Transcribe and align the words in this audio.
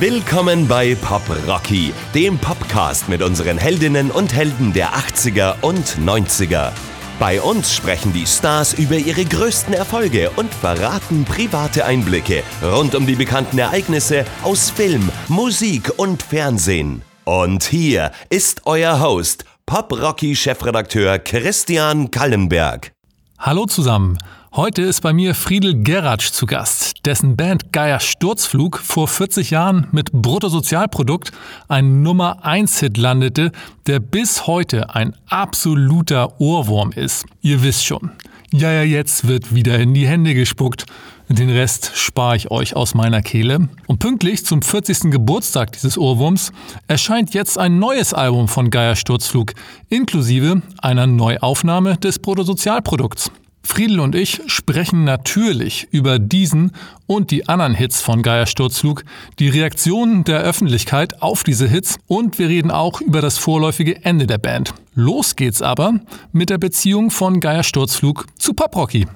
Willkommen 0.00 0.68
bei 0.68 0.94
Pop 0.94 1.24
Rocky, 1.48 1.92
dem 2.14 2.38
Podcast 2.38 3.08
mit 3.08 3.20
unseren 3.20 3.58
Heldinnen 3.58 4.12
und 4.12 4.32
Helden 4.32 4.72
der 4.72 4.92
80er 4.94 5.60
und 5.62 5.98
90er. 5.98 6.70
Bei 7.18 7.40
uns 7.40 7.74
sprechen 7.74 8.12
die 8.12 8.24
Stars 8.24 8.74
über 8.74 8.94
ihre 8.94 9.24
größten 9.24 9.74
Erfolge 9.74 10.30
und 10.36 10.54
verraten 10.54 11.24
private 11.24 11.84
Einblicke 11.84 12.44
rund 12.62 12.94
um 12.94 13.06
die 13.08 13.16
bekannten 13.16 13.58
Ereignisse 13.58 14.24
aus 14.44 14.70
Film, 14.70 15.10
Musik 15.26 15.90
und 15.96 16.22
Fernsehen. 16.22 17.02
Und 17.24 17.64
hier 17.64 18.12
ist 18.30 18.66
euer 18.66 19.00
Host, 19.00 19.46
Pop 19.66 19.90
Rocky 19.90 20.36
Chefredakteur 20.36 21.18
Christian 21.18 22.12
Kallenberg. 22.12 22.92
Hallo 23.40 23.66
zusammen. 23.66 24.16
Heute 24.54 24.82
ist 24.82 25.02
bei 25.02 25.12
mir 25.12 25.34
Friedel 25.34 25.82
Geratsch 25.82 26.30
zu 26.30 26.46
Gast, 26.46 26.87
dessen 27.08 27.36
Band 27.36 27.72
Geier 27.72 28.00
Sturzflug 28.00 28.76
vor 28.80 29.08
40 29.08 29.48
Jahren 29.48 29.86
mit 29.92 30.12
Bruttosozialprodukt 30.12 31.32
ein 31.66 32.02
Nummer 32.02 32.44
1 32.44 32.80
Hit 32.80 32.98
landete, 32.98 33.50
der 33.86 33.98
bis 33.98 34.46
heute 34.46 34.94
ein 34.94 35.16
absoluter 35.26 36.38
Ohrwurm 36.38 36.92
ist. 36.92 37.24
Ihr 37.40 37.62
wisst 37.62 37.86
schon. 37.86 38.10
Ja, 38.52 38.70
ja, 38.72 38.82
jetzt 38.82 39.26
wird 39.26 39.54
wieder 39.54 39.78
in 39.78 39.94
die 39.94 40.06
Hände 40.06 40.34
gespuckt. 40.34 40.84
Den 41.30 41.48
Rest 41.48 41.92
spare 41.94 42.36
ich 42.36 42.50
euch 42.50 42.76
aus 42.76 42.92
meiner 42.92 43.22
Kehle. 43.22 43.70
Und 43.86 44.00
pünktlich 44.00 44.44
zum 44.44 44.60
40. 44.60 45.10
Geburtstag 45.10 45.72
dieses 45.72 45.96
Ohrwurms 45.96 46.52
erscheint 46.88 47.32
jetzt 47.32 47.56
ein 47.58 47.78
neues 47.78 48.12
Album 48.12 48.48
von 48.48 48.68
Geier 48.68 48.96
Sturzflug, 48.96 49.54
inklusive 49.88 50.60
einer 50.82 51.06
Neuaufnahme 51.06 51.96
des 51.96 52.18
Bruttosozialprodukts. 52.18 53.30
Friedel 53.62 54.00
und 54.00 54.14
ich 54.14 54.40
sprechen 54.46 55.04
natürlich 55.04 55.88
über 55.90 56.18
diesen 56.18 56.72
und 57.06 57.30
die 57.30 57.48
anderen 57.48 57.74
Hits 57.74 58.00
von 58.00 58.22
Geier 58.22 58.46
Sturzflug, 58.46 59.04
die 59.38 59.48
Reaktionen 59.48 60.24
der 60.24 60.40
Öffentlichkeit 60.40 61.22
auf 61.22 61.44
diese 61.44 61.68
Hits 61.68 61.98
und 62.06 62.38
wir 62.38 62.48
reden 62.48 62.70
auch 62.70 63.00
über 63.00 63.20
das 63.20 63.38
vorläufige 63.38 64.04
Ende 64.04 64.26
der 64.26 64.38
Band. 64.38 64.74
Los 64.94 65.36
geht's 65.36 65.62
aber 65.62 66.00
mit 66.32 66.50
der 66.50 66.58
Beziehung 66.58 67.10
von 67.10 67.40
Geier 67.40 67.62
Sturzflug 67.62 68.26
zu 68.38 68.54
Poprocky. 68.54 69.06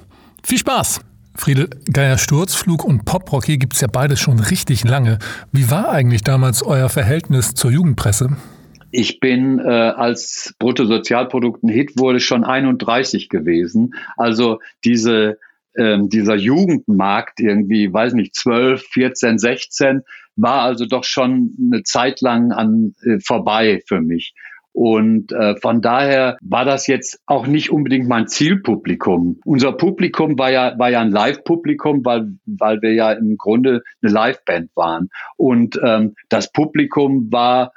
Viel 0.43 0.59
Spaß! 0.59 1.01
Friedel, 1.35 1.71
Geier 1.91 2.19
Sturzflug 2.19 2.85
und 2.85 3.05
Poprocky 3.05 3.57
gibt's 3.57 3.81
ja 3.81 3.89
beides 3.89 4.21
schon 4.21 4.39
richtig 4.39 4.85
lange. 4.85 5.19
Wie 5.51 5.71
war 5.71 5.89
eigentlich 5.91 6.23
damals 6.23 6.63
euer 6.63 6.91
Verhältnis 6.91 7.55
zur 7.55 7.71
Jugendpresse? 7.71 8.37
Ich 8.93 9.21
bin, 9.21 9.59
äh, 9.59 9.63
als 9.63 10.55
Bruttosozialprodukt 10.59 11.65
ein 11.65 11.71
Hit 11.71 11.99
wurde, 11.99 12.21
schon 12.21 12.45
31 12.45 13.31
gewesen. 13.31 13.95
Also 14.19 14.61
diese, 14.85 15.39
ähm, 15.77 16.11
dieser 16.11 16.37
Jugendmarkt 16.37 17.41
irgendwie, 17.41 17.91
weiß 17.91 18.13
nicht, 18.13 18.35
12, 18.35 18.83
14, 18.83 19.39
16, 19.39 20.03
war 20.37 20.61
also 20.61 20.85
doch 20.85 21.05
schon 21.05 21.57
eine 21.59 21.83
Zeit 21.85 22.21
lang 22.21 22.53
an, 22.53 22.95
äh, 23.03 23.19
vorbei 23.19 23.83
für 23.87 24.03
mich. 24.03 24.35
Und 24.75 25.33
äh, 25.33 25.57
von 25.57 25.81
daher 25.81 26.37
war 26.43 26.65
das 26.65 26.87
jetzt 26.87 27.21
auch 27.27 27.47
nicht 27.47 27.71
unbedingt 27.71 28.09
mein 28.09 28.27
Zielpublikum. 28.27 29.41
Unser 29.45 29.73
Publikum 29.73 30.39
war 30.39 30.51
ja, 30.51 30.79
war 30.79 30.91
ja 30.91 31.01
ein 31.01 31.11
Live-Publikum, 31.11 32.05
weil, 32.05 32.33
weil 32.47 32.81
wir 32.83 32.93
ja 32.93 33.13
im 33.13 33.37
Grunde 33.37 33.83
eine 34.03 34.13
Live-Band 34.13 34.71
waren. 34.75 35.11
Und 35.37 35.79
ähm, 35.83 36.15
das 36.29 36.53
Publikum 36.53 37.31
war 37.33 37.73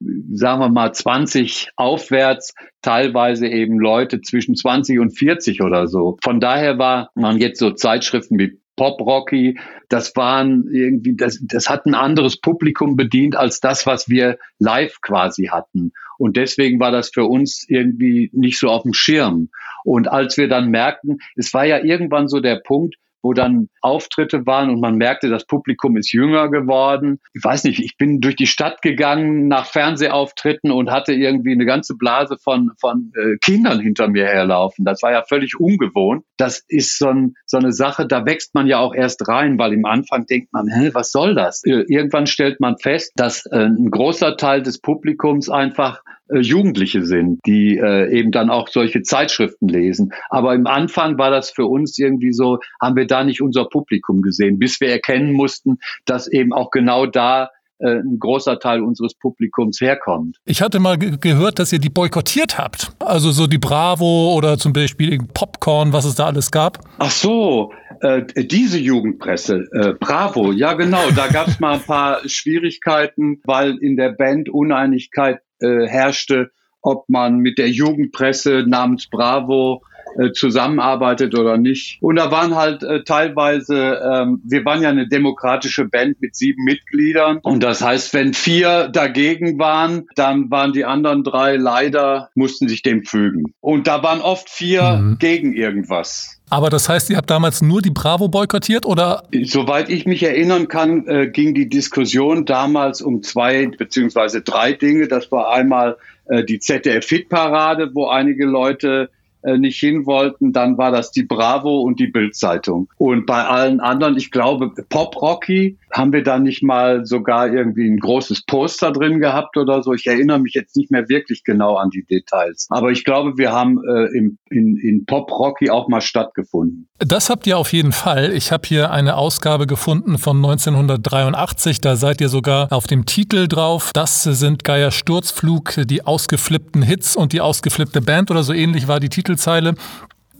sagen 0.00 0.60
wir 0.60 0.68
mal 0.68 0.92
20 0.92 1.70
aufwärts, 1.76 2.54
teilweise 2.82 3.48
eben 3.48 3.78
Leute 3.78 4.20
zwischen 4.20 4.54
20 4.54 4.98
und 5.00 5.10
40 5.10 5.62
oder 5.62 5.88
so. 5.88 6.16
Von 6.22 6.40
daher 6.40 6.78
war 6.78 7.10
man 7.14 7.38
jetzt 7.38 7.58
so 7.58 7.72
Zeitschriften 7.72 8.38
wie 8.38 8.60
Pop 8.76 9.00
Rocky, 9.00 9.58
das 9.88 10.14
waren 10.14 10.68
irgendwie, 10.72 11.16
das, 11.16 11.40
das 11.42 11.68
hat 11.68 11.84
ein 11.84 11.94
anderes 11.94 12.40
Publikum 12.40 12.96
bedient 12.96 13.34
als 13.34 13.60
das, 13.60 13.86
was 13.86 14.08
wir 14.08 14.38
live 14.60 15.00
quasi 15.02 15.46
hatten. 15.46 15.92
Und 16.16 16.36
deswegen 16.36 16.78
war 16.78 16.92
das 16.92 17.10
für 17.12 17.24
uns 17.24 17.64
irgendwie 17.68 18.30
nicht 18.32 18.58
so 18.58 18.68
auf 18.68 18.84
dem 18.84 18.94
Schirm. 18.94 19.48
Und 19.84 20.08
als 20.08 20.36
wir 20.36 20.48
dann 20.48 20.68
merkten, 20.70 21.18
es 21.34 21.52
war 21.52 21.64
ja 21.64 21.82
irgendwann 21.82 22.28
so 22.28 22.40
der 22.40 22.56
Punkt, 22.56 22.94
wo 23.22 23.32
dann 23.32 23.68
Auftritte 23.80 24.46
waren 24.46 24.70
und 24.70 24.80
man 24.80 24.96
merkte, 24.96 25.28
das 25.28 25.46
Publikum 25.46 25.96
ist 25.96 26.12
jünger 26.12 26.48
geworden. 26.50 27.20
Ich 27.34 27.44
weiß 27.44 27.64
nicht, 27.64 27.80
ich 27.80 27.96
bin 27.96 28.20
durch 28.20 28.36
die 28.36 28.46
Stadt 28.46 28.82
gegangen 28.82 29.48
nach 29.48 29.66
Fernsehauftritten 29.66 30.70
und 30.70 30.90
hatte 30.90 31.12
irgendwie 31.12 31.52
eine 31.52 31.66
ganze 31.66 31.96
Blase 31.96 32.36
von, 32.42 32.70
von 32.80 33.12
äh, 33.16 33.36
Kindern 33.38 33.80
hinter 33.80 34.08
mir 34.08 34.26
herlaufen. 34.26 34.84
Das 34.84 35.02
war 35.02 35.12
ja 35.12 35.22
völlig 35.22 35.58
ungewohnt. 35.58 36.24
Das 36.36 36.64
ist 36.68 36.98
so, 36.98 37.08
ein, 37.08 37.34
so 37.46 37.58
eine 37.58 37.72
Sache, 37.72 38.06
da 38.06 38.24
wächst 38.24 38.54
man 38.54 38.66
ja 38.66 38.78
auch 38.78 38.94
erst 38.94 39.26
rein, 39.28 39.58
weil 39.58 39.72
im 39.72 39.84
Anfang 39.84 40.26
denkt 40.26 40.52
man, 40.52 40.68
hä, 40.68 40.90
was 40.92 41.10
soll 41.10 41.34
das? 41.34 41.62
Irgendwann 41.64 42.26
stellt 42.26 42.60
man 42.60 42.78
fest, 42.78 43.12
dass 43.16 43.46
äh, 43.46 43.66
ein 43.66 43.90
großer 43.90 44.36
Teil 44.36 44.62
des 44.62 44.80
Publikums 44.80 45.48
einfach 45.48 46.02
äh, 46.28 46.40
Jugendliche 46.40 47.04
sind, 47.04 47.40
die 47.46 47.78
äh, 47.78 48.10
eben 48.10 48.30
dann 48.30 48.50
auch 48.50 48.68
solche 48.68 49.02
Zeitschriften 49.02 49.68
lesen. 49.68 50.12
Aber 50.30 50.54
im 50.54 50.66
Anfang 50.66 51.18
war 51.18 51.30
das 51.30 51.50
für 51.50 51.66
uns 51.66 51.98
irgendwie 51.98 52.32
so, 52.32 52.58
haben 52.80 52.96
wir 52.96 53.06
da 53.06 53.24
nicht 53.24 53.42
unser 53.42 53.64
Publikum 53.64 54.22
gesehen, 54.22 54.58
bis 54.58 54.80
wir 54.80 54.88
erkennen 54.88 55.32
mussten, 55.32 55.78
dass 56.04 56.28
eben 56.28 56.52
auch 56.52 56.70
genau 56.70 57.06
da 57.06 57.50
ein 57.80 58.18
großer 58.18 58.58
Teil 58.58 58.82
unseres 58.82 59.14
Publikums 59.14 59.80
herkommt. 59.80 60.38
Ich 60.44 60.62
hatte 60.62 60.80
mal 60.80 60.98
ge 60.98 61.16
gehört, 61.20 61.58
dass 61.58 61.72
ihr 61.72 61.78
die 61.78 61.90
boykottiert 61.90 62.58
habt. 62.58 62.92
Also 62.98 63.30
so 63.30 63.46
die 63.46 63.58
Bravo 63.58 64.34
oder 64.34 64.58
zum 64.58 64.72
Beispiel 64.72 65.18
Popcorn, 65.34 65.92
was 65.92 66.04
es 66.04 66.14
da 66.14 66.26
alles 66.26 66.50
gab. 66.50 66.78
Ach 66.98 67.10
so, 67.10 67.72
äh, 68.00 68.22
diese 68.36 68.78
Jugendpresse, 68.78 69.66
äh, 69.72 69.94
Bravo, 69.98 70.52
ja 70.52 70.74
genau, 70.74 71.10
da 71.14 71.28
gab 71.28 71.48
es 71.48 71.60
mal 71.60 71.74
ein 71.74 71.82
paar 71.82 72.20
Schwierigkeiten, 72.28 73.40
weil 73.44 73.76
in 73.78 73.96
der 73.96 74.10
Band 74.10 74.48
Uneinigkeit 74.48 75.40
äh, 75.60 75.86
herrschte, 75.86 76.50
ob 76.80 77.08
man 77.08 77.38
mit 77.38 77.58
der 77.58 77.70
Jugendpresse 77.70 78.64
namens 78.66 79.08
Bravo 79.08 79.82
äh, 80.16 80.32
zusammenarbeitet 80.32 81.36
oder 81.36 81.58
nicht. 81.58 81.98
Und 82.00 82.16
da 82.16 82.30
waren 82.30 82.54
halt 82.54 82.82
äh, 82.82 83.04
teilweise, 83.04 84.00
ähm, 84.02 84.40
wir 84.44 84.64
waren 84.64 84.82
ja 84.82 84.88
eine 84.88 85.08
demokratische 85.08 85.84
Band 85.84 86.20
mit 86.20 86.36
sieben 86.36 86.64
Mitgliedern. 86.64 87.38
Und 87.42 87.62
das 87.62 87.82
heißt, 87.82 88.14
wenn 88.14 88.34
vier 88.34 88.88
dagegen 88.88 89.58
waren, 89.58 90.06
dann 90.16 90.50
waren 90.50 90.72
die 90.72 90.84
anderen 90.84 91.24
drei 91.24 91.56
leider, 91.56 92.30
mussten 92.34 92.68
sich 92.68 92.82
dem 92.82 93.04
fügen. 93.04 93.54
Und 93.60 93.86
da 93.86 94.02
waren 94.02 94.20
oft 94.20 94.48
vier 94.48 94.98
mhm. 94.98 95.18
gegen 95.18 95.52
irgendwas. 95.52 96.38
Aber 96.50 96.70
das 96.70 96.88
heißt, 96.88 97.10
ihr 97.10 97.16
habt 97.16 97.30
damals 97.30 97.60
nur 97.60 97.82
die 97.82 97.90
Bravo 97.90 98.28
boykottiert 98.28 98.86
oder? 98.86 99.24
Soweit 99.44 99.90
ich 99.90 100.06
mich 100.06 100.22
erinnern 100.22 100.68
kann, 100.68 101.06
äh, 101.06 101.28
ging 101.28 101.54
die 101.54 101.68
Diskussion 101.68 102.46
damals 102.46 103.02
um 103.02 103.22
zwei 103.22 103.66
beziehungsweise 103.66 104.40
drei 104.40 104.72
Dinge. 104.72 105.08
Das 105.08 105.30
war 105.30 105.52
einmal 105.52 105.98
äh, 106.26 106.44
die 106.44 106.58
ZDF-Fit-Parade, 106.58 107.90
wo 107.94 108.08
einige 108.08 108.46
Leute 108.46 109.10
nicht 109.42 109.78
hin 109.78 110.06
wollten, 110.06 110.52
dann 110.52 110.78
war 110.78 110.90
das 110.90 111.10
die 111.10 111.22
Bravo 111.22 111.80
und 111.80 112.00
die 112.00 112.08
Bildzeitung. 112.08 112.88
Und 112.96 113.26
bei 113.26 113.44
allen 113.44 113.80
anderen, 113.80 114.16
ich 114.16 114.30
glaube, 114.30 114.72
Pop 114.88 115.20
Rocky 115.20 115.78
haben 115.92 116.12
wir 116.12 116.22
da 116.22 116.38
nicht 116.38 116.62
mal 116.62 117.06
sogar 117.06 117.52
irgendwie 117.52 117.88
ein 117.88 117.98
großes 117.98 118.44
Poster 118.44 118.92
drin 118.92 119.20
gehabt 119.20 119.56
oder 119.56 119.82
so. 119.82 119.94
Ich 119.94 120.06
erinnere 120.06 120.38
mich 120.38 120.54
jetzt 120.54 120.76
nicht 120.76 120.90
mehr 120.90 121.08
wirklich 121.08 121.44
genau 121.44 121.76
an 121.76 121.90
die 121.90 122.04
Details. 122.04 122.66
Aber 122.70 122.90
ich 122.90 123.04
glaube, 123.04 123.38
wir 123.38 123.52
haben 123.52 123.80
äh, 123.88 124.16
im, 124.16 124.38
in, 124.50 124.76
in 124.76 125.06
Pop 125.06 125.30
Rocky 125.30 125.70
auch 125.70 125.88
mal 125.88 126.00
stattgefunden. 126.00 126.88
Das 126.98 127.30
habt 127.30 127.46
ihr 127.46 127.58
auf 127.58 127.72
jeden 127.72 127.92
Fall. 127.92 128.32
Ich 128.32 128.52
habe 128.52 128.66
hier 128.66 128.90
eine 128.90 129.16
Ausgabe 129.16 129.66
gefunden 129.66 130.18
von 130.18 130.36
1983. 130.36 131.80
Da 131.80 131.96
seid 131.96 132.20
ihr 132.20 132.28
sogar 132.28 132.72
auf 132.72 132.86
dem 132.86 133.06
Titel 133.06 133.48
drauf. 133.48 133.92
Das 133.94 134.24
sind 134.24 134.64
Geier 134.64 134.90
Sturzflug, 134.90 135.74
die 135.86 136.04
ausgeflippten 136.04 136.82
Hits 136.82 137.16
und 137.16 137.32
die 137.32 137.40
ausgeflippte 137.40 138.02
Band 138.02 138.30
oder 138.30 138.42
so 138.42 138.52
ähnlich 138.52 138.88
war 138.88 139.00
die 139.00 139.08
Titel 139.08 139.36
Titelzeile. 139.38 139.74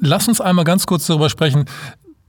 Lass 0.00 0.28
uns 0.28 0.40
einmal 0.40 0.64
ganz 0.64 0.86
kurz 0.86 1.06
darüber 1.06 1.28
sprechen, 1.28 1.64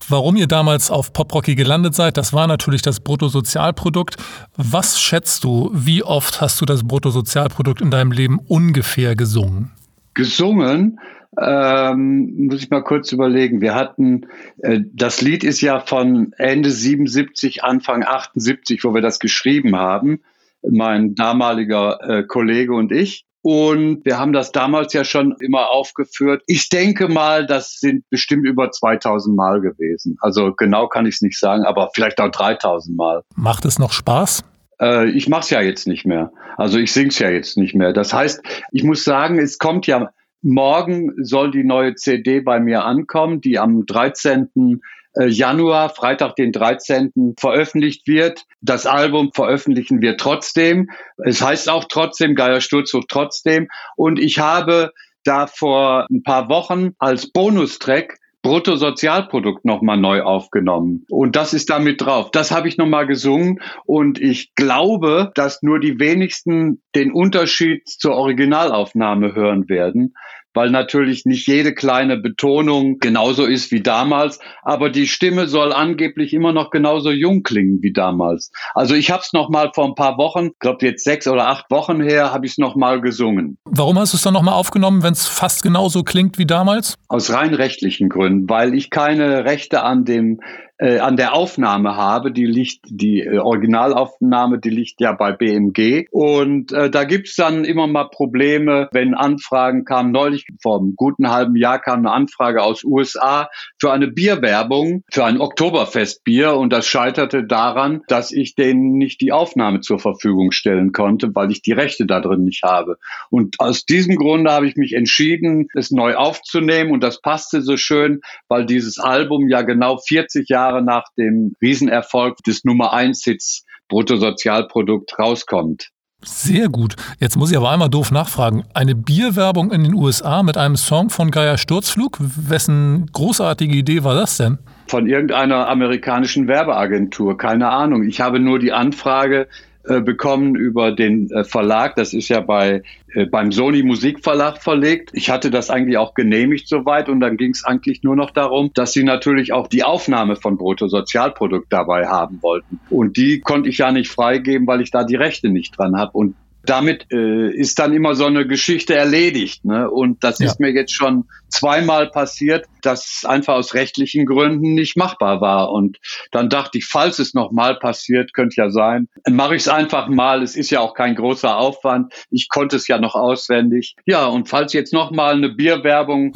warum 0.07 0.35
ihr 0.35 0.47
damals 0.47 0.89
auf 0.89 1.13
Poprocky 1.13 1.55
gelandet 1.55 1.95
seid. 1.95 2.17
Das 2.17 2.33
war 2.33 2.47
natürlich 2.47 2.81
das 2.81 2.99
Bruttosozialprodukt. 2.99 4.15
Was 4.55 4.99
schätzt 4.99 5.43
du, 5.43 5.69
wie 5.73 6.03
oft 6.03 6.41
hast 6.41 6.61
du 6.61 6.65
das 6.65 6.83
Bruttosozialprodukt 6.83 7.81
in 7.81 7.91
deinem 7.91 8.11
Leben 8.11 8.39
ungefähr 8.47 9.15
gesungen? 9.15 9.71
Gesungen? 10.13 10.99
Ähm, 11.39 12.47
muss 12.47 12.63
ich 12.63 12.69
mal 12.71 12.83
kurz 12.83 13.11
überlegen. 13.11 13.61
Wir 13.61 13.75
hatten, 13.75 14.25
äh, 14.63 14.79
das 14.93 15.21
Lied 15.21 15.43
ist 15.43 15.61
ja 15.61 15.79
von 15.79 16.33
Ende 16.37 16.71
77, 16.71 17.63
Anfang 17.63 18.03
78, 18.03 18.83
wo 18.83 18.95
wir 18.95 19.01
das 19.01 19.19
geschrieben 19.19 19.75
haben. 19.75 20.21
Mein 20.67 21.13
damaliger 21.13 21.99
äh, 22.01 22.23
Kollege 22.23 22.73
und 22.73 22.91
ich. 22.91 23.25
Und 23.41 24.05
wir 24.05 24.19
haben 24.19 24.33
das 24.33 24.51
damals 24.51 24.91
ja 24.93 25.05
schon 25.05 25.35
immer 25.39 25.69
aufgeführt. 25.69 26.43
Ich 26.45 26.67
denke 26.69 27.07
mal, 27.07 27.45
das 27.45 27.79
sind 27.79 28.03
bestimmt 28.09 28.45
über 28.45 28.69
2000 28.71 29.35
Mal 29.35 29.61
gewesen. 29.61 30.17
Also 30.19 30.53
genau 30.53 30.87
kann 30.87 31.05
ich 31.05 31.15
es 31.15 31.21
nicht 31.21 31.39
sagen, 31.39 31.63
aber 31.63 31.89
vielleicht 31.93 32.19
auch 32.19 32.31
3000 32.31 32.97
Mal. 32.97 33.23
Macht 33.35 33.63
es 33.63 33.79
noch 33.79 33.93
Spaß? 33.93 34.43
Äh, 34.81 35.09
ich 35.11 35.29
mache 35.29 35.41
es 35.41 35.49
ja 35.51 35.61
jetzt 35.61 35.87
nicht 35.87 36.05
mehr. 36.05 36.31
Also 36.57 36.79
ich 36.79 36.91
sing's 36.91 37.19
ja 37.19 37.29
jetzt 37.29 37.57
nicht 37.57 37.75
mehr. 37.75 37.93
Das 37.93 38.13
heißt, 38.13 38.41
ich 38.71 38.83
muss 38.83 39.05
sagen, 39.05 39.39
es 39.39 39.57
kommt 39.57 39.87
ja 39.87 40.09
Morgen 40.41 41.11
soll 41.21 41.51
die 41.51 41.65
neue 41.65 41.95
CD 41.95 42.39
bei 42.39 42.61
mir 42.61 42.85
ankommen, 42.85 43.41
die 43.41 43.59
am 43.59 43.85
13. 43.85 44.81
äh, 45.13 45.27
Januar, 45.27 45.89
Freitag 45.89 46.35
den 46.35 46.51
13. 46.51 47.35
veröffentlicht 47.39 48.07
wird. 48.07 48.43
Das 48.61 48.85
Album 48.85 49.31
veröffentlichen 49.33 50.01
wir 50.01 50.17
trotzdem. 50.17 50.89
Es 51.17 51.41
heißt 51.41 51.69
auch 51.69 51.85
trotzdem, 51.89 52.35
Geier 52.35 52.61
Sturzhof 52.61 53.05
trotzdem. 53.07 53.67
Und 53.95 54.19
ich 54.19 54.39
habe 54.39 54.91
da 55.23 55.47
vor 55.47 56.07
ein 56.09 56.23
paar 56.23 56.49
Wochen 56.49 56.91
als 56.99 57.31
Bonustrack 57.31 58.17
Bruttosozialprodukt 58.41 59.65
nochmal 59.65 59.97
neu 59.97 60.21
aufgenommen. 60.21 61.05
Und 61.09 61.35
das 61.35 61.53
ist 61.53 61.69
damit 61.69 62.01
drauf. 62.01 62.31
Das 62.31 62.51
habe 62.51 62.69
ich 62.69 62.77
nochmal 62.77 63.05
gesungen 63.05 63.59
und 63.85 64.19
ich 64.21 64.55
glaube, 64.55 65.31
dass 65.35 65.61
nur 65.61 65.79
die 65.79 65.99
wenigsten 65.99 66.81
den 66.95 67.11
Unterschied 67.11 67.87
zur 67.87 68.15
Originalaufnahme 68.15 69.35
hören 69.35 69.67
werden 69.67 70.13
weil 70.59 70.71
natürlich 70.71 71.23
nicht 71.23 71.47
jede 71.47 71.73
kleine 71.73 72.17
Betonung 72.17 72.99
genauso 72.99 73.45
ist 73.45 73.71
wie 73.71 73.79
damals, 73.79 74.39
aber 74.61 74.89
die 74.89 75.07
Stimme 75.07 75.47
soll 75.47 75.71
angeblich 75.71 76.33
immer 76.33 76.51
noch 76.51 76.69
genauso 76.69 77.11
jung 77.11 77.43
klingen 77.43 77.81
wie 77.81 77.93
damals. 77.93 78.51
Also 78.75 78.93
ich 78.93 79.09
habe 79.09 79.21
es 79.21 79.31
noch 79.31 79.49
mal 79.49 79.71
vor 79.73 79.85
ein 79.85 79.95
paar 79.95 80.17
Wochen, 80.17 80.49
glaube 80.59 80.85
jetzt 80.85 81.05
sechs 81.05 81.29
oder 81.29 81.47
acht 81.47 81.71
Wochen 81.71 82.01
her, 82.01 82.33
habe 82.33 82.45
ich 82.45 82.51
es 82.51 82.57
noch 82.57 82.75
mal 82.75 82.99
gesungen. 82.99 83.57
Warum 83.63 83.97
hast 83.97 84.11
du 84.11 84.17
es 84.17 84.23
dann 84.23 84.33
noch 84.33 84.41
mal 84.41 84.51
aufgenommen, 84.51 85.01
wenn 85.01 85.13
es 85.13 85.25
fast 85.27 85.63
genauso 85.63 86.03
klingt 86.03 86.37
wie 86.37 86.45
damals? 86.45 86.95
Aus 87.07 87.31
rein 87.31 87.53
rechtlichen 87.53 88.09
Gründen, 88.09 88.49
weil 88.49 88.73
ich 88.73 88.89
keine 88.89 89.45
Rechte 89.45 89.83
an 89.83 90.03
dem 90.03 90.41
äh, 90.79 90.99
an 90.99 91.17
der 91.17 91.33
Aufnahme 91.33 91.95
habe. 91.95 92.31
Die 92.31 92.45
liegt, 92.45 92.85
die 92.87 93.19
äh, 93.19 93.37
Originalaufnahme, 93.37 94.59
die 94.59 94.69
liegt 94.69 95.01
ja 95.01 95.11
bei 95.11 95.33
BMG. 95.33 96.07
Und 96.11 96.71
äh, 96.71 96.89
da 96.89 97.03
gibt's 97.03 97.35
dann 97.35 97.65
immer 97.65 97.85
mal 97.87 98.05
Probleme, 98.05 98.87
wenn 98.91 99.13
Anfragen 99.13 99.83
kamen. 99.83 100.11
Neulich 100.11 100.47
vor 100.61 100.79
einem 100.79 100.95
guten 100.95 101.29
halben 101.29 101.55
Jahr 101.55 101.79
kam 101.79 101.99
eine 101.99 102.11
Anfrage 102.11 102.63
aus 102.63 102.83
USA 102.83 103.49
für 103.77 103.91
eine 103.91 104.07
Bierwerbung, 104.07 105.03
für 105.11 105.25
ein 105.25 105.39
Oktoberfestbier. 105.39 106.55
Und 106.55 106.71
das 106.71 106.87
scheiterte 106.87 107.43
daran, 107.43 108.01
dass 108.07 108.31
ich 108.31 108.55
denen 108.55 108.97
nicht 108.97 109.19
die 109.21 109.33
Aufnahme 109.33 109.81
zur 109.81 109.99
Verfügung 109.99 110.51
stellen 110.51 110.93
konnte, 110.93 111.35
weil 111.35 111.51
ich 111.51 111.61
die 111.61 111.73
Rechte 111.73 112.05
da 112.05 112.21
drin 112.21 112.45
nicht 112.45 112.63
habe. 112.63 112.97
Und 113.29 113.59
aus 113.59 113.85
diesem 113.85 114.15
Grunde 114.15 114.51
habe 114.51 114.67
ich 114.67 114.77
mich 114.77 114.93
entschieden, 114.93 115.67
es 115.75 115.91
neu 115.91 116.15
aufzunehmen. 116.15 116.91
Und 116.91 117.03
das 117.03 117.21
passte 117.21 117.61
so 117.61 117.75
schön, 117.75 118.21
weil 118.47 118.65
dieses 118.65 118.97
Album 118.97 119.49
ja 119.49 119.61
genau 119.61 119.97
40 119.97 120.47
Jahre 120.47 120.68
Jahre 120.69 120.81
nach 120.83 121.05
dem 121.17 121.55
Riesenerfolg 121.61 122.37
des 122.45 122.63
Nummer 122.63 122.93
1 122.93 123.23
Hits 123.23 123.65
Bruttosozialprodukt 123.87 125.17
rauskommt. 125.17 125.89
Sehr 126.21 126.67
gut. 126.67 126.95
Jetzt 127.19 127.37
muss 127.37 127.49
ich 127.49 127.57
aber 127.57 127.71
einmal 127.71 127.89
doof 127.89 128.11
nachfragen. 128.11 128.65
Eine 128.73 128.93
Bierwerbung 128.93 129.71
in 129.71 129.83
den 129.83 129.93
USA 129.93 130.43
mit 130.43 130.57
einem 130.57 130.75
Song 130.75 131.09
von 131.09 131.31
Geier 131.31 131.57
Sturzflug? 131.57 132.17
Wessen 132.19 133.09
großartige 133.13 133.75
Idee 133.75 134.03
war 134.03 134.15
das 134.15 134.37
denn? 134.37 134.59
Von 134.87 135.07
irgendeiner 135.07 135.69
amerikanischen 135.69 136.47
Werbeagentur, 136.47 137.37
keine 137.37 137.69
Ahnung. 137.69 138.03
Ich 138.03 138.19
habe 138.19 138.39
nur 138.39 138.59
die 138.59 138.73
Anfrage 138.73 139.47
bekommen 139.83 140.55
über 140.55 140.91
den 140.91 141.29
äh, 141.31 141.43
Verlag. 141.43 141.95
Das 141.95 142.13
ist 142.13 142.29
ja 142.29 142.41
bei 142.41 142.83
äh, 143.13 143.25
beim 143.25 143.51
Sony 143.51 143.83
Musikverlag 143.83 144.61
verlegt. 144.61 145.11
Ich 145.13 145.29
hatte 145.29 145.49
das 145.49 145.69
eigentlich 145.69 145.97
auch 145.97 146.13
genehmigt 146.13 146.67
soweit 146.67 147.09
und 147.09 147.19
dann 147.19 147.37
ging 147.37 147.51
es 147.51 147.63
eigentlich 147.63 148.03
nur 148.03 148.15
noch 148.15 148.31
darum, 148.31 148.71
dass 148.73 148.93
sie 148.93 149.03
natürlich 149.03 149.53
auch 149.53 149.67
die 149.67 149.83
Aufnahme 149.83 150.35
von 150.35 150.57
Bruttosozialprodukt 150.57 151.71
dabei 151.71 152.07
haben 152.07 152.41
wollten. 152.41 152.79
Und 152.89 153.17
die 153.17 153.39
konnte 153.39 153.69
ich 153.69 153.79
ja 153.79 153.91
nicht 153.91 154.11
freigeben, 154.11 154.67
weil 154.67 154.81
ich 154.81 154.91
da 154.91 155.03
die 155.03 155.15
Rechte 155.15 155.49
nicht 155.49 155.77
dran 155.77 155.97
habe. 155.97 156.11
Und 156.13 156.35
damit 156.63 157.07
äh, 157.11 157.51
ist 157.51 157.79
dann 157.79 157.93
immer 157.93 158.15
so 158.15 158.25
eine 158.25 158.45
Geschichte 158.45 158.95
erledigt. 158.95 159.65
Ne? 159.65 159.89
Und 159.89 160.23
das 160.23 160.39
ja. 160.39 160.47
ist 160.47 160.59
mir 160.59 160.71
jetzt 160.71 160.93
schon 160.93 161.25
zweimal 161.49 162.09
passiert, 162.11 162.65
dass 162.81 163.23
einfach 163.25 163.55
aus 163.55 163.73
rechtlichen 163.73 164.25
Gründen 164.25 164.73
nicht 164.73 164.97
machbar 164.97 165.41
war. 165.41 165.71
Und 165.71 165.97
dann 166.31 166.49
dachte 166.49 166.77
ich, 166.77 166.85
falls 166.85 167.19
es 167.19 167.33
nochmal 167.33 167.75
passiert, 167.75 168.33
könnte 168.33 168.55
ja 168.57 168.69
sein, 168.69 169.07
mache 169.29 169.55
ich 169.55 169.63
es 169.63 169.67
einfach 169.67 170.07
mal. 170.09 170.43
Es 170.43 170.55
ist 170.55 170.69
ja 170.69 170.79
auch 170.81 170.93
kein 170.93 171.15
großer 171.15 171.57
Aufwand. 171.57 172.13
Ich 172.29 172.49
konnte 172.49 172.75
es 172.75 172.87
ja 172.87 172.99
noch 172.99 173.15
auswendig. 173.15 173.95
Ja, 174.05 174.25
und 174.27 174.49
falls 174.49 174.73
jetzt 174.73 174.93
nochmal 174.93 175.35
eine 175.35 175.49
Bierwerbung 175.49 176.33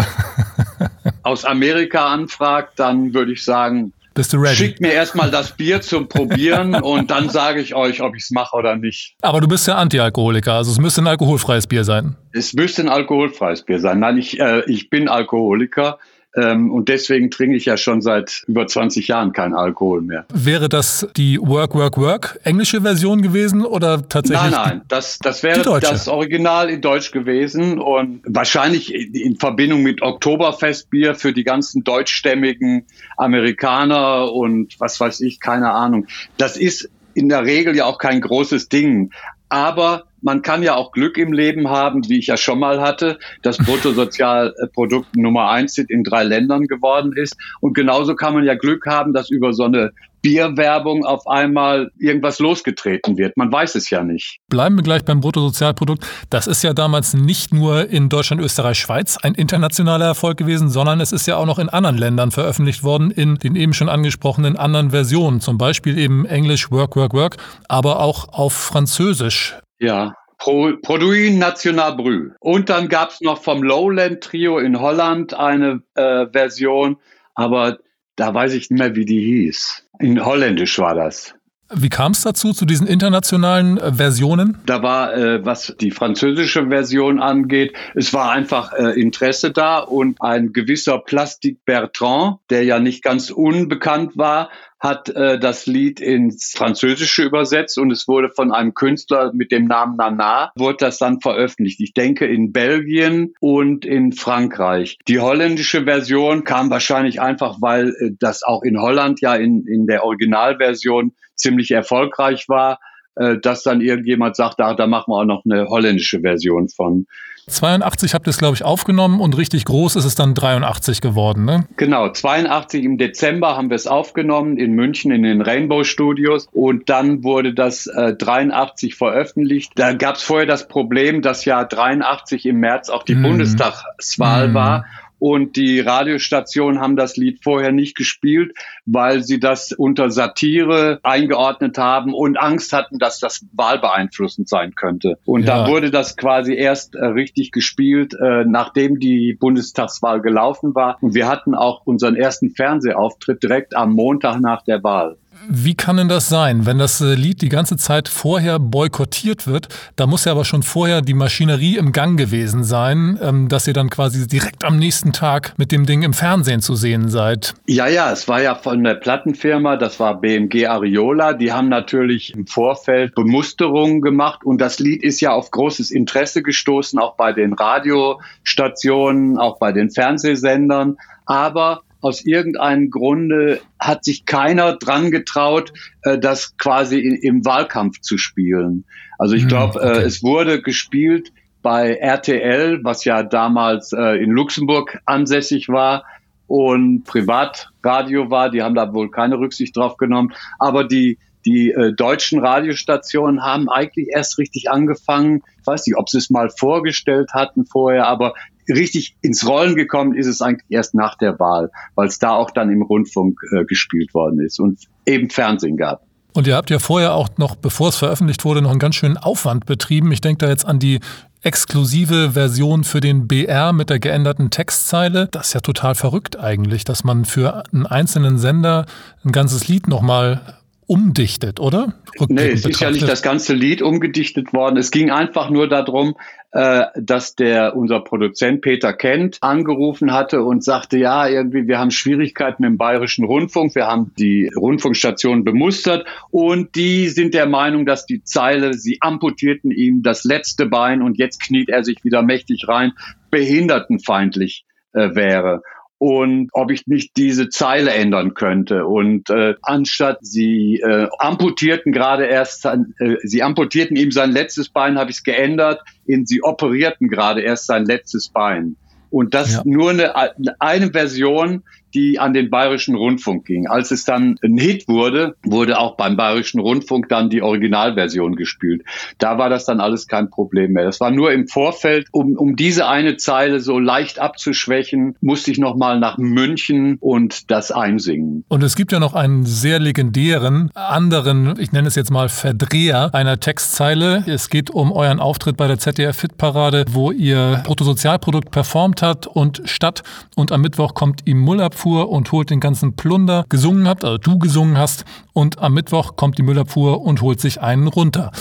aus 1.23 1.45
Amerika 1.45 2.07
anfragt, 2.07 2.79
dann 2.79 3.13
würde 3.13 3.33
ich 3.33 3.43
sagen, 3.43 3.93
bist 4.13 4.33
du 4.33 4.37
ready? 4.37 4.55
Schickt 4.55 4.81
mir 4.81 4.91
erstmal 4.91 5.31
das 5.31 5.51
Bier 5.51 5.81
zum 5.81 6.07
Probieren 6.07 6.75
und 6.81 7.11
dann 7.11 7.29
sage 7.29 7.61
ich 7.61 7.75
euch, 7.75 8.01
ob 8.01 8.15
ich 8.15 8.23
es 8.23 8.31
mache 8.31 8.55
oder 8.55 8.75
nicht. 8.75 9.15
Aber 9.21 9.41
du 9.41 9.47
bist 9.47 9.67
ja 9.67 9.75
Antialkoholiker, 9.75 10.53
also 10.53 10.71
es 10.71 10.79
müsste 10.79 11.01
ein 11.01 11.07
alkoholfreies 11.07 11.67
Bier 11.67 11.83
sein. 11.83 12.15
Es 12.31 12.53
müsste 12.53 12.83
ein 12.83 12.89
alkoholfreies 12.89 13.63
Bier 13.63 13.79
sein. 13.79 13.99
Nein, 13.99 14.17
ich, 14.17 14.39
äh, 14.39 14.63
ich 14.65 14.89
bin 14.89 15.07
Alkoholiker. 15.07 15.99
Ähm, 16.35 16.71
und 16.71 16.89
deswegen 16.89 17.29
trinke 17.29 17.55
ich 17.55 17.65
ja 17.65 17.77
schon 17.77 18.01
seit 18.01 18.43
über 18.47 18.65
20 18.65 19.07
Jahren 19.07 19.33
keinen 19.33 19.53
Alkohol 19.53 20.01
mehr. 20.01 20.25
Wäre 20.33 20.67
das 20.67 21.07
die 21.15 21.39
Work, 21.39 21.75
Work, 21.75 21.97
Work 21.97 22.39
englische 22.43 22.81
Version 22.81 23.21
gewesen 23.21 23.63
oder 23.63 24.07
tatsächlich? 24.07 24.51
Nein, 24.51 24.69
nein, 24.69 24.81
das, 24.87 25.19
das 25.19 25.43
wäre 25.43 25.79
das 25.79 26.07
Original 26.07 26.69
in 26.69 26.81
Deutsch 26.81 27.11
gewesen 27.11 27.79
und 27.79 28.21
wahrscheinlich 28.25 28.93
in 28.93 29.37
Verbindung 29.37 29.83
mit 29.83 30.01
Oktoberfestbier 30.01 31.13
für 31.13 31.33
die 31.33 31.43
ganzen 31.43 31.83
deutschstämmigen 31.83 32.85
Amerikaner 33.17 34.31
und 34.31 34.79
was 34.79 34.99
weiß 34.99 35.21
ich, 35.21 35.39
keine 35.39 35.71
Ahnung. 35.71 36.07
Das 36.37 36.57
ist 36.57 36.89
in 37.13 37.29
der 37.29 37.43
Regel 37.45 37.75
ja 37.75 37.85
auch 37.85 37.99
kein 37.99 38.21
großes 38.21 38.69
Ding. 38.69 39.11
Aber 39.53 40.05
man 40.23 40.41
kann 40.41 40.63
ja 40.63 40.73
auch 40.73 40.91
Glück 40.91 41.15
im 41.15 41.31
Leben 41.31 41.69
haben, 41.69 42.09
wie 42.09 42.17
ich 42.17 42.25
ja 42.25 42.37
schon 42.37 42.57
mal 42.57 42.81
hatte, 42.81 43.19
dass 43.43 43.57
Bruttosozialprodukt 43.59 45.15
Nummer 45.15 45.51
eins 45.51 45.77
in 45.77 46.03
drei 46.03 46.23
Ländern 46.23 46.65
geworden 46.65 47.13
ist. 47.15 47.37
Und 47.61 47.75
genauso 47.75 48.15
kann 48.15 48.33
man 48.33 48.45
ja 48.45 48.55
Glück 48.55 48.87
haben, 48.87 49.13
dass 49.13 49.29
über 49.29 49.53
so 49.53 49.65
eine 49.65 49.91
Bierwerbung 50.23 51.05
auf 51.05 51.27
einmal 51.27 51.91
irgendwas 51.99 52.39
losgetreten 52.39 53.17
wird. 53.17 53.35
Man 53.37 53.51
weiß 53.51 53.75
es 53.75 53.89
ja 53.89 54.03
nicht. 54.03 54.39
Bleiben 54.49 54.77
wir 54.77 54.83
gleich 54.83 55.03
beim 55.03 55.19
Bruttosozialprodukt. 55.19 56.05
Das 56.29 56.47
ist 56.47 56.63
ja 56.63 56.73
damals 56.73 57.13
nicht 57.13 57.53
nur 57.53 57.89
in 57.89 58.07
Deutschland, 58.09 58.41
Österreich, 58.41 58.79
Schweiz 58.79 59.17
ein 59.21 59.35
internationaler 59.35 60.05
Erfolg 60.05 60.37
gewesen, 60.37 60.69
sondern 60.69 61.01
es 61.01 61.11
ist 61.11 61.27
ja 61.27 61.35
auch 61.35 61.45
noch 61.45 61.59
in 61.59 61.69
anderen 61.69 61.97
Ländern 61.97 62.31
veröffentlicht 62.31 62.83
worden, 62.83 63.11
in 63.11 63.35
den 63.35 63.55
eben 63.57 63.73
schon 63.73 63.89
angesprochenen 63.89 64.55
anderen 64.55 64.91
Versionen. 64.91 65.41
Zum 65.41 65.57
Beispiel 65.57 65.97
eben 65.97 66.25
Englisch 66.25 66.71
Work, 66.71 66.95
Work, 66.95 67.13
Work, 67.13 67.37
aber 67.67 67.99
auch 67.99 68.29
auf 68.29 68.53
Französisch. 68.53 69.57
Ja, 69.79 70.15
Pro, 70.37 70.71
Produit 70.81 71.37
National 71.37 71.97
Brü. 71.97 72.31
Und 72.39 72.69
dann 72.69 72.87
gab 72.87 73.09
es 73.09 73.19
noch 73.19 73.43
vom 73.43 73.61
Lowland 73.61 74.21
Trio 74.21 74.57
in 74.57 74.79
Holland 74.79 75.33
eine 75.33 75.83
äh, 75.95 76.27
Version, 76.31 76.95
aber 77.35 77.79
da 78.15 78.33
weiß 78.33 78.53
ich 78.53 78.69
nicht 78.69 78.79
mehr, 78.79 78.95
wie 78.95 79.05
die 79.05 79.21
hieß. 79.21 79.87
In 79.99 80.23
Holländisch 80.25 80.79
war 80.79 80.95
das. 80.95 81.35
Wie 81.71 81.89
kam 81.89 82.11
es 82.11 82.21
dazu, 82.21 82.53
zu 82.53 82.65
diesen 82.65 82.87
internationalen 82.87 83.77
äh, 83.77 83.93
Versionen? 83.93 84.59
Da 84.65 84.83
war, 84.83 85.15
äh, 85.15 85.45
was 85.45 85.75
die 85.79 85.91
französische 85.91 86.67
Version 86.67 87.19
angeht, 87.19 87.73
es 87.95 88.13
war 88.13 88.31
einfach 88.31 88.73
äh, 88.73 88.99
Interesse 88.99 89.51
da 89.51 89.79
und 89.79 90.21
ein 90.21 90.53
gewisser 90.53 90.99
Plastic 90.99 91.65
Bertrand, 91.65 92.37
der 92.49 92.63
ja 92.63 92.79
nicht 92.79 93.03
ganz 93.03 93.31
unbekannt 93.31 94.17
war, 94.17 94.49
hat 94.83 95.07
äh, 95.09 95.39
das 95.39 95.65
Lied 95.65 96.01
ins 96.01 96.51
Französische 96.55 97.23
übersetzt 97.23 97.77
und 97.79 97.89
es 97.89 98.05
wurde 98.07 98.29
von 98.29 98.51
einem 98.51 98.73
Künstler 98.73 99.31
mit 99.33 99.51
dem 99.53 99.65
Namen 99.65 99.95
Nana, 99.95 100.51
wurde 100.55 100.77
das 100.81 100.97
dann 100.97 101.21
veröffentlicht. 101.21 101.79
Ich 101.79 101.93
denke 101.93 102.25
in 102.25 102.51
Belgien 102.51 103.33
und 103.39 103.85
in 103.85 104.11
Frankreich. 104.11 104.99
Die 105.07 105.19
holländische 105.19 105.85
Version 105.85 106.43
kam 106.43 106.69
wahrscheinlich 106.69 107.21
einfach, 107.21 107.57
weil 107.61 107.95
äh, 107.99 108.11
das 108.19 108.43
auch 108.43 108.61
in 108.63 108.79
Holland 108.79 109.21
ja 109.21 109.35
in, 109.35 109.65
in 109.65 109.87
der 109.87 110.03
Originalversion 110.03 111.13
ziemlich 111.35 111.71
erfolgreich 111.71 112.49
war, 112.49 112.79
äh, 113.15 113.37
dass 113.37 113.63
dann 113.63 113.81
irgendjemand 113.81 114.35
sagt, 114.35 114.59
da, 114.59 114.73
da 114.73 114.87
machen 114.87 115.11
wir 115.11 115.17
auch 115.17 115.25
noch 115.25 115.43
eine 115.45 115.67
holländische 115.67 116.21
Version 116.21 116.69
von. 116.69 117.05
82 117.47 118.13
habt 118.13 118.25
ihr 118.25 118.31
es, 118.31 118.37
glaube 118.37 118.55
ich, 118.55 118.63
aufgenommen 118.63 119.19
und 119.19 119.37
richtig 119.37 119.65
groß 119.65 119.97
ist 119.97 120.05
es 120.05 120.15
dann 120.15 120.33
83 120.33 121.01
geworden, 121.01 121.43
ne? 121.43 121.67
Genau, 121.75 122.09
82 122.09 122.83
im 122.83 122.97
Dezember 122.97 123.57
haben 123.57 123.69
wir 123.69 123.75
es 123.75 123.85
aufgenommen 123.85 124.57
in 124.57 124.73
München 124.73 125.11
in 125.11 125.23
den 125.23 125.41
Rainbow 125.41 125.83
Studios 125.83 126.47
und 126.53 126.89
dann 126.89 127.23
wurde 127.23 127.53
das 127.53 127.87
äh, 127.87 128.13
83 128.13 128.95
veröffentlicht. 128.95 129.73
Da 129.75 129.93
gab 129.93 130.15
es 130.15 130.23
vorher 130.23 130.47
das 130.47 130.67
Problem, 130.67 131.21
dass 131.21 131.43
ja 131.43 131.65
83 131.65 132.45
im 132.45 132.59
März 132.59 132.89
auch 132.89 133.03
die 133.03 133.15
mhm. 133.15 133.23
Bundestagswahl 133.23 134.49
mhm. 134.49 134.53
war 134.53 134.85
und 135.19 135.55
die 135.55 135.79
Radiostationen 135.79 136.81
haben 136.81 136.95
das 136.95 137.17
Lied 137.17 137.43
vorher 137.43 137.71
nicht 137.71 137.95
gespielt, 137.95 138.53
weil 138.85 139.23
sie 139.23 139.39
das 139.39 139.71
unter 139.71 140.09
Satire 140.09 140.99
eingeordnet 141.03 141.77
haben 141.77 142.13
und 142.13 142.37
Angst 142.37 142.73
hatten, 142.73 142.99
dass 142.99 143.19
das 143.19 143.45
wahlbeeinflussend 143.53 144.49
sein 144.49 144.75
könnte. 144.75 145.17
Und 145.25 145.43
ja. 145.43 145.63
da 145.63 145.69
wurde 145.69 145.91
das 145.91 146.17
quasi 146.17 146.55
erst 146.55 146.95
äh, 146.95 147.05
richtig 147.05 147.51
gespielt, 147.51 148.13
äh, 148.13 148.45
nachdem 148.45 148.99
die 148.99 149.37
Bundestagswahl 149.39 150.21
gelaufen 150.21 150.75
war. 150.75 150.97
Und 151.01 151.15
wir 151.15 151.27
hatten 151.27 151.55
auch 151.55 151.85
unseren 151.85 152.15
ersten 152.15 152.51
Fernsehauftritt 152.51 153.41
direkt 153.41 153.75
am 153.75 153.93
Montag 153.93 154.39
nach 154.39 154.63
der 154.63 154.83
Wahl. 154.83 155.17
Wie 155.49 155.75
kann 155.75 155.97
denn 155.97 156.07
das 156.07 156.29
sein, 156.29 156.65
wenn 156.65 156.77
das 156.77 157.01
äh, 157.01 157.15
Lied 157.15 157.41
die 157.41 157.49
ganze 157.49 157.77
Zeit 157.77 158.07
vorher 158.07 158.59
boykottiert 158.59 159.47
wird? 159.47 159.67
Da 159.95 160.07
muss 160.07 160.25
ja 160.25 160.31
aber 160.31 160.45
schon 160.45 160.63
vorher 160.63 161.01
die 161.01 161.13
Maschinerie 161.13 161.77
im 161.77 161.91
Gang 161.91 162.17
gewesen 162.17 162.63
sein, 162.63 163.19
ähm, 163.21 163.49
dass 163.49 163.67
ihr 163.67 163.73
dann 163.73 163.89
quasi 163.89 164.27
direkt 164.27 164.63
am 164.63 164.77
nächsten 164.77 165.11
Tag 165.11 165.53
mit 165.57 165.71
dem 165.71 165.85
Ding 165.85 166.03
im 166.03 166.13
Fernsehen 166.13 166.61
zu 166.61 166.75
sehen 166.75 167.09
seid. 167.09 167.53
Ja, 167.67 167.87
ja, 167.87 168.11
es 168.11 168.27
war 168.27 168.41
ja 168.41 168.55
von 168.55 168.83
der 168.83 168.95
Plattenfirma, 168.95 169.75
das 169.75 169.99
war 169.99 170.19
BMG 170.19 170.67
Ariola. 170.67 171.33
Die 171.33 171.51
haben 171.51 171.69
natürlich 171.69 172.33
im 172.33 172.47
Vorfeld 172.47 173.15
Bemusterungen 173.15 174.01
gemacht 174.01 174.43
und 174.43 174.59
das 174.59 174.79
Lied 174.79 175.03
ist 175.03 175.19
ja 175.21 175.31
auf 175.31 175.51
großes 175.51 175.91
Interesse 175.91 176.41
gestoßen, 176.43 176.99
auch 176.99 177.15
bei 177.15 177.33
den 177.33 177.53
Radiostationen, 177.53 179.37
auch 179.37 179.57
bei 179.57 179.71
den 179.71 179.89
Fernsehsendern. 179.89 180.97
Aber 181.25 181.81
aus 182.03 182.25
irgendeinem 182.25 182.89
Grunde 182.89 183.61
hat 183.79 184.03
sich 184.03 184.25
keiner 184.25 184.75
dran 184.75 185.09
getraut, 185.09 185.73
äh, 186.03 186.19
das 186.19 186.57
quasi 186.57 186.99
in, 186.99 187.15
im 187.15 187.45
Wahlkampf 187.45 188.01
zu 188.01 188.17
spielen. 188.17 188.85
Also 189.17 189.35
ich 189.35 189.43
hm, 189.43 189.49
glaube, 189.49 189.79
äh, 189.79 189.83
okay. 189.83 189.99
äh, 189.99 190.03
es 190.03 190.21
wurde 190.21 190.61
gespielt 190.61 191.31
bei 191.61 191.95
RTL, 191.95 192.83
was 192.83 193.05
ja 193.05 193.23
damals 193.23 193.93
äh, 193.93 194.21
in 194.21 194.31
Luxemburg 194.31 194.99
ansässig 195.05 195.69
war 195.69 196.03
und 196.47 197.05
Privatradio 197.05 198.29
war. 198.29 198.49
Die 198.49 198.61
haben 198.61 198.75
da 198.75 198.93
wohl 198.93 199.09
keine 199.09 199.39
Rücksicht 199.39 199.77
drauf 199.77 199.95
genommen. 199.95 200.33
Aber 200.59 200.83
die 200.83 201.17
die 201.45 201.71
äh, 201.71 201.93
deutschen 201.93 202.39
Radiostationen 202.39 203.43
haben 203.43 203.69
eigentlich 203.69 204.07
erst 204.09 204.37
richtig 204.37 204.69
angefangen. 204.71 205.43
Ich 205.59 205.67
weiß 205.67 205.85
nicht, 205.85 205.97
ob 205.97 206.09
sie 206.09 206.17
es 206.17 206.29
mal 206.29 206.49
vorgestellt 206.49 207.31
hatten 207.33 207.65
vorher, 207.65 208.07
aber 208.07 208.33
richtig 208.69 209.15
ins 209.21 209.47
Rollen 209.47 209.75
gekommen 209.75 210.13
ist 210.13 210.27
es 210.27 210.41
eigentlich 210.41 210.65
erst 210.69 210.95
nach 210.95 211.17
der 211.17 211.39
Wahl, 211.39 211.71
weil 211.95 212.07
es 212.07 212.19
da 212.19 212.31
auch 212.31 212.51
dann 212.51 212.69
im 212.69 212.81
Rundfunk 212.81 213.39
äh, 213.51 213.65
gespielt 213.65 214.13
worden 214.13 214.39
ist 214.39 214.59
und 214.59 214.79
eben 215.05 215.29
Fernsehen 215.29 215.77
gab. 215.77 216.05
Und 216.33 216.47
ihr 216.47 216.55
habt 216.55 216.69
ja 216.69 216.79
vorher 216.79 217.13
auch 217.13 217.29
noch, 217.37 217.55
bevor 217.55 217.89
es 217.89 217.95
veröffentlicht 217.95 218.43
wurde, 218.43 218.61
noch 218.61 218.71
einen 218.71 218.79
ganz 218.79 218.95
schönen 218.95 219.17
Aufwand 219.17 219.65
betrieben. 219.65 220.11
Ich 220.11 220.21
denke 220.21 220.45
da 220.45 220.49
jetzt 220.49 220.65
an 220.65 220.79
die 220.79 220.99
exklusive 221.43 222.31
Version 222.31 222.83
für 222.83 223.01
den 223.01 223.27
BR 223.27 223.73
mit 223.73 223.89
der 223.89 223.99
geänderten 223.99 224.49
Textzeile. 224.49 225.27
Das 225.29 225.47
ist 225.47 225.53
ja 225.53 225.59
total 225.59 225.93
verrückt 225.93 226.39
eigentlich, 226.39 226.85
dass 226.85 227.03
man 227.03 227.25
für 227.25 227.63
einen 227.71 227.85
einzelnen 227.85 228.39
Sender 228.39 228.85
ein 229.23 229.31
ganzes 229.31 229.67
Lied 229.67 229.87
nochmal 229.87 230.41
umdichtet, 230.87 231.59
oder? 231.59 231.93
Nee, 232.27 232.49
es 232.49 232.65
ist 232.65 232.79
ja 232.79 232.91
nicht 232.91 233.07
das 233.07 233.21
ganze 233.21 233.53
Lied 233.53 233.81
umgedichtet 233.81 234.53
worden. 234.53 234.77
Es 234.77 234.91
ging 234.91 235.11
einfach 235.11 235.49
nur 235.49 235.67
darum, 235.67 236.15
äh, 236.51 236.85
dass 236.95 237.35
der 237.35 237.75
unser 237.75 237.99
Produzent 237.99 238.61
Peter 238.61 238.93
Kent 238.93 239.37
angerufen 239.41 240.13
hatte 240.13 240.43
und 240.43 240.63
sagte, 240.63 240.97
ja, 240.97 241.27
irgendwie, 241.27 241.67
wir 241.67 241.79
haben 241.79 241.91
Schwierigkeiten 241.91 242.63
im 242.63 242.77
bayerischen 242.77 243.25
Rundfunk, 243.25 243.73
wir 243.75 243.87
haben 243.87 244.11
die 244.19 244.51
Rundfunkstation 244.55 245.43
bemustert 245.43 246.05
und 246.29 246.75
die 246.75 247.09
sind 247.09 247.33
der 247.33 247.47
Meinung, 247.47 247.85
dass 247.85 248.05
die 248.05 248.23
Zeile, 248.23 248.75
sie 248.75 248.97
amputierten 249.01 249.71
ihm 249.71 250.03
das 250.03 250.23
letzte 250.23 250.67
Bein 250.67 251.01
und 251.01 251.17
jetzt 251.17 251.41
kniet 251.41 251.69
er 251.69 251.83
sich 251.83 252.03
wieder 252.03 252.21
mächtig 252.21 252.67
rein, 252.67 252.93
behindertenfeindlich 253.31 254.65
äh, 254.93 255.15
wäre 255.15 255.63
und 256.03 256.49
ob 256.51 256.69
ich 256.69 256.85
nicht 256.85 257.15
diese 257.15 257.47
Zeile 257.47 257.91
ändern 257.91 258.33
könnte. 258.33 258.85
Und 258.85 259.29
äh, 259.29 259.55
anstatt 259.61 260.17
sie 260.19 260.81
äh, 260.81 261.07
amputierten 261.17 261.93
gerade 261.93 262.25
erst, 262.25 262.65
äh, 262.65 263.15
sie 263.23 263.41
amputierten 263.41 263.95
ihm 263.95 264.11
sein 264.11 264.33
letztes 264.33 264.67
Bein, 264.67 264.97
habe 264.97 265.11
ich 265.11 265.17
es 265.17 265.23
geändert 265.23 265.79
in 266.05 266.25
sie 266.25 266.43
operierten 266.43 267.07
gerade 267.07 267.39
erst 267.39 267.67
sein 267.67 267.85
letztes 267.85 268.27
Bein. 268.27 268.75
Und 269.11 269.33
das 269.33 269.53
ja. 269.53 269.61
nur 269.63 269.91
eine, 269.91 270.13
eine 270.59 270.91
Version, 270.91 271.63
die 271.93 272.19
an 272.19 272.33
den 272.33 272.49
Bayerischen 272.49 272.95
Rundfunk 272.95 273.45
ging. 273.45 273.67
Als 273.67 273.91
es 273.91 274.05
dann 274.05 274.37
ein 274.43 274.57
Hit 274.57 274.87
wurde, 274.87 275.35
wurde 275.43 275.79
auch 275.79 275.95
beim 275.95 276.17
Bayerischen 276.17 276.59
Rundfunk 276.59 277.09
dann 277.09 277.29
die 277.29 277.41
Originalversion 277.41 278.35
gespielt. 278.35 278.83
Da 279.17 279.37
war 279.37 279.49
das 279.49 279.65
dann 279.65 279.79
alles 279.79 280.07
kein 280.07 280.29
Problem 280.29 280.73
mehr. 280.73 280.85
Das 280.85 280.99
war 280.99 281.11
nur 281.11 281.31
im 281.31 281.47
Vorfeld, 281.47 282.07
um, 282.11 282.35
um 282.35 282.55
diese 282.55 282.87
eine 282.87 283.17
Zeile 283.17 283.59
so 283.59 283.79
leicht 283.79 284.19
abzuschwächen, 284.19 285.15
musste 285.21 285.51
ich 285.51 285.59
nochmal 285.59 285.99
nach 285.99 286.17
München 286.17 286.97
und 286.99 287.51
das 287.51 287.71
einsingen. 287.71 288.43
Und 288.47 288.63
es 288.63 288.75
gibt 288.75 288.91
ja 288.91 288.99
noch 288.99 289.13
einen 289.13 289.45
sehr 289.45 289.79
legendären, 289.79 290.71
anderen, 290.73 291.59
ich 291.59 291.71
nenne 291.71 291.87
es 291.87 291.95
jetzt 291.95 292.11
mal 292.11 292.29
Verdreher 292.29 293.13
einer 293.13 293.39
Textzeile. 293.39 294.23
Es 294.27 294.49
geht 294.49 294.69
um 294.69 294.91
euren 294.91 295.19
Auftritt 295.19 295.57
bei 295.57 295.67
der 295.67 295.77
ZDF-Fit-Parade, 295.77 296.85
wo 296.89 297.11
ihr 297.11 297.61
Bruttosozialprodukt 297.65 298.51
performt 298.51 299.01
hat 299.01 299.27
und 299.27 299.61
statt 299.65 300.03
und 300.35 300.51
am 300.51 300.61
Mittwoch 300.61 300.93
kommt 300.93 301.21
ihm 301.25 301.43
Müllabfuhr 301.43 301.82
und 301.91 302.31
holt 302.31 302.49
den 302.49 302.59
ganzen 302.59 302.95
Plunder 302.95 303.45
gesungen 303.49 303.87
habt, 303.87 304.03
also 304.03 304.17
du 304.17 304.39
gesungen 304.39 304.77
hast 304.77 305.05
und 305.33 305.59
am 305.59 305.73
Mittwoch 305.73 306.15
kommt 306.15 306.37
die 306.37 306.43
Müllabfuhr 306.43 307.01
und 307.01 307.21
holt 307.21 307.39
sich 307.39 307.61
einen 307.61 307.87
runter. 307.87 308.31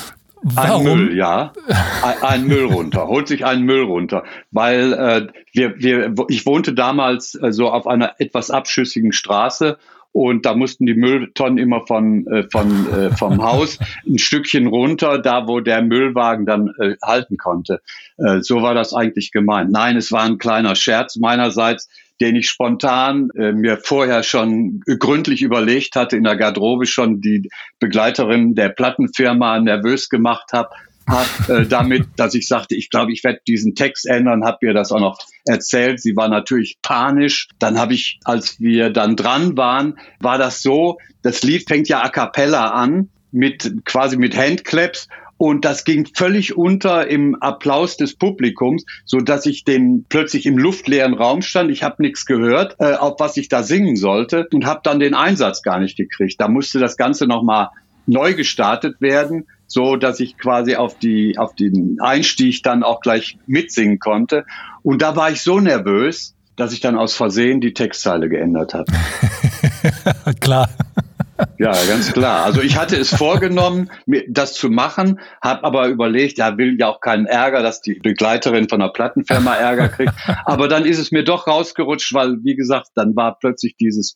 Warum? 0.43 0.87
Ein 0.87 0.97
Müll, 0.97 1.17
ja. 1.17 1.53
Ein, 2.03 2.23
ein, 2.23 2.47
Müll 2.47 2.65
runter, 2.65 3.07
holt 3.07 3.29
sich 3.29 3.47
einen 3.47 3.63
Müll 3.63 3.83
runter. 3.83 4.25
Weil 4.51 4.93
äh, 4.93 5.27
wir, 5.53 5.79
wir, 5.79 6.15
ich 6.29 6.47
wohnte 6.47 6.75
damals 6.75 7.37
äh, 7.37 7.53
so 7.53 7.71
auf 7.71 7.87
einer 7.87 8.15
etwas 8.19 8.51
abschüssigen 8.51 9.13
Straße 9.13 9.79
und 10.13 10.45
da 10.45 10.55
mussten 10.55 10.85
die 10.85 10.95
Mülltonnen 10.95 11.59
immer 11.59 11.87
von, 11.87 12.27
äh, 12.27 12.45
von, 12.51 12.93
äh, 12.93 13.17
vom 13.17 13.43
Haus 13.43 13.79
ein 14.07 14.19
Stückchen 14.19 14.67
runter, 14.67 15.19
da 15.19 15.47
wo 15.49 15.61
der 15.61 15.83
Müllwagen 15.83 16.45
dann 16.45 16.75
äh, 16.79 16.97
halten 17.03 17.39
konnte. 17.39 17.81
Äh, 18.19 18.41
so 18.41 18.63
war 18.63 18.75
das 18.75 18.93
eigentlich 18.93 19.33
gemeint. 19.33 19.71
Nein, 19.73 19.97
es 19.97 20.13
war 20.13 20.25
ein 20.25 20.39
kleiner 20.39 20.75
Scherz 20.75 21.17
meinerseits, 21.17 21.89
den 22.21 22.37
ich 22.37 22.49
spontan 22.49 23.31
äh, 23.37 23.53
mir 23.53 23.79
vorher 23.79 24.23
schon 24.23 24.81
gründlich 24.87 25.43
überlegt 25.43 25.97
hatte, 25.97 26.17
in 26.17 26.25
der 26.25 26.37
Garderobe 26.37 26.87
schon 26.87 27.21
die 27.21 27.49
Begleiterin 27.79 28.55
der 28.55 28.69
Plattenfirma 28.69 29.59
nervös 29.61 30.09
gemacht 30.09 30.53
habe 30.53 30.71
hat 31.07 31.49
äh, 31.49 31.67
damit, 31.69 32.07
dass 32.17 32.35
ich 32.35 32.47
sagte, 32.47 32.75
ich 32.75 32.91
glaube, 32.91 33.13
ich 33.13 33.25
werde 33.25 33.41
diesen 33.47 33.75
Text 33.75 34.07
ändern, 34.07 34.45
habe 34.45 34.59
ihr 34.67 34.75
das 34.75 34.93
auch 34.93 35.01
noch 35.01 35.19
erzählt. 35.45 36.01
Sie 36.01 36.17
war 36.17 36.29
natürlich 36.29 36.79
panisch. 36.83 37.49
Dann 37.59 37.79
habe 37.79 37.95
ich, 37.95 38.21
als 38.25 38.61
wir 38.61 38.91
dann 38.91 39.17
dran 39.17 39.57
waren, 39.57 39.99
war 40.21 40.39
das 40.39 40.63
so, 40.63 40.99
das 41.23 41.43
Lied 41.43 41.69
fängt 41.69 41.89
ja 41.89 42.03
a 42.03 42.09
cappella 42.09 42.71
an 42.71 43.11
mit 43.31 43.85
quasi 43.85 44.17
mit 44.17 44.37
Handclaps 44.37 45.09
und 45.43 45.65
das 45.65 45.83
ging 45.83 46.07
völlig 46.15 46.57
unter 46.57 47.09
im 47.09 47.35
Applaus 47.35 47.97
des 47.97 48.15
Publikums, 48.15 48.85
so 49.05 49.19
dass 49.19 49.45
ich 49.45 49.65
den 49.65 50.07
plötzlich 50.09 50.47
im 50.47 50.57
luftleeren 50.57 51.15
Raum 51.15 51.43
stand. 51.43 51.73
Ich 51.73 51.83
habe 51.83 52.01
nichts 52.01 52.27
gehört, 52.27 52.77
äh, 52.79 52.95
auf 52.95 53.19
was 53.19 53.37
ich 53.37 53.49
da 53.49 53.65
singen 53.65 53.97
sollte 53.97 54.47
und 54.53 54.67
habe 54.67 54.83
dann 54.85 55.01
den 55.01 55.15
Einsatz 55.15 55.63
gar 55.63 55.81
nicht 55.81 55.97
gekriegt. 55.97 56.41
Da 56.41 56.47
musste 56.47 56.79
das 56.79 56.97
Ganze 56.97 57.27
noch 57.27 57.43
mal 57.43 57.71
neu 58.07 58.35
gestartet 58.35 59.01
werden 59.01 59.49
so 59.67 59.97
dass 59.97 60.21
ich 60.21 60.39
quasi 60.39 60.77
auf 60.77 60.99
die 60.99 61.39
auf 61.39 61.57
den 61.57 61.97
Einstieg 62.01 62.63
dann 62.63 62.85
auch 62.85 63.01
gleich 63.01 63.39
mitsingen 63.47 63.99
konnte. 63.99 64.45
Und 64.83 65.03
da 65.03 65.17
war 65.17 65.31
ich 65.31 65.41
so 65.41 65.59
nervös, 65.59 66.37
dass 66.55 66.73
ich 66.73 66.81
dann 66.81 66.97
aus 66.97 67.15
Versehen 67.15 67.61
die 67.61 67.73
Textzeile 67.73 68.29
geändert 68.29 68.75
habe. 68.75 68.93
Klar. 70.41 70.69
Ja, 71.59 71.73
ganz 71.89 72.13
klar. 72.13 72.45
Also 72.45 72.61
ich 72.61 72.77
hatte 72.77 72.97
es 72.97 73.15
vorgenommen, 73.15 73.91
das 74.29 74.55
zu 74.55 74.69
machen, 74.69 75.21
habe 75.43 75.65
aber 75.65 75.89
überlegt, 75.89 76.39
ja, 76.39 76.59
will 76.59 76.77
ja 76.79 76.89
auch 76.89 77.01
keinen 77.01 77.27
Ärger, 77.27 77.63
dass 77.63 77.81
die 77.81 77.95
Begleiterin 77.95 78.69
von 78.69 78.81
der 78.81 78.89
Plattenfirma 78.89 79.55
Ärger 79.55 79.89
kriegt. 79.89 80.13
Aber 80.45 80.69
dann 80.69 80.85
ist 80.85 80.99
es 80.99 81.13
mir 81.13 81.25
doch 81.25 81.47
rausgerutscht, 81.47 82.13
weil, 82.15 82.39
wie 82.43 82.57
gesagt, 82.57 82.89
dann 82.95 83.15
war 83.17 83.39
plötzlich 83.39 83.77
dieses 83.77 84.15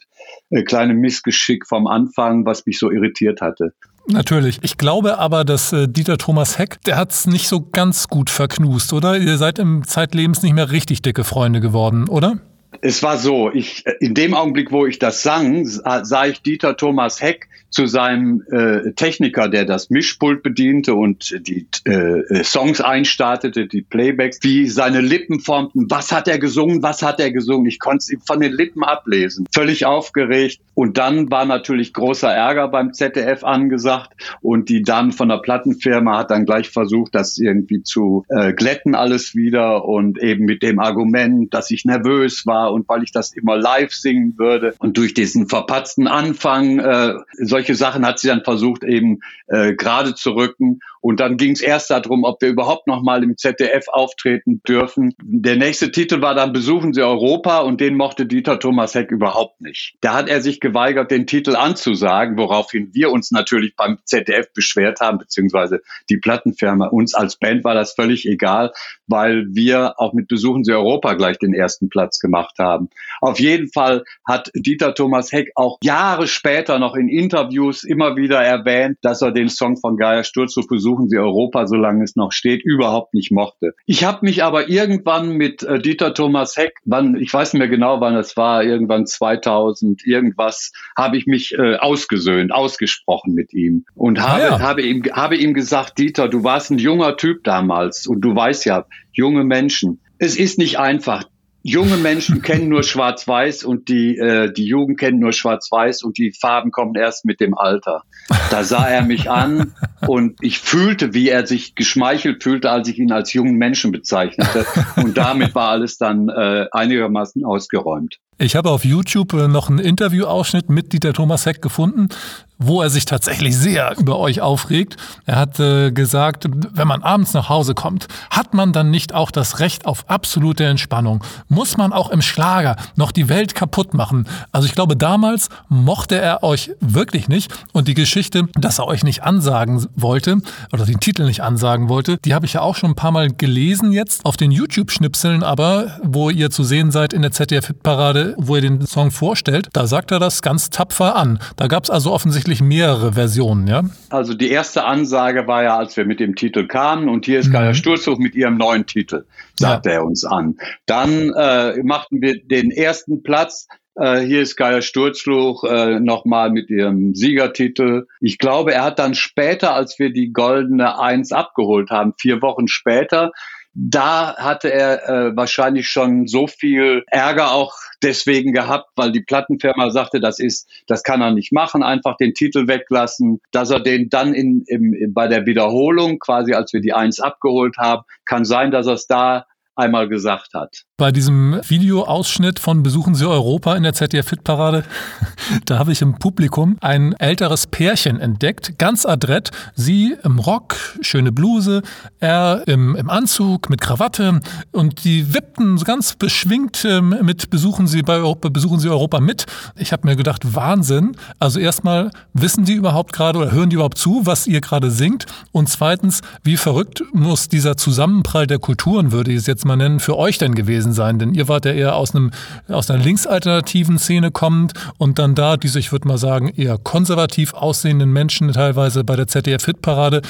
äh, 0.51 0.63
kleine 0.63 0.95
Missgeschick 0.95 1.67
vom 1.67 1.87
Anfang, 1.87 2.47
was 2.47 2.67
mich 2.67 2.79
so 2.79 2.91
irritiert 2.91 3.41
hatte. 3.41 3.73
Natürlich. 4.09 4.59
Ich 4.63 4.79
glaube 4.79 5.19
aber, 5.19 5.45
dass 5.45 5.73
äh, 5.73 5.89
Dieter 5.89 6.17
Thomas 6.17 6.59
Heck, 6.59 6.81
der 6.83 6.97
hat 6.97 7.11
es 7.11 7.27
nicht 7.27 7.49
so 7.49 7.61
ganz 7.61 8.09
gut 8.09 8.31
verknust, 8.31 8.93
oder? 8.93 9.19
Ihr 9.19 9.37
seid 9.37 9.59
im 9.59 9.85
Zeitlebens 9.85 10.43
nicht 10.43 10.55
mehr 10.55 10.71
richtig 10.71 11.03
dicke 11.03 11.25
Freunde 11.25 11.61
geworden, 11.61 12.09
oder? 12.09 12.39
Es 12.87 13.03
war 13.03 13.19
so, 13.19 13.51
ich, 13.53 13.85
in 13.99 14.15
dem 14.15 14.33
Augenblick, 14.33 14.71
wo 14.71 14.87
ich 14.87 15.01
das 15.01 15.25
sang, 15.25 15.67
sah 15.67 16.27
ich 16.27 16.43
Dieter 16.43 16.77
Thomas 16.77 17.21
Heck 17.21 17.49
zu 17.77 17.87
seinem 17.87 18.43
äh, 18.51 18.93
Techniker, 18.93 19.51
der 19.51 19.67
das 19.67 19.91
Mischpult 19.91 20.43
bediente 20.43 20.95
und 20.95 21.47
die 21.47 21.67
äh, 21.85 22.43
Songs 22.43 22.81
einstartete, 22.81 23.67
die 23.67 23.83
Playbacks, 23.83 24.39
wie 24.41 24.67
seine 24.67 25.03
Lippen 25.03 25.41
formten. 25.41 25.85
Was 25.91 26.11
hat 26.11 26.27
er 26.27 26.39
gesungen? 26.39 26.83
Was 26.83 27.03
hat 27.03 27.21
er 27.21 27.31
gesungen? 27.33 27.67
Ich 27.67 27.79
konnte 27.79 27.99
es 27.99 28.25
von 28.27 28.41
den 28.41 28.55
Lippen 28.55 28.83
ablesen. 28.83 29.47
Völlig 29.53 29.85
aufgeregt. 29.85 30.59
Und 30.73 30.97
dann 30.97 31.31
war 31.31 31.45
natürlich 31.45 31.93
großer 31.93 32.31
Ärger 32.31 32.69
beim 32.69 32.95
ZDF 32.95 33.45
angesagt 33.45 34.13
und 34.41 34.71
die 34.71 34.83
Dame 34.83 35.13
von 35.13 35.29
der 35.29 35.39
Plattenfirma 35.39 36.19
hat 36.19 36.31
dann 36.31 36.47
gleich 36.47 36.71
versucht, 36.71 37.15
das 37.15 37.37
irgendwie 37.37 37.83
zu 37.83 38.25
äh, 38.29 38.55
glätten 38.55 38.95
alles 38.95 39.35
wieder 39.35 39.85
und 39.85 40.19
eben 40.23 40.45
mit 40.45 40.63
dem 40.63 40.79
Argument, 40.79 41.53
dass 41.53 41.71
ich 41.71 41.85
nervös 41.85 42.47
war 42.47 42.73
und 42.73 42.89
weil 42.89 43.03
ich 43.03 43.13
das 43.13 43.35
immer 43.35 43.57
live 43.57 43.93
singen 43.93 44.35
würde 44.39 44.75
und 44.79 44.97
durch 44.97 45.13
diesen 45.15 45.49
verpatzten 45.49 46.07
Anfang 46.07 46.79
äh, 46.79 47.15
solche 47.39 47.66
Sachen 47.75 48.07
hat 48.07 48.19
sie 48.19 48.29
dann 48.29 48.45
versucht 48.45 48.85
eben 48.85 49.21
äh, 49.49 49.75
gerade 49.75 50.15
zu 50.15 50.33
rücken 50.33 50.81
Und 51.07 51.21
dann 51.21 51.37
ging 51.37 51.53
es 51.53 51.61
erst 51.61 51.91
darum, 51.91 52.25
ob 52.25 52.43
wir 52.43 52.49
überhaupt 52.49 52.89
noch 52.89 53.01
mal 53.01 53.23
im 53.23 53.37
ZDF 53.37 53.87
auftreten 53.87 54.61
dürfen. 54.67 55.15
Der 55.23 55.55
nächste 55.55 55.93
Titel 55.93 56.21
war 56.21 56.35
dann 56.35 56.53
Besuchen 56.53 56.93
Sie 56.93 57.01
Europa 57.01 57.61
und 57.61 57.81
den 57.81 57.97
mochte 57.97 58.27
Dieter 58.27 58.59
Thomas 58.59 58.97
Heck 58.97 59.13
überhaupt 59.13 59.61
nicht. 59.61 59.95
Da 60.01 60.15
hat 60.15 60.29
er 60.29 60.41
sich 60.41 60.59
geweigert, 60.59 61.13
den 61.13 61.29
Titel 61.29 61.55
anzusagen, 61.55 62.37
woraufhin 62.37 62.91
wir 62.93 63.13
uns 63.13 63.31
natürlich 63.31 63.77
beim 63.77 63.99
ZDF 64.05 64.53
beschwert 64.53 64.99
haben, 64.99 65.19
beziehungsweise 65.19 65.81
die 66.11 66.17
Plattenfirma. 66.17 66.89
Uns 66.89 67.15
als 67.15 67.37
Band 67.37 67.63
war 67.63 67.75
das 67.75 67.95
völlig 67.95 68.27
egal, 68.27 68.73
weil 69.07 69.47
wir 69.51 70.01
auch 70.01 70.13
mit 70.13 70.27
Besuchen 70.27 70.65
Sie 70.65 70.73
Europa 70.73 71.15
gleich 71.15 71.39
den 71.39 71.55
ersten 71.55 71.89
Platz 71.89 72.19
gemacht 72.19 72.59
haben. 72.59 72.89
Auf 73.21 73.39
jeden 73.39 73.71
Fall 73.71 74.03
hat 74.27 74.51
Dieter 74.57 74.93
Thomas 74.93 75.31
Heck 75.31 75.53
auch 75.55 75.79
Jahre 75.85 76.27
später 76.27 76.81
noch 76.81 76.97
in 76.97 77.09
Interviews 77.09 77.85
immer 77.85 78.17
wieder 78.17 78.41
erwähnt, 78.41 78.99
dass 79.03 79.23
er 79.23 79.31
den 79.31 79.49
Song 79.49 79.77
von 79.77 79.97
Geier 79.97 80.25
Sturzruf 80.25 80.67
Besuchen 80.97 81.11
Sie 81.11 81.19
Europa, 81.19 81.67
solange 81.67 82.05
es 82.05 82.17
noch 82.17 82.33
steht, 82.33 82.65
überhaupt 82.65 83.13
nicht 83.13 83.31
mochte. 83.31 83.75
Ich 83.85 84.05
habe 84.05 84.21
mich 84.23 84.43
aber 84.43 84.71
irgendwann 84.71 85.33
mit 85.37 85.63
äh, 85.63 85.79
Dieter 85.79 86.15
Thomas 86.15 86.57
Heck, 86.57 86.73
wann, 86.87 87.17
ich 87.17 87.33
weiß 87.33 87.53
nicht 87.53 87.59
mehr 87.59 87.69
genau, 87.69 88.01
wann 88.01 88.17
es 88.17 88.35
war, 88.37 88.65
irgendwann 88.65 89.07
2000, 89.07 90.07
irgendwas, 90.07 90.73
habe 90.97 91.19
ich 91.19 91.27
mich 91.27 91.53
äh, 91.53 91.77
ausgesöhnt, 91.77 92.51
ausgesprochen 92.51 93.35
mit 93.35 93.53
ihm 93.53 93.85
und 93.95 94.23
habe, 94.23 94.43
ah 94.43 94.49
ja. 94.49 94.61
habe, 94.61 94.83
ihm, 94.83 95.03
habe 95.13 95.37
ihm 95.37 95.53
gesagt, 95.53 95.99
Dieter, 95.99 96.29
du 96.29 96.45
warst 96.45 96.71
ein 96.71 96.79
junger 96.79 97.19
Typ 97.19 97.45
damals 97.45 98.07
und 98.07 98.23
du 98.23 98.35
weißt 98.35 98.65
ja, 98.65 98.87
junge 99.13 99.45
Menschen. 99.45 100.01
Es 100.19 100.37
ist 100.37 100.59
nicht 100.59 100.79
einfach 100.79 101.25
junge 101.67 101.97
Menschen 101.97 102.43
kennen 102.43 102.69
nur 102.69 102.85
Schwarz-Weiß 102.85 103.65
und 103.65 103.89
die, 103.89 104.17
äh, 104.17 104.53
die 104.53 104.67
Jugend 104.67 105.01
kennt 105.01 105.19
nur 105.19 105.33
Schwarz-Weiß 105.33 106.05
und 106.05 106.17
die 106.17 106.33
Farben 106.33 106.71
kommen 106.71 106.95
erst 106.95 107.25
mit 107.25 107.41
dem 107.41 107.59
Alter. 107.59 108.05
Da 108.51 108.63
sah 108.63 108.89
er 108.89 109.03
mich 109.03 109.29
an 109.31 109.75
und 110.07 110.37
ich 110.41 110.61
fühlte, 110.61 111.13
wie 111.13 111.29
er 111.29 111.47
sich 111.47 111.75
geschmeichelt 111.75 112.43
fühlte, 112.43 112.71
als 112.71 112.89
ich 112.89 112.99
ihn 112.99 113.11
als 113.11 113.33
jungen 113.33 113.57
Menschen 113.57 113.91
bezeichnete. 113.91 114.65
Und 114.97 115.17
damit 115.17 115.55
war 115.55 115.71
alles 115.71 115.99
dann 115.99 116.29
äh, 116.29 116.67
einigermaßen 116.71 117.45
ausgeräumt. 117.45 118.21
Ich 118.39 118.55
habe 118.55 118.71
auf 118.71 118.85
YouTube 118.85 119.33
äh, 119.33 119.49
noch 119.49 119.71
einen 119.71 119.79
Interviewausschnitt 119.79 120.69
mit 120.69 120.93
Dieter 120.93 121.15
Thomas 121.15 121.47
Heck 121.47 121.63
gefunden 121.63 122.11
wo 122.59 122.81
er 122.83 122.91
sich 122.91 123.05
tatsächlich 123.05 123.57
sehr 123.57 123.97
über 123.99 124.19
euch 124.19 124.41
aufregt. 124.41 124.97
Er 125.27 125.37
hat 125.37 125.61
äh, 125.61 125.91
gesagt, 125.93 126.49
wenn 126.73 126.89
man 126.89 127.03
abends 127.03 127.35
nach 127.35 127.49
Hause 127.49 127.75
kommt, 127.75 128.07
hat 128.31 128.55
man 128.55 128.73
dann 128.73 128.91
nicht 128.91 129.15
auch 129.15 129.31
das 129.31 129.61
Recht 129.61 129.87
auf 129.87 130.09
absolute 130.09 130.65
Entspannung? 130.65 131.23
Muss 131.49 131.77
man 131.77 131.93
auch 131.93 132.11
im 132.11 132.23
Schlager 132.23 132.77
noch 132.97 133.13
die 133.13 133.29
Welt 133.29 133.55
kaputt 133.55 133.95
machen? 133.95 134.27
Also 134.53 134.67
ich 134.67 134.75
glaube, 134.75 134.97
damals 134.97 135.49
mochte 135.69 136.19
er 136.19 136.43
euch 136.43 136.71
wirklich 136.81 137.29
nicht 137.29 137.53
und 137.73 137.89
die 137.89 137.95
Geschichte, 137.95 138.49
dass 138.55 138.79
er 138.79 138.87
euch 138.87 139.05
nicht 139.05 139.23
ansagen 139.23 139.87
wollte 139.95 140.39
oder 140.73 140.87
den 140.87 141.01
Titel 141.01 141.25
nicht 141.25 141.43
ansagen 141.43 141.89
wollte, 141.89 142.17
die 142.25 142.35
habe 142.35 142.47
ich 142.47 142.55
ja 142.55 142.63
auch 142.63 142.75
schon 142.75 142.93
ein 142.93 142.97
paar 142.97 143.13
Mal 143.13 143.31
gelesen 143.31 143.93
jetzt 143.93 144.25
auf 144.25 144.37
den 144.37 144.51
YouTube-Schnipseln, 144.51 145.43
aber 145.43 145.99
wo 146.03 146.31
ihr 146.31 146.51
zu 146.51 146.65
sehen 146.65 146.91
seid 146.91 147.13
in 147.13 147.23
der 147.23 147.33
ZDF-Parade, 147.33 148.26
wo 148.37 148.57
ihr 148.57 148.63
den 148.63 148.87
Song 148.87 149.11
vorstellt, 149.11 149.69
da 149.73 149.87
sagt 149.87 150.11
er 150.11 150.19
das 150.19 150.43
ganz 150.43 150.71
tapfer 150.71 151.17
an. 151.17 151.39
Da 151.57 151.67
gab 151.67 151.85
es 151.85 151.91
also 151.91 152.13
offensichtlich 152.13 152.61
mehrere 152.61 153.13
Versionen, 153.13 153.67
ja? 153.67 153.83
Also 154.11 154.35
die 154.35 154.51
erste 154.51 154.85
Ansage 154.85 155.47
war 155.47 155.63
ja, 155.63 155.77
als 155.77 155.97
wir 155.97 156.05
mit 156.05 156.21
dem 156.21 156.35
Titel 156.35 156.67
kamen 156.67 157.09
und 157.09 157.27
hier 157.27 157.41
ist 157.41 157.49
mhm. 157.49 157.53
Geier 157.53 157.75
Sturzhof 157.75 158.19
mit 158.19 158.35
ihrem 158.35 158.57
neuen 158.57 158.87
Titel, 158.87 159.25
sagte 159.55 159.91
ja. 159.91 159.97
er 159.97 160.05
uns 160.05 160.25
an. 160.25 160.57
Dann 160.87 161.33
äh, 161.35 161.83
machten 161.83 162.21
wir 162.21 162.43
den 162.43 162.71
ersten 162.71 163.23
Platz 163.23 163.67
äh, 163.99 164.21
hier 164.21 164.43
ist 164.43 164.57
Geier 164.57 164.83
Sturzfluch 164.83 165.65
äh, 165.65 166.01
nochmal 166.01 166.51
mit 166.51 166.69
ihrem 166.69 167.15
Siegertitel. 167.15 168.07
Ich 168.21 168.39
glaube, 168.39 168.75
er 168.75 168.85
hat 168.85 168.99
dann 168.99 169.15
später, 169.15 169.75
als 169.75 169.99
wir 169.99 170.13
die 170.13 170.33
goldene 170.33 170.99
Eins 170.99 171.33
abgeholt 171.33 171.91
haben, 171.91 172.13
vier 172.19 172.43
Wochen 172.43 172.69
später, 172.69 173.33
da 173.79 174.37
hatte 174.39 174.73
er 174.73 175.09
äh, 175.09 175.37
wahrscheinlich 175.37 175.89
schon 175.89 176.27
so 176.27 176.47
viel 176.47 177.05
Ärger 177.09 177.53
auch 177.53 177.75
deswegen 178.03 178.53
gehabt, 178.53 178.89
weil 178.97 179.13
die 179.13 179.21
Plattenfirma 179.21 179.91
sagte, 179.91 180.19
das 180.19 180.39
ist, 180.39 180.67
das 180.87 181.03
kann 181.03 181.21
er 181.21 181.33
nicht 181.33 181.53
machen, 181.53 181.83
einfach 181.83 182.17
den 182.17 182.33
Titel 182.33 182.69
weglassen, 182.69 183.41
dass 183.53 183.71
er 183.71 183.81
den 183.81 184.09
dann 184.09 184.33
in, 184.33 184.65
im, 184.67 185.13
bei 185.13 185.29
der 185.29 185.45
Wiederholung, 185.45 186.19
quasi 186.19 186.55
als 186.55 186.73
wir 186.73 186.81
die 186.81 186.95
Eins 186.95 187.21
abgeholt 187.21 187.77
haben, 187.77 188.05
kann 188.25 188.47
sein, 188.47 188.71
dass 188.71 188.87
er 188.87 188.95
es 188.95 189.07
da 189.07 189.47
einmal 189.77 190.09
gesagt 190.09 190.55
hat. 190.55 190.83
Bei 190.97 191.13
diesem 191.13 191.61
Videoausschnitt 191.63 192.59
von 192.59 192.83
Besuchen 192.83 193.15
Sie 193.15 193.29
Europa 193.29 193.77
in 193.77 193.83
der 193.83 193.93
ZDF-Fit-Parade, 193.93 194.85
da 195.67 195.79
habe 195.79 195.93
ich 195.93 196.01
im 196.01 196.19
Publikum 196.19 196.79
ein 196.81 197.13
älteres 197.13 197.67
Pärchen 197.67 198.19
entdeckt, 198.19 198.79
ganz 198.79 199.05
adrett. 199.05 199.51
Sie 199.75 200.17
im 200.25 200.39
Rock, 200.39 200.77
schöne 201.03 201.33
Bluse, 201.33 201.83
er 202.19 202.63
im, 202.67 202.97
im 202.97 203.11
Anzug 203.11 203.69
mit 203.69 203.83
Krawatte 203.83 204.41
und 204.73 205.05
die 205.05 205.35
wippten 205.35 205.77
ganz 205.85 206.15
beschwingt 206.15 206.85
ähm, 206.87 207.15
mit 207.21 207.51
Besuchen 207.51 207.87
Sie 207.87 208.03
bei 208.03 208.15
Europa, 208.15 208.49
Besuchen 208.49 208.81
Sie 208.81 208.89
Europa 208.89 209.21
mit. 209.21 209.45
Ich 209.77 209.93
habe 209.93 210.09
mir 210.09 210.17
gedacht, 210.17 210.55
Wahnsinn. 210.55 211.17
Also 211.39 211.61
erstmal, 211.61 212.11
wissen 212.33 212.65
die 212.65 212.73
überhaupt 212.75 213.13
gerade 213.13 213.39
oder 213.39 213.53
hören 213.53 213.69
die 213.69 213.75
überhaupt 213.75 213.99
zu, 213.99 214.23
was 214.25 214.47
ihr 214.47 214.63
gerade 214.63 214.91
singt? 214.91 215.27
Und 215.53 215.69
zweitens, 215.69 216.23
wie 216.43 216.57
verrückt 216.57 217.03
muss 217.13 217.49
dieser 217.49 217.77
Zusammenprall 217.77 218.47
der 218.47 218.59
Kulturen, 218.59 219.13
würde 219.13 219.33
ich 219.33 219.39
es 219.39 219.47
jetzt 219.47 219.66
mal 219.67 219.77
nennen, 219.77 220.01
für 220.01 220.17
euch 220.17 220.39
denn 220.39 220.55
gewesen 220.55 220.93
sein, 220.93 221.19
denn 221.19 221.35
ihr 221.35 221.49
wart 221.49 221.65
ja 221.65 221.73
eher 221.73 221.97
aus, 221.97 222.15
einem, 222.15 222.31
aus 222.69 222.91
einer 222.91 223.03
linksalternativen 223.03 223.99
Szene 223.99 224.31
kommend 224.31 224.73
und 224.99 225.19
dann 225.19 225.35
da 225.35 225.57
diese, 225.57 225.79
ich 225.79 225.93
würde 225.93 226.09
mal 226.09 226.19
sagen, 226.19 226.53
eher 226.57 226.79
konservativ 226.79 227.55
aussehenden 227.55 228.13
Menschen 228.13 228.53
teilweise 228.53 229.05
bei 229.05 229.17
der 229.17 229.27
ZDF-Hitparade. 229.27 230.23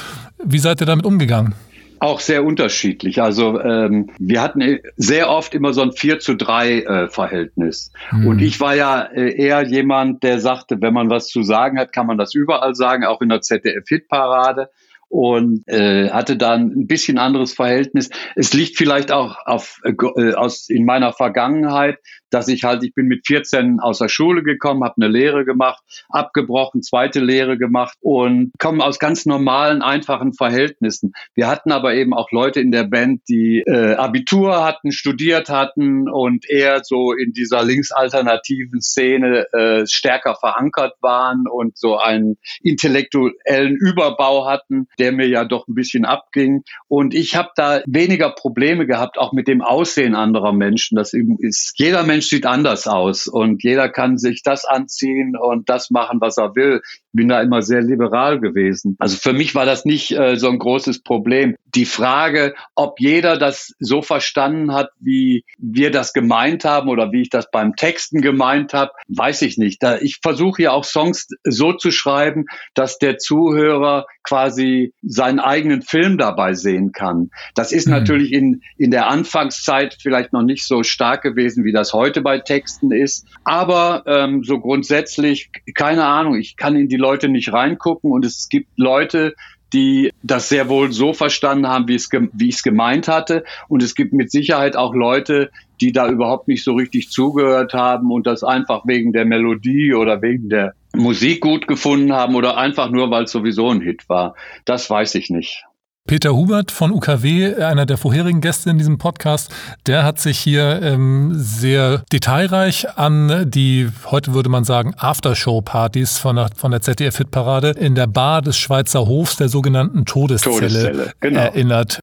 Wie 0.43 0.59
seid 0.59 0.81
ihr 0.81 0.87
damit 0.87 1.05
umgegangen? 1.05 1.55
Auch 1.99 2.19
sehr 2.19 2.43
unterschiedlich. 2.43 3.21
Also 3.21 3.59
ähm, 3.59 4.09
wir 4.19 4.41
hatten 4.41 4.79
sehr 4.97 5.29
oft 5.29 5.55
immer 5.55 5.73
so 5.73 5.81
ein 5.81 5.93
4 5.93 6.19
zu 6.19 6.35
3 6.35 6.81
äh, 6.81 7.07
Verhältnis. 7.07 7.91
Hm. 8.09 8.27
Und 8.27 8.39
ich 8.39 8.59
war 8.59 8.75
ja 8.75 9.01
äh, 9.01 9.35
eher 9.35 9.63
jemand, 9.63 10.21
der 10.21 10.39
sagte, 10.39 10.79
wenn 10.79 10.93
man 10.93 11.09
was 11.09 11.27
zu 11.27 11.41
sagen 11.41 11.79
hat, 11.79 11.93
kann 11.93 12.05
man 12.05 12.17
das 12.17 12.35
überall 12.35 12.75
sagen, 12.75 13.03
auch 13.03 13.21
in 13.21 13.29
der 13.29 13.41
ZDF-Hitparade 13.41 14.69
und 15.09 15.67
äh, 15.67 16.09
hatte 16.09 16.37
dann 16.37 16.71
ein 16.71 16.87
bisschen 16.87 17.17
anderes 17.17 17.53
Verhältnis. 17.53 18.09
Es 18.35 18.53
liegt 18.53 18.77
vielleicht 18.77 19.11
auch 19.11 19.37
auf, 19.45 19.79
äh, 19.83 20.33
aus 20.33 20.69
in 20.69 20.85
meiner 20.85 21.13
Vergangenheit, 21.13 21.99
dass 22.29 22.47
ich 22.47 22.63
halt, 22.63 22.83
ich 22.83 22.93
bin 22.93 23.07
mit 23.07 23.25
14 23.25 23.79
aus 23.79 23.99
der 23.99 24.09
Schule 24.09 24.43
gekommen, 24.43 24.83
habe 24.83 24.95
eine 24.97 25.07
Lehre 25.07 25.45
gemacht, 25.45 25.83
abgebrochen, 26.09 26.81
zweite 26.81 27.19
Lehre 27.19 27.57
gemacht 27.57 27.97
und 28.01 28.51
komme 28.59 28.83
aus 28.83 28.99
ganz 28.99 29.25
normalen, 29.25 29.81
einfachen 29.81 30.33
Verhältnissen. 30.33 31.13
Wir 31.35 31.47
hatten 31.47 31.71
aber 31.71 31.95
eben 31.95 32.13
auch 32.13 32.31
Leute 32.31 32.59
in 32.59 32.71
der 32.71 32.83
Band, 32.83 33.21
die 33.29 33.63
äh, 33.65 33.95
Abitur 33.95 34.63
hatten, 34.63 34.91
studiert 34.91 35.49
hatten 35.49 36.09
und 36.09 36.49
eher 36.49 36.81
so 36.83 37.13
in 37.13 37.33
dieser 37.33 37.63
linksalternativen 37.63 38.81
Szene 38.81 39.45
äh, 39.53 39.85
stärker 39.87 40.35
verankert 40.35 40.95
waren 41.01 41.45
und 41.49 41.77
so 41.77 41.97
einen 41.97 42.37
intellektuellen 42.61 43.75
Überbau 43.75 44.47
hatten, 44.47 44.87
der 44.99 45.11
mir 45.11 45.27
ja 45.27 45.45
doch 45.45 45.67
ein 45.67 45.75
bisschen 45.75 46.05
abging. 46.05 46.63
Und 46.87 47.13
ich 47.13 47.35
habe 47.35 47.49
da 47.55 47.81
weniger 47.85 48.31
Probleme 48.31 48.85
gehabt, 48.85 49.17
auch 49.17 49.33
mit 49.33 49.47
dem 49.47 49.61
Aussehen 49.61 50.15
anderer 50.15 50.53
Menschen. 50.53 50.95
Das 50.95 51.13
ist 51.13 51.73
jeder 51.75 52.03
Mensch 52.03 52.16
Mensch 52.17 52.29
sieht 52.29 52.47
anders 52.47 52.87
aus 52.87 53.27
und 53.27 53.63
jeder 53.63 53.89
kann 53.89 54.17
sich 54.17 54.41
das 54.41 54.65
anziehen 54.65 55.37
und 55.37 55.69
das 55.69 55.91
machen, 55.91 56.19
was 56.19 56.37
er 56.37 56.55
will. 56.55 56.81
Ich 56.83 57.01
bin 57.13 57.27
da 57.27 57.41
immer 57.43 57.61
sehr 57.61 57.83
liberal 57.83 58.39
gewesen. 58.39 58.95
Also 58.97 59.17
für 59.17 59.33
mich 59.33 59.53
war 59.53 59.67
das 59.67 59.85
nicht 59.85 60.17
äh, 60.17 60.35
so 60.35 60.49
ein 60.49 60.57
großes 60.57 61.03
Problem. 61.03 61.55
Die 61.75 61.85
Frage, 61.85 62.55
ob 62.73 62.99
jeder 62.99 63.37
das 63.37 63.75
so 63.77 64.01
verstanden 64.01 64.73
hat, 64.73 64.89
wie 64.99 65.45
wir 65.59 65.91
das 65.91 66.11
gemeint 66.11 66.65
haben 66.65 66.89
oder 66.89 67.11
wie 67.11 67.21
ich 67.21 67.29
das 67.29 67.51
beim 67.51 67.75
Texten 67.75 68.21
gemeint 68.21 68.73
habe, 68.73 68.93
weiß 69.09 69.43
ich 69.43 69.59
nicht. 69.59 69.83
Da, 69.83 69.99
ich 69.99 70.17
versuche 70.19 70.63
ja 70.63 70.71
auch 70.71 70.85
Songs 70.85 71.27
so 71.43 71.73
zu 71.73 71.91
schreiben, 71.91 72.45
dass 72.73 72.97
der 72.97 73.19
Zuhörer 73.19 74.07
quasi 74.23 74.93
seinen 75.03 75.39
eigenen 75.39 75.83
Film 75.83 76.17
dabei 76.17 76.55
sehen 76.55 76.93
kann. 76.93 77.29
Das 77.53 77.71
ist 77.71 77.85
mhm. 77.85 77.93
natürlich 77.93 78.33
in, 78.33 78.61
in 78.77 78.89
der 78.89 79.07
Anfangszeit 79.07 79.97
vielleicht 80.01 80.33
noch 80.33 80.43
nicht 80.43 80.67
so 80.67 80.81
stark 80.81 81.21
gewesen, 81.21 81.63
wie 81.63 81.71
das 81.71 81.93
heute 81.93 82.06
bei 82.21 82.39
Texten 82.39 82.91
ist. 82.91 83.25
Aber 83.43 84.03
ähm, 84.05 84.43
so 84.43 84.59
grundsätzlich, 84.59 85.49
keine 85.73 86.05
Ahnung, 86.05 86.35
ich 86.35 86.55
kann 86.57 86.75
in 86.75 86.87
die 86.87 86.97
Leute 86.97 87.29
nicht 87.29 87.53
reingucken 87.53 88.11
und 88.11 88.25
es 88.25 88.49
gibt 88.49 88.69
Leute, 88.77 89.33
die 89.73 90.11
das 90.23 90.49
sehr 90.49 90.69
wohl 90.69 90.91
so 90.91 91.13
verstanden 91.13 91.67
haben, 91.67 91.87
wie, 91.87 91.95
es 91.95 92.09
wie 92.11 92.49
ich 92.49 92.55
es 92.55 92.63
gemeint 92.63 93.07
hatte. 93.07 93.43
Und 93.67 93.83
es 93.83 93.95
gibt 93.95 94.13
mit 94.13 94.31
Sicherheit 94.31 94.75
auch 94.77 94.93
Leute, 94.93 95.51
die 95.81 95.91
da 95.91 96.09
überhaupt 96.09 96.47
nicht 96.47 96.63
so 96.63 96.73
richtig 96.73 97.09
zugehört 97.09 97.73
haben 97.73 98.11
und 98.11 98.25
das 98.25 98.43
einfach 98.43 98.83
wegen 98.85 99.13
der 99.13 99.25
Melodie 99.25 99.93
oder 99.93 100.21
wegen 100.21 100.49
der 100.49 100.73
Musik 100.95 101.41
gut 101.41 101.67
gefunden 101.67 102.13
haben 102.13 102.35
oder 102.35 102.57
einfach 102.57 102.89
nur, 102.89 103.11
weil 103.11 103.25
es 103.25 103.31
sowieso 103.31 103.69
ein 103.69 103.81
Hit 103.81 104.07
war. 104.09 104.35
Das 104.65 104.89
weiß 104.89 105.15
ich 105.15 105.29
nicht. 105.29 105.65
Peter 106.07 106.33
Hubert 106.33 106.71
von 106.71 106.91
UKW, 106.91 107.55
einer 107.55 107.85
der 107.85 107.97
vorherigen 107.97 108.39
Gäste 108.39 108.69
in 108.69 108.77
diesem 108.77 108.97
Podcast, 108.97 109.53
der 109.85 110.05
hat 110.05 110.19
sich 110.19 110.39
hier 110.39 110.81
ähm, 110.81 111.31
sehr 111.33 112.05
detailreich 112.13 112.97
an 112.97 113.51
die, 113.51 113.89
heute 114.05 114.33
würde 114.33 114.47
man 114.49 114.63
sagen, 114.63 114.93
Aftershow-Partys 114.97 116.17
von 116.17 116.37
der, 116.37 116.49
von 116.55 116.71
der 116.71 116.81
ZDF-Hitparade 116.81 117.71
in 117.71 117.93
der 117.93 118.07
Bar 118.07 118.41
des 118.41 118.57
Schweizer 118.57 119.05
Hofs, 119.05 119.35
der 119.35 119.49
sogenannten 119.49 120.05
Todeszelle, 120.05 120.55
Todeszelle 120.55 121.11
genau. 121.19 121.41
erinnert. 121.41 121.99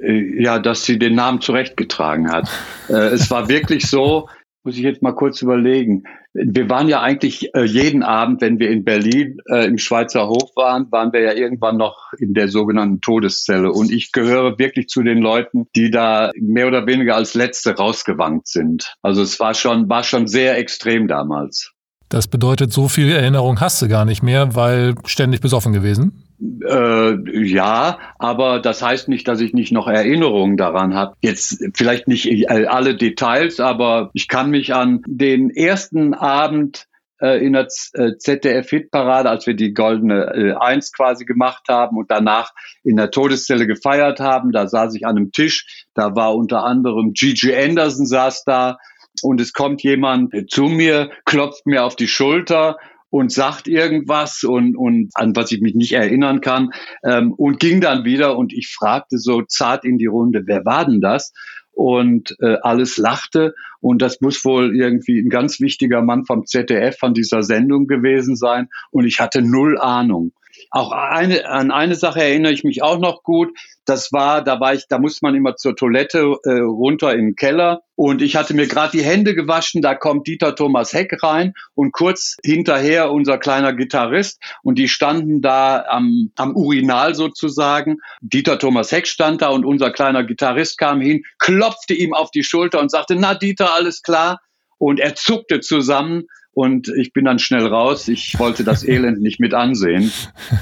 Äh, 0.00 0.42
ja, 0.42 0.58
dass 0.58 0.84
sie 0.84 0.98
den 0.98 1.14
Namen 1.14 1.40
zurechtgetragen 1.40 2.32
hat. 2.32 2.50
Äh, 2.88 3.14
es 3.14 3.30
war 3.30 3.48
wirklich 3.48 3.88
so, 3.88 4.28
muss 4.64 4.76
ich 4.76 4.82
jetzt 4.82 5.00
mal 5.00 5.12
kurz 5.12 5.42
überlegen. 5.42 6.02
Wir 6.44 6.68
waren 6.68 6.88
ja 6.88 7.00
eigentlich 7.00 7.54
äh, 7.54 7.64
jeden 7.64 8.02
Abend, 8.02 8.40
wenn 8.40 8.58
wir 8.58 8.70
in 8.70 8.84
Berlin 8.84 9.38
äh, 9.50 9.66
im 9.66 9.78
Schweizer 9.78 10.28
Hof 10.28 10.54
waren, 10.54 10.90
waren 10.92 11.12
wir 11.12 11.20
ja 11.20 11.32
irgendwann 11.32 11.76
noch 11.76 12.12
in 12.18 12.34
der 12.34 12.48
sogenannten 12.48 13.00
Todeszelle. 13.00 13.72
Und 13.72 13.90
ich 13.90 14.12
gehöre 14.12 14.58
wirklich 14.58 14.88
zu 14.88 15.02
den 15.02 15.18
Leuten, 15.18 15.66
die 15.74 15.90
da 15.90 16.30
mehr 16.38 16.66
oder 16.66 16.86
weniger 16.86 17.16
als 17.16 17.34
Letzte 17.34 17.76
rausgewankt 17.76 18.48
sind. 18.48 18.94
Also 19.02 19.22
es 19.22 19.40
war 19.40 19.54
schon, 19.54 19.88
war 19.88 20.02
schon 20.02 20.26
sehr 20.26 20.58
extrem 20.58 21.08
damals. 21.08 21.72
Das 22.08 22.28
bedeutet, 22.28 22.72
so 22.72 22.88
viel 22.88 23.10
Erinnerung 23.10 23.60
hast 23.60 23.82
du 23.82 23.88
gar 23.88 24.04
nicht 24.04 24.22
mehr, 24.22 24.54
weil 24.54 24.94
ständig 25.06 25.40
besoffen 25.40 25.72
gewesen? 25.72 26.25
Äh, 26.40 27.44
ja, 27.44 27.98
aber 28.18 28.60
das 28.60 28.82
heißt 28.82 29.08
nicht, 29.08 29.26
dass 29.26 29.40
ich 29.40 29.54
nicht 29.54 29.72
noch 29.72 29.88
Erinnerungen 29.88 30.56
daran 30.56 30.94
habe. 30.94 31.16
Jetzt 31.20 31.64
vielleicht 31.74 32.08
nicht 32.08 32.50
alle 32.50 32.94
Details, 32.94 33.60
aber 33.60 34.10
ich 34.12 34.28
kann 34.28 34.50
mich 34.50 34.74
an 34.74 35.02
den 35.06 35.50
ersten 35.50 36.14
Abend 36.14 36.86
äh, 37.20 37.44
in 37.44 37.54
der 37.54 37.68
äh, 37.94 38.18
ZDF-Hitparade, 38.18 39.30
als 39.30 39.46
wir 39.46 39.54
die 39.54 39.72
goldene 39.72 40.34
äh, 40.34 40.52
Eins 40.54 40.92
quasi 40.92 41.24
gemacht 41.24 41.64
haben 41.68 41.96
und 41.96 42.10
danach 42.10 42.52
in 42.84 42.96
der 42.96 43.10
Todeszelle 43.10 43.66
gefeiert 43.66 44.20
haben. 44.20 44.52
Da 44.52 44.66
saß 44.66 44.94
ich 44.94 45.06
an 45.06 45.16
einem 45.16 45.32
Tisch, 45.32 45.86
da 45.94 46.14
war 46.14 46.34
unter 46.34 46.64
anderem 46.64 47.14
Gigi 47.14 47.54
Anderson 47.54 48.04
saß 48.04 48.44
da 48.44 48.76
und 49.22 49.40
es 49.40 49.54
kommt 49.54 49.82
jemand 49.82 50.34
zu 50.50 50.64
mir, 50.64 51.10
klopft 51.24 51.66
mir 51.66 51.84
auf 51.84 51.96
die 51.96 52.08
Schulter 52.08 52.76
und 53.16 53.32
sagt 53.32 53.66
irgendwas 53.66 54.44
und, 54.44 54.76
und 54.76 55.08
an 55.14 55.34
was 55.34 55.50
ich 55.50 55.62
mich 55.62 55.74
nicht 55.74 55.92
erinnern 55.92 56.42
kann 56.42 56.72
ähm, 57.02 57.32
und 57.32 57.58
ging 57.58 57.80
dann 57.80 58.04
wieder 58.04 58.36
und 58.36 58.52
ich 58.52 58.68
fragte 58.68 59.16
so 59.16 59.40
zart 59.40 59.86
in 59.86 59.96
die 59.96 60.04
Runde, 60.04 60.42
wer 60.44 60.66
war 60.66 60.84
denn 60.84 61.00
das? 61.00 61.32
Und 61.72 62.36
äh, 62.40 62.58
alles 62.60 62.98
lachte 62.98 63.54
und 63.80 64.02
das 64.02 64.20
muss 64.20 64.44
wohl 64.44 64.76
irgendwie 64.76 65.18
ein 65.18 65.30
ganz 65.30 65.60
wichtiger 65.60 66.02
Mann 66.02 66.26
vom 66.26 66.44
ZDF 66.44 66.98
von 66.98 67.14
dieser 67.14 67.42
Sendung 67.42 67.86
gewesen 67.86 68.36
sein 68.36 68.68
und 68.90 69.06
ich 69.06 69.18
hatte 69.18 69.40
null 69.40 69.78
Ahnung. 69.78 70.32
Auch 70.76 70.92
eine, 70.92 71.48
an 71.48 71.70
eine 71.70 71.94
Sache 71.94 72.22
erinnere 72.22 72.52
ich 72.52 72.62
mich 72.62 72.82
auch 72.82 72.98
noch 72.98 73.22
gut. 73.22 73.48
Das 73.86 74.12
war, 74.12 74.44
da 74.44 74.60
war 74.60 74.74
ich, 74.74 74.86
da 74.88 74.98
musste 74.98 75.20
man 75.22 75.34
immer 75.34 75.56
zur 75.56 75.74
Toilette 75.74 76.36
äh, 76.44 76.50
runter 76.50 77.16
den 77.16 77.34
Keller. 77.34 77.80
Und 77.94 78.20
ich 78.20 78.36
hatte 78.36 78.52
mir 78.52 78.66
gerade 78.66 78.94
die 78.94 79.02
Hände 79.02 79.34
gewaschen, 79.34 79.80
da 79.80 79.94
kommt 79.94 80.26
Dieter 80.26 80.54
Thomas 80.54 80.92
Heck 80.92 81.22
rein 81.22 81.54
und 81.74 81.92
kurz 81.92 82.36
hinterher 82.44 83.10
unser 83.10 83.38
kleiner 83.38 83.72
Gitarrist. 83.72 84.38
Und 84.62 84.76
die 84.76 84.88
standen 84.88 85.40
da 85.40 85.82
am, 85.88 86.30
am 86.36 86.54
Urinal 86.54 87.14
sozusagen. 87.14 87.96
Dieter 88.20 88.58
Thomas 88.58 88.92
Heck 88.92 89.06
stand 89.06 89.40
da 89.40 89.48
und 89.48 89.64
unser 89.64 89.90
kleiner 89.90 90.24
Gitarrist 90.24 90.76
kam 90.76 91.00
hin, 91.00 91.22
klopfte 91.38 91.94
ihm 91.94 92.12
auf 92.12 92.30
die 92.30 92.44
Schulter 92.44 92.80
und 92.80 92.90
sagte, 92.90 93.14
na 93.16 93.32
Dieter, 93.32 93.74
alles 93.74 94.02
klar. 94.02 94.40
Und 94.76 95.00
er 95.00 95.14
zuckte 95.14 95.60
zusammen 95.60 96.26
und 96.56 96.88
ich 96.96 97.12
bin 97.12 97.26
dann 97.26 97.38
schnell 97.38 97.66
raus. 97.66 98.08
Ich 98.08 98.38
wollte 98.38 98.64
das 98.64 98.82
Elend 98.88 99.20
nicht 99.20 99.40
mit 99.40 99.52
ansehen. 99.52 100.10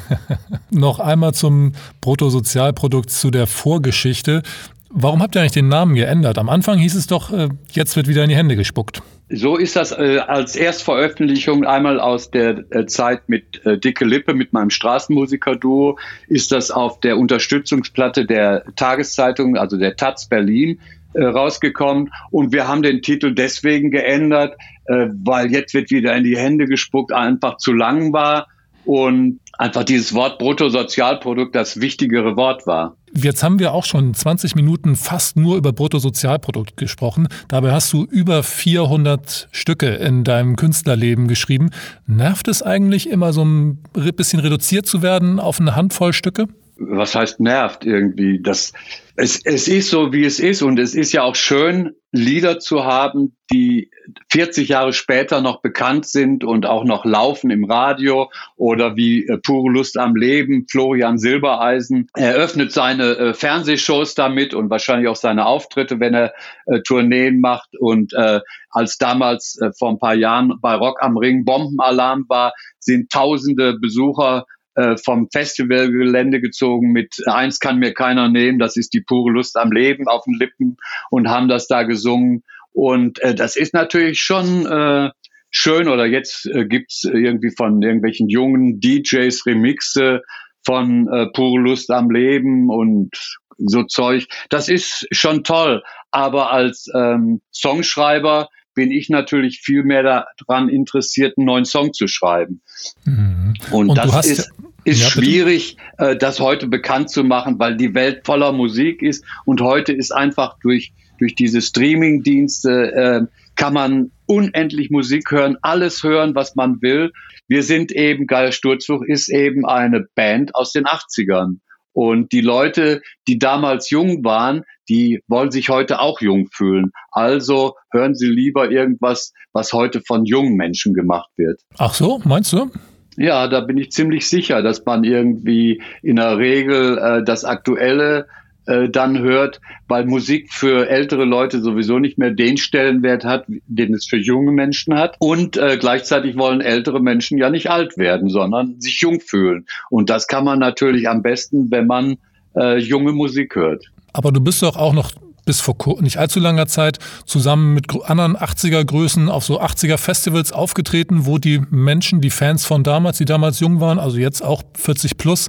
Noch 0.70 0.98
einmal 0.98 1.35
zum 1.35 1.72
Bruttosozialprodukt 2.00 3.11
zu 3.11 3.30
der 3.30 3.46
Vorgeschichte. 3.46 4.42
Warum 4.90 5.22
habt 5.22 5.37
ihr 5.37 5.40
eigentlich 5.40 5.52
den 5.52 5.68
Namen 5.68 5.94
geändert? 5.94 6.37
Am 6.38 6.48
Anfang 6.48 6.78
hieß 6.78 6.96
es 6.96 7.07
doch, 7.07 7.33
äh, 7.33 7.48
jetzt 7.70 7.94
wird 7.94 8.09
wieder 8.09 8.24
in 8.24 8.28
die 8.28 8.35
Hände 8.35 8.57
gespuckt. 8.57 9.02
So 9.28 9.57
ist 9.57 9.76
das 9.76 9.92
äh, 9.92 10.18
als 10.18 10.57
Erstveröffentlichung 10.57 11.64
einmal 11.64 12.00
aus 12.00 12.30
der 12.30 12.64
äh, 12.70 12.87
Zeit 12.87 13.28
mit 13.28 13.64
äh, 13.64 13.78
Dicke 13.78 14.04
Lippe, 14.04 14.35
mit 14.35 14.52
meinem 14.52 14.70
Straßenmusiker-Duo, 14.70 15.96
ist 16.26 16.50
das 16.50 16.72
auf 16.72 17.00
der 17.00 17.18
Unterstützungsplatte 17.18 18.26
der 18.26 18.64
Tageszeitung, 18.74 19.57
also 19.57 19.78
der 19.78 19.96
Taz 19.96 20.26
Berlin, 20.26 20.80
äh, 21.14 21.24
rausgekommen. 21.24 22.11
Und 22.31 22.53
wir 22.53 22.68
haben 22.68 22.83
den 22.83 23.03
Titel 23.03 23.35
deswegen 23.35 23.90
geändert, 23.90 24.57
äh, 24.87 25.07
weil 25.24 25.50
jetzt 25.53 25.74
wird 25.74 25.90
wieder 25.90 26.14
in 26.16 26.24
die 26.24 26.37
Hände 26.37 26.66
gespuckt, 26.66 27.12
einfach 27.12 27.57
zu 27.57 27.72
lang 27.72 28.12
war 28.12 28.46
und 28.85 29.40
einfach 29.59 29.85
dieses 29.85 30.14
Wort 30.14 30.38
Bruttosozialprodukt 30.38 31.55
das 31.55 31.81
wichtigere 31.81 32.37
Wort 32.37 32.66
war. 32.66 32.96
Jetzt 33.16 33.42
haben 33.44 33.61
wir 33.61 33.72
auch 33.72 33.85
schon 33.85 34.12
20 34.12 34.57
Minuten 34.57 34.96
fast 34.96 35.37
nur 35.37 35.57
über 35.57 35.72
Bruttosozialprodukt 35.72 36.77
gesprochen. 36.77 37.29
Dabei 37.48 37.70
hast 37.70 37.92
du 37.92 38.05
über 38.05 38.42
400 38.42 39.48
Stücke 39.53 39.87
in 39.87 40.24
deinem 40.24 40.57
Künstlerleben 40.57 41.29
geschrieben. 41.29 41.70
Nervt 42.07 42.48
es 42.48 42.62
eigentlich 42.62 43.09
immer 43.09 43.33
so 43.33 43.44
ein 43.44 43.79
bisschen 44.16 44.40
reduziert 44.40 44.87
zu 44.87 45.03
werden 45.03 45.38
auf 45.38 45.61
eine 45.61 45.77
Handvoll 45.77 46.12
Stücke? 46.12 46.48
Was 46.76 47.14
heißt 47.14 47.40
nervt 47.40 47.84
irgendwie? 47.84 48.40
Das, 48.42 48.72
es, 49.16 49.40
es 49.44 49.68
ist 49.68 49.90
so, 49.90 50.12
wie 50.12 50.24
es 50.24 50.40
ist. 50.40 50.62
Und 50.62 50.78
es 50.78 50.94
ist 50.94 51.12
ja 51.12 51.22
auch 51.22 51.37
schön, 51.37 51.92
Lieder 52.10 52.60
zu 52.60 52.84
haben, 52.84 53.37
die 53.50 53.90
40 54.30 54.68
Jahre 54.68 54.92
später 54.92 55.40
noch 55.40 55.62
bekannt 55.62 56.06
sind 56.06 56.44
und 56.44 56.64
auch 56.64 56.84
noch 56.84 57.04
laufen 57.04 57.50
im 57.50 57.64
Radio 57.64 58.30
oder 58.56 58.94
wie 58.94 59.26
äh, 59.26 59.38
Pure 59.38 59.72
Lust 59.72 59.98
am 59.98 60.14
Leben. 60.14 60.66
Florian 60.70 61.18
Silbereisen 61.18 62.08
eröffnet 62.14 62.70
seine 62.72 63.16
äh, 63.16 63.34
Fernsehshows 63.34 64.14
damit 64.14 64.54
und 64.54 64.70
wahrscheinlich 64.70 65.08
auch 65.08 65.16
seine 65.16 65.46
Auftritte, 65.46 65.98
wenn 65.98 66.14
er 66.14 66.32
äh, 66.66 66.80
Tourneen 66.82 67.40
macht. 67.40 67.70
Und 67.78 68.12
äh, 68.14 68.40
als 68.70 68.96
damals 68.96 69.58
äh, 69.60 69.72
vor 69.76 69.90
ein 69.90 69.98
paar 69.98 70.14
Jahren 70.14 70.54
bei 70.60 70.74
Rock 70.74 71.02
am 71.02 71.16
Ring 71.16 71.44
Bombenalarm 71.44 72.26
war, 72.28 72.52
sind 72.78 73.10
tausende 73.10 73.76
Besucher 73.80 74.46
äh, 74.74 74.96
vom 74.96 75.28
Festivalgelände 75.30 76.40
gezogen 76.40 76.92
mit 76.92 77.14
Eins 77.26 77.60
kann 77.60 77.78
mir 77.78 77.94
keiner 77.94 78.28
nehmen, 78.28 78.58
das 78.58 78.76
ist 78.76 78.92
die 78.94 79.00
pure 79.00 79.32
Lust 79.32 79.56
am 79.56 79.72
Leben 79.72 80.08
auf 80.08 80.24
den 80.24 80.34
Lippen 80.34 80.76
und 81.10 81.28
haben 81.28 81.48
das 81.48 81.66
da 81.66 81.82
gesungen. 81.82 82.42
Und 82.72 83.20
äh, 83.20 83.34
das 83.34 83.56
ist 83.56 83.72
natürlich 83.72 84.20
schon 84.20 84.66
äh, 84.66 85.10
schön. 85.50 85.88
Oder 85.88 86.06
jetzt 86.06 86.46
äh, 86.46 86.66
gibt's 86.66 87.04
irgendwie 87.04 87.52
von 87.56 87.80
irgendwelchen 87.82 88.28
jungen 88.28 88.80
DJs 88.80 89.46
Remixe 89.46 90.22
von 90.64 91.08
äh, 91.08 91.26
pure 91.32 91.60
Lust 91.60 91.90
am 91.90 92.10
Leben 92.10 92.70
und 92.70 93.10
so 93.58 93.84
Zeug. 93.84 94.26
Das 94.48 94.68
ist 94.68 95.06
schon 95.12 95.44
toll. 95.44 95.82
Aber 96.10 96.50
als 96.50 96.88
ähm, 96.94 97.40
Songschreiber 97.52 98.48
bin 98.74 98.90
ich 98.90 99.08
natürlich 99.08 99.60
viel 99.60 99.84
mehr 99.84 100.26
daran 100.46 100.68
interessiert, 100.68 101.38
einen 101.38 101.46
neuen 101.46 101.64
Song 101.64 101.92
zu 101.92 102.08
schreiben. 102.08 102.60
Mhm. 103.04 103.54
Und, 103.70 103.90
Und, 103.90 103.98
das 103.98 104.26
ist, 104.26 104.52
ist 104.85 105.03
ja, 105.03 105.09
schwierig, 105.09 105.77
äh, 105.99 106.16
das 106.16 106.40
heute 106.40 106.66
bekannt 106.66 107.11
zu 107.11 107.25
machen, 107.25 107.59
weil 107.59 107.77
die 107.77 107.94
Welt 107.94 108.23
voller 108.25 108.53
Musik 108.53 109.03
ist. 109.03 109.25
Und 109.44 109.61
heute 109.61 109.92
ist 109.92 110.12
einfach 110.12 110.59
durch, 110.62 110.92
durch 111.18 111.35
diese 111.35 111.62
Streaming-Dienste, 111.62 112.92
äh, 112.92 113.27
kann 113.57 113.73
man 113.73 114.11
unendlich 114.27 114.90
Musik 114.90 115.31
hören, 115.31 115.57
alles 115.62 116.03
hören, 116.03 116.35
was 116.35 116.57
man 116.57 116.83
will. 116.83 117.12
Wir 117.47 117.62
sind 117.62 117.92
eben, 117.92 118.27
Geil 118.27 118.53
Sturzfluch 118.53 119.03
ist 119.03 119.29
eben 119.29 119.66
eine 119.66 120.07
Band 120.14 120.55
aus 120.55 120.73
den 120.73 120.85
80ern. 120.85 121.59
Und 121.92 122.33
die 122.33 122.40
Leute, 122.40 123.03
die 123.29 123.38
damals 123.38 123.90
jung 123.90 124.25
waren, 124.25 124.64
die 124.88 125.23
wollen 125.29 125.53
sich 125.53 125.68
heute 125.68 126.01
auch 126.01 126.20
jung 126.20 126.49
fühlen. 126.53 126.90
Also 127.12 127.75
hören 127.92 128.16
Sie 128.16 128.27
lieber 128.27 128.70
irgendwas, 128.70 129.33
was 129.53 129.73
heute 129.73 130.03
von 130.05 130.25
jungen 130.25 130.57
Menschen 130.57 130.92
gemacht 130.92 131.31
wird. 131.37 131.61
Ach 131.79 131.94
so, 131.94 132.20
meinst 132.25 132.53
du? 132.53 132.70
Ja, 133.16 133.48
da 133.48 133.61
bin 133.61 133.79
ich 133.79 133.90
ziemlich 133.90 134.29
sicher, 134.29 134.62
dass 134.62 134.85
man 134.85 135.05
irgendwie 135.05 135.83
in 136.03 136.16
der 136.16 136.38
Regel 136.38 136.98
äh, 136.98 137.24
das 137.24 137.44
Aktuelle 137.44 138.27
äh, 138.66 138.88
dann 138.88 139.18
hört, 139.18 139.61
weil 139.88 140.07
Musik 140.07 140.53
für 140.53 140.88
ältere 140.88 141.24
Leute 141.24 141.61
sowieso 141.61 141.98
nicht 141.98 142.16
mehr 142.16 142.31
den 142.31 142.57
Stellenwert 142.57 143.24
hat, 143.24 143.44
den 143.66 143.92
es 143.92 144.07
für 144.07 144.16
junge 144.16 144.53
Menschen 144.53 144.94
hat. 144.94 145.16
Und 145.18 145.57
äh, 145.57 145.77
gleichzeitig 145.79 146.38
wollen 146.38 146.61
ältere 146.61 147.00
Menschen 147.00 147.37
ja 147.37 147.50
nicht 147.50 147.70
alt 147.70 147.98
werden, 147.98 148.31
sondern 148.31 148.81
sich 148.81 149.00
jung 149.00 149.20
fühlen. 149.20 149.66
Und 149.90 150.09
das 150.09 150.27
kann 150.27 150.44
man 150.44 150.59
natürlich 150.59 151.09
am 151.09 151.22
besten, 151.22 151.70
wenn 151.70 151.87
man 151.87 152.16
äh, 152.57 152.79
junge 152.79 153.12
Musik 153.12 153.55
hört. 153.55 153.85
Aber 154.12 154.33
du 154.33 154.40
bist 154.40 154.62
doch 154.62 154.77
auch 154.77 154.94
noch 154.94 155.11
bis 155.44 155.61
vor 155.61 155.76
nicht 156.00 156.18
allzu 156.18 156.40
langer 156.40 156.66
Zeit 156.66 156.98
zusammen 157.26 157.74
mit 157.74 157.87
anderen 158.04 158.37
80er 158.37 158.85
Größen 158.85 159.28
auf 159.28 159.44
so 159.44 159.61
80er 159.61 159.98
Festivals 159.98 160.52
aufgetreten, 160.52 161.26
wo 161.26 161.38
die 161.38 161.61
Menschen, 161.70 162.20
die 162.20 162.30
Fans 162.30 162.64
von 162.64 162.85
damals, 162.85 163.18
die 163.18 163.24
damals 163.24 163.61
jung 163.61 163.80
waren, 163.80 163.98
also 163.98 164.18
jetzt 164.18 164.42
auch 164.42 164.62
40 164.74 165.16
plus, 165.16 165.48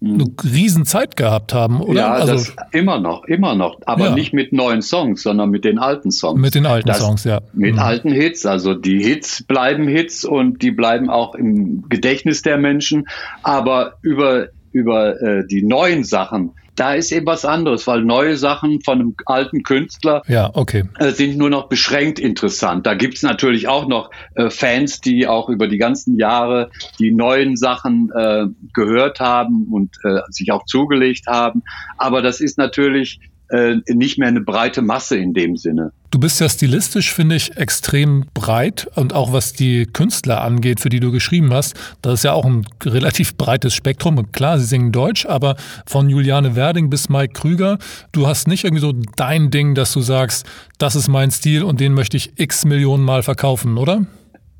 eine 0.00 0.26
Riesenzeit 0.44 1.16
gehabt 1.16 1.54
haben, 1.54 1.80
oder? 1.80 2.00
Ja, 2.00 2.12
also, 2.12 2.32
das 2.32 2.54
immer 2.72 3.00
noch, 3.00 3.24
immer 3.24 3.54
noch. 3.54 3.80
Aber 3.84 4.06
ja. 4.06 4.14
nicht 4.14 4.32
mit 4.32 4.52
neuen 4.52 4.82
Songs, 4.82 5.22
sondern 5.22 5.50
mit 5.50 5.64
den 5.64 5.78
alten 5.78 6.10
Songs. 6.10 6.40
Mit 6.40 6.54
den 6.54 6.66
alten 6.66 6.88
das, 6.88 6.98
Songs, 6.98 7.24
ja. 7.24 7.40
Mit 7.52 7.74
mhm. 7.74 7.80
alten 7.80 8.12
Hits. 8.12 8.46
Also 8.46 8.74
die 8.74 9.02
Hits 9.02 9.42
bleiben 9.42 9.88
Hits 9.88 10.24
und 10.24 10.62
die 10.62 10.70
bleiben 10.70 11.10
auch 11.10 11.34
im 11.34 11.88
Gedächtnis 11.88 12.42
der 12.42 12.58
Menschen. 12.58 13.08
Aber 13.42 13.94
über, 14.02 14.48
über 14.72 15.20
äh, 15.20 15.46
die 15.46 15.62
neuen 15.62 16.04
Sachen, 16.04 16.52
da 16.78 16.94
ist 16.94 17.12
eben 17.12 17.26
was 17.26 17.44
anderes, 17.44 17.86
weil 17.86 18.02
neue 18.02 18.36
Sachen 18.36 18.80
von 18.82 19.00
einem 19.00 19.16
alten 19.26 19.62
Künstler 19.62 20.22
ja, 20.28 20.50
okay. 20.54 20.84
äh, 20.98 21.10
sind 21.10 21.36
nur 21.36 21.50
noch 21.50 21.68
beschränkt 21.68 22.18
interessant. 22.18 22.86
Da 22.86 22.94
gibt's 22.94 23.22
natürlich 23.22 23.68
auch 23.68 23.88
noch 23.88 24.10
äh, 24.34 24.50
Fans, 24.50 25.00
die 25.00 25.26
auch 25.26 25.48
über 25.48 25.66
die 25.68 25.78
ganzen 25.78 26.16
Jahre 26.16 26.70
die 26.98 27.10
neuen 27.10 27.56
Sachen 27.56 28.10
äh, 28.14 28.46
gehört 28.74 29.20
haben 29.20 29.68
und 29.70 29.96
äh, 30.04 30.20
sich 30.30 30.52
auch 30.52 30.64
zugelegt 30.66 31.26
haben. 31.26 31.62
Aber 31.96 32.22
das 32.22 32.40
ist 32.40 32.58
natürlich 32.58 33.20
äh, 33.50 33.76
nicht 33.88 34.18
mehr 34.18 34.28
eine 34.28 34.40
breite 34.40 34.82
Masse 34.82 35.16
in 35.16 35.32
dem 35.32 35.56
Sinne. 35.56 35.92
Du 36.10 36.18
bist 36.18 36.40
ja 36.40 36.48
stilistisch, 36.48 37.12
finde 37.12 37.36
ich, 37.36 37.56
extrem 37.56 38.24
breit 38.32 38.88
und 38.94 39.12
auch 39.14 39.32
was 39.32 39.52
die 39.52 39.86
Künstler 39.86 40.42
angeht, 40.42 40.80
für 40.80 40.88
die 40.88 41.00
du 41.00 41.12
geschrieben 41.12 41.52
hast, 41.52 41.74
das 42.02 42.14
ist 42.14 42.22
ja 42.24 42.32
auch 42.32 42.46
ein 42.46 42.66
relativ 42.84 43.36
breites 43.36 43.74
Spektrum. 43.74 44.16
Und 44.18 44.32
klar, 44.32 44.58
sie 44.58 44.64
singen 44.64 44.92
Deutsch, 44.92 45.26
aber 45.26 45.56
von 45.86 46.08
Juliane 46.08 46.56
Werding 46.56 46.88
bis 46.88 47.08
Mike 47.08 47.34
Krüger, 47.34 47.78
du 48.12 48.26
hast 48.26 48.48
nicht 48.48 48.64
irgendwie 48.64 48.80
so 48.80 48.92
dein 49.16 49.50
Ding, 49.50 49.74
dass 49.74 49.92
du 49.92 50.00
sagst, 50.00 50.46
das 50.78 50.94
ist 50.94 51.08
mein 51.08 51.30
Stil 51.30 51.62
und 51.62 51.80
den 51.80 51.92
möchte 51.92 52.16
ich 52.16 52.32
x 52.36 52.64
Millionen 52.64 53.04
Mal 53.04 53.22
verkaufen, 53.22 53.76
oder? 53.76 54.06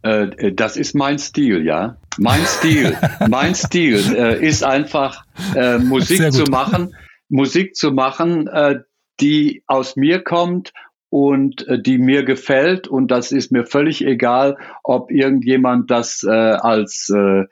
Äh, 0.02 0.52
das 0.52 0.76
ist 0.76 0.94
mein 0.94 1.18
Stil, 1.18 1.64
ja. 1.64 1.96
Mein 2.18 2.44
Stil, 2.44 2.96
mein 3.28 3.54
Stil 3.54 4.02
äh, 4.16 4.46
ist 4.46 4.64
einfach 4.64 5.24
äh, 5.54 5.78
Musik 5.78 6.32
zu 6.32 6.44
machen, 6.44 6.94
Musik 7.28 7.76
zu 7.76 7.92
machen, 7.92 8.46
äh, 8.48 8.80
die 9.20 9.62
aus 9.66 9.96
mir 9.96 10.22
kommt 10.22 10.72
und 11.10 11.66
äh, 11.68 11.80
die 11.80 11.98
mir 11.98 12.24
gefällt. 12.24 12.88
Und 12.88 13.08
das 13.10 13.32
ist 13.32 13.52
mir 13.52 13.66
völlig 13.66 14.04
egal, 14.04 14.58
ob 14.82 15.10
irgendjemand 15.10 15.90
das 15.90 16.22
äh, 16.22 16.30
als 16.30 17.10
äh, 17.14 17.44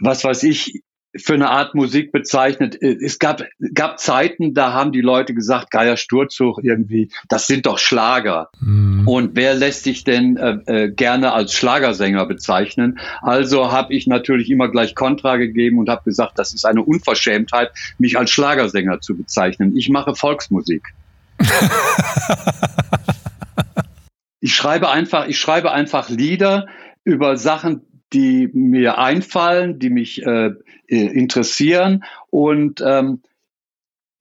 was 0.00 0.24
weiß 0.24 0.44
ich 0.44 0.82
für 1.16 1.34
eine 1.34 1.50
Art 1.50 1.74
Musik 1.74 2.12
bezeichnet. 2.12 2.80
Es 2.80 3.18
gab, 3.18 3.42
gab 3.74 3.98
Zeiten, 3.98 4.54
da 4.54 4.72
haben 4.72 4.92
die 4.92 5.00
Leute 5.00 5.34
gesagt, 5.34 5.70
Geier 5.70 5.96
Sturzug 5.96 6.62
irgendwie, 6.62 7.10
das 7.28 7.46
sind 7.46 7.66
doch 7.66 7.78
Schlager. 7.78 8.50
Mhm. 8.60 9.08
Und 9.08 9.30
wer 9.34 9.54
lässt 9.54 9.84
sich 9.84 10.04
denn 10.04 10.36
äh, 10.36 10.58
äh, 10.66 10.90
gerne 10.90 11.32
als 11.32 11.52
Schlagersänger 11.52 12.26
bezeichnen? 12.26 13.00
Also 13.22 13.72
habe 13.72 13.92
ich 13.92 14.06
natürlich 14.06 14.50
immer 14.50 14.68
gleich 14.68 14.94
Kontra 14.94 15.36
gegeben 15.36 15.78
und 15.78 15.88
habe 15.88 16.02
gesagt, 16.04 16.38
das 16.38 16.52
ist 16.52 16.64
eine 16.64 16.82
Unverschämtheit, 16.82 17.72
mich 17.98 18.16
als 18.16 18.30
Schlagersänger 18.30 19.00
zu 19.00 19.16
bezeichnen. 19.16 19.76
Ich 19.76 19.88
mache 19.88 20.14
Volksmusik. 20.14 20.84
ich 24.40 24.54
schreibe 24.54 24.90
einfach, 24.90 25.26
ich 25.26 25.38
schreibe 25.38 25.72
einfach 25.72 26.08
Lieder 26.08 26.66
über 27.02 27.36
Sachen, 27.36 27.82
die 28.12 28.48
mir 28.52 28.98
einfallen, 28.98 29.78
die 29.78 29.90
mich 29.90 30.24
äh, 30.24 30.46
äh, 30.46 30.54
interessieren. 30.88 32.04
Und 32.30 32.82
ähm, 32.84 33.22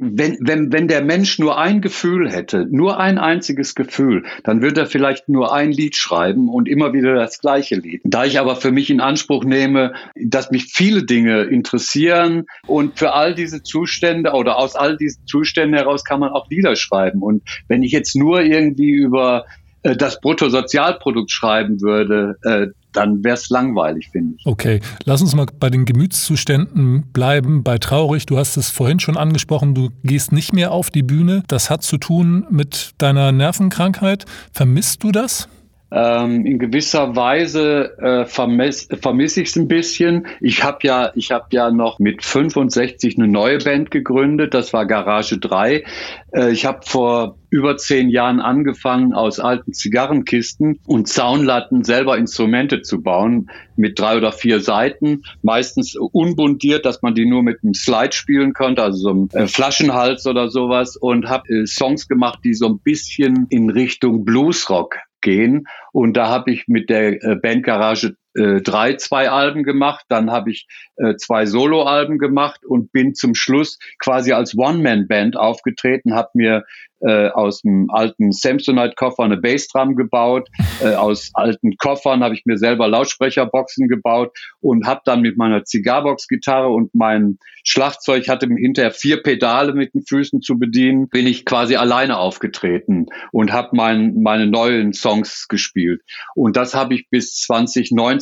wenn, 0.02 0.38
wenn, 0.40 0.72
wenn 0.72 0.88
der 0.88 1.04
Mensch 1.04 1.40
nur 1.40 1.58
ein 1.58 1.82
Gefühl 1.82 2.32
hätte, 2.32 2.66
nur 2.72 3.02
ein 3.02 3.18
einziges 3.18 3.76
Gefühl, 3.76 4.24
dann 4.46 4.62
würde 4.62 4.82
er 4.82 4.88
vielleicht 4.88 5.28
nur 5.28 5.54
ein 5.54 5.74
Lied 5.74 5.98
schreiben 5.98 6.48
und 6.48 6.70
immer 6.70 6.94
wieder 6.94 7.16
das 7.16 7.40
gleiche 7.40 7.76
Lied. 7.76 8.02
Da 8.06 8.24
ich 8.24 8.40
aber 8.40 8.56
für 8.56 8.72
mich 8.72 8.90
in 8.90 9.02
Anspruch 9.02 9.44
nehme, 9.44 9.94
dass 10.16 10.52
mich 10.52 10.72
viele 10.74 11.04
Dinge 11.04 11.42
interessieren 11.42 12.46
und 12.66 12.98
für 12.98 13.12
all 13.12 13.36
diese 13.36 13.62
Zustände 13.62 14.32
oder 14.32 14.58
aus 14.58 14.78
all 14.78 14.96
diesen 14.96 15.28
Zuständen 15.28 15.76
heraus 15.76 16.06
kann 16.06 16.22
man 16.22 16.30
auch 16.30 16.50
Lieder 16.50 16.78
schreiben. 16.78 17.22
Und 17.22 17.44
wenn 17.68 17.84
ich 17.84 17.92
jetzt 17.92 18.16
nur 18.16 18.42
irgendwie 18.42 18.92
über 18.92 19.46
äh, 19.84 19.96
das 19.96 20.20
Bruttosozialprodukt 20.20 21.32
schreiben 21.32 21.82
würde, 21.82 22.38
äh, 22.44 22.68
dann 22.92 23.24
wäre 23.24 23.36
es 23.36 23.50
langweilig, 23.50 24.10
finde 24.12 24.36
ich. 24.38 24.46
Okay, 24.46 24.80
lass 25.06 25.22
uns 25.22 25.36
mal 25.36 25.46
bei 25.60 25.70
den 25.70 25.86
Gemütszuständen 25.86 27.04
bleiben, 27.14 27.64
bei 27.64 27.78
traurig. 27.78 28.26
Du 28.26 28.38
hast 28.38 28.58
es 28.58 28.70
vorhin 28.70 29.00
schon 29.00 29.16
angesprochen, 29.16 29.76
du 29.76 29.90
gehst 30.04 30.32
nicht 30.32 30.54
mehr 30.54 30.72
auf 30.72 30.90
die 30.90 31.04
Bühne. 31.04 31.44
Das 31.48 31.70
hat 31.70 31.84
zu 31.84 31.98
tun 31.98 32.46
mit 32.50 32.92
deiner 32.98 33.32
Nervenkrankheit. 33.32 34.26
Vermisst 34.52 35.04
du 35.04 35.12
das? 35.12 35.48
Ähm, 35.92 36.46
in 36.46 36.60
gewisser 36.60 37.16
Weise 37.16 37.98
äh, 37.98 38.26
vermisse 38.26 38.96
vermiss 38.98 39.38
ich 39.38 39.50
es 39.50 39.56
ein 39.56 39.68
bisschen. 39.68 40.28
Ich 40.40 40.64
habe 40.64 40.80
ja, 40.84 41.12
ich 41.16 41.32
habe 41.32 41.48
ja 41.52 41.72
noch 41.72 41.98
mit 41.98 42.24
65 42.24 43.18
eine 43.18 43.28
neue 43.28 43.58
Band 43.58 43.90
gegründet. 43.90 44.54
Das 44.54 44.72
war 44.72 44.86
Garage 44.86 45.40
3. 45.40 45.84
Äh, 46.32 46.52
ich 46.52 46.66
habe 46.66 46.82
vor 46.86 47.38
über 47.50 47.78
zehn 47.78 48.10
Jahren 48.10 48.40
angefangen, 48.40 49.14
aus 49.14 49.40
alten 49.40 49.74
Zigarrenkisten 49.74 50.80
und 50.86 51.08
Zaunlatten 51.08 51.84
selber 51.84 52.18
Instrumente 52.18 52.84
zu 52.84 53.02
bauen 53.02 53.50
mit 53.76 53.98
drei 53.98 54.18
oder 54.18 54.32
vier 54.32 54.60
Seiten, 54.60 55.24
meistens 55.42 55.96
unbundiert, 55.96 56.86
dass 56.86 57.02
man 57.02 57.16
die 57.16 57.26
nur 57.26 57.42
mit 57.42 57.64
einem 57.64 57.74
Slide 57.74 58.12
spielen 58.12 58.54
konnte, 58.54 58.84
also 58.84 59.00
so 59.00 59.10
einem 59.10 59.30
äh, 59.34 59.48
Flaschenhals 59.48 60.28
oder 60.28 60.50
sowas 60.50 60.96
und 60.96 61.28
habe 61.28 61.50
äh, 61.50 61.66
Songs 61.66 62.08
gemacht, 62.08 62.40
die 62.44 62.54
so 62.54 62.68
ein 62.68 62.80
bisschen 62.80 63.48
in 63.50 63.72
Richtung 63.72 64.26
Bluesrock 64.26 64.96
gehen. 65.22 65.68
Und 65.92 66.16
da 66.18 66.28
habe 66.28 66.52
ich 66.52 66.68
mit 66.68 66.90
der 66.90 67.24
äh, 67.24 67.36
Bandgarage 67.36 68.16
äh, 68.36 68.62
drei, 68.62 68.96
zwei 68.96 69.30
Alben 69.30 69.64
gemacht, 69.64 70.06
dann 70.10 70.32
habe 70.32 70.52
ich 70.52 70.68
äh, 70.98 71.16
zwei 71.16 71.46
Soloalben 71.46 72.18
gemacht 72.18 72.66
und 72.66 72.92
bin 72.92 73.16
zum 73.16 73.34
Schluss 73.36 73.80
quasi 74.00 74.34
als 74.34 74.58
One-Man-Band 74.58 75.38
aufgetreten, 75.38 76.14
habe 76.14 76.30
mir 76.34 76.64
äh, 77.02 77.30
aus 77.30 77.62
dem 77.62 77.90
alten 77.90 78.32
Samsonite-Koffer 78.32 79.24
eine 79.24 79.38
Bassdrum 79.38 79.96
gebaut, 79.96 80.50
äh, 80.84 80.96
aus 80.96 81.32
alten 81.34 81.78
Koffern 81.78 82.24
habe 82.24 82.36
ich 82.36 82.46
mir 82.46 82.58
selber 82.58 82.88
Lautsprecherboxen 82.88 83.88
gebaut 83.88 84.38
und 84.60 84.86
habe 84.86 85.02
dann 85.06 85.22
mit 85.22 85.38
meiner 85.38 85.64
Zigarbox-Gitarre 85.64 86.68
und 86.68 86.94
meinem 86.94 87.40
Schlagzeug, 87.64 88.28
hatte 88.28 88.48
hinterher 88.48 88.92
vier 88.92 89.22
Pedale 89.24 89.74
mit 89.74 89.94
den 89.94 90.04
Füßen 90.04 90.42
zu 90.42 90.60
bedienen, 90.60 91.08
bin 91.10 91.28
ich 91.28 91.46
quasi 91.46 91.76
alleine 91.76 92.18
aufgetreten 92.18 93.08
und 93.32 93.54
habe 93.54 93.70
mein, 93.74 94.22
meine 94.22 94.48
neuen 94.48 94.94
Songs 94.94 95.48
gespielt. 95.48 96.02
Und 96.36 96.58
das 96.58 96.74
habe 96.74 96.96
ich 96.96 97.10
bis 97.10 97.36
2019 97.36 98.19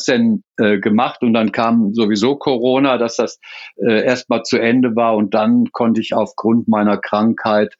äh, 0.57 0.79
gemacht 0.79 1.21
und 1.21 1.33
dann 1.33 1.51
kam 1.51 1.93
sowieso 1.93 2.35
Corona, 2.35 2.97
dass 2.97 3.15
das 3.17 3.39
äh, 3.77 4.03
erstmal 4.03 4.43
zu 4.43 4.57
Ende 4.57 4.95
war 4.95 5.15
und 5.15 5.33
dann 5.33 5.71
konnte 5.71 6.01
ich 6.01 6.13
aufgrund 6.13 6.67
meiner 6.67 6.97
Krankheit, 6.97 7.75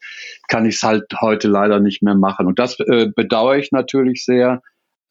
kann 0.47 0.65
ich 0.65 0.75
es 0.75 0.83
halt 0.83 1.05
heute 1.21 1.47
leider 1.47 1.79
nicht 1.79 2.01
mehr 2.03 2.15
machen. 2.15 2.47
Und 2.47 2.59
das 2.59 2.79
äh, 2.79 3.07
bedauere 3.15 3.57
ich 3.57 3.71
natürlich 3.71 4.23
sehr, 4.25 4.61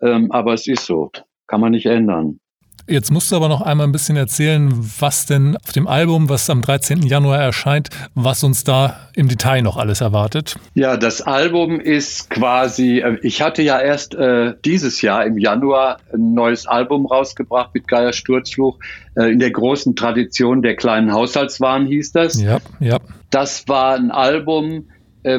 ähm, 0.01 0.31
aber 0.33 0.55
es 0.55 0.67
ist 0.67 0.87
so, 0.87 1.11
kann 1.47 1.61
man 1.61 1.73
nicht 1.73 1.87
ändern. 1.87 2.41
Jetzt 2.89 3.11
musst 3.11 3.33
du 3.33 3.37
aber 3.37 3.49
noch 3.49 3.63
einmal 3.63 3.87
ein 3.87 3.93
bisschen 3.93 4.17
erzählen, 4.17 4.71
was 5.01 5.27
denn 5.27 5.57
auf 5.57 5.73
dem 5.73 5.89
Album, 5.89 6.29
was 6.29 6.49
am 6.49 6.63
13. 6.63 7.03
Januar 7.03 7.41
erscheint, 7.41 7.89
was 8.15 8.45
uns 8.45 8.63
da 8.63 9.09
im 9.15 9.27
Detail 9.27 9.63
noch 9.63 9.77
alles 9.77 10.01
erwartet. 10.01 10.57
Ja, 10.75 10.97
das 10.97 11.21
Album 11.21 11.81
ist 11.81 12.31
quasi, 12.31 13.01
äh, 13.01 13.19
ich 13.23 13.43
hatte 13.43 13.63
ja 13.63 13.81
erst 13.81 14.15
äh, 14.15 14.55
dieses 14.65 15.03
Jahr 15.03 15.27
im 15.27 15.37
Januar 15.37 15.99
ein 16.15 16.35
neues 16.35 16.67
Album 16.67 17.07
rausgebracht 17.07 17.71
mit 17.75 17.89
Geier 17.89 18.13
Sturzfluch. 18.13 18.79
Äh, 19.17 19.33
in 19.33 19.41
der 19.41 19.51
großen 19.51 19.97
Tradition 19.97 20.63
der 20.63 20.77
kleinen 20.77 21.13
Haushaltswaren 21.13 21.87
hieß 21.87 22.13
das. 22.13 22.41
Ja, 22.41 22.59
ja. 22.79 22.99
Das 23.31 23.67
war 23.67 23.97
ein 23.97 24.13
Album, 24.13 24.85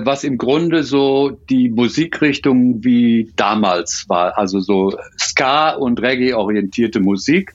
was 0.03 0.23
im 0.23 0.37
Grunde 0.37 0.83
so 0.83 1.29
die 1.49 1.69
Musikrichtung 1.69 2.83
wie 2.83 3.31
damals 3.35 4.05
war, 4.09 4.37
also 4.37 4.59
so 4.59 4.97
Ska 5.17 5.71
und 5.71 6.01
Reggae-orientierte 6.01 6.99
Musik. 6.99 7.53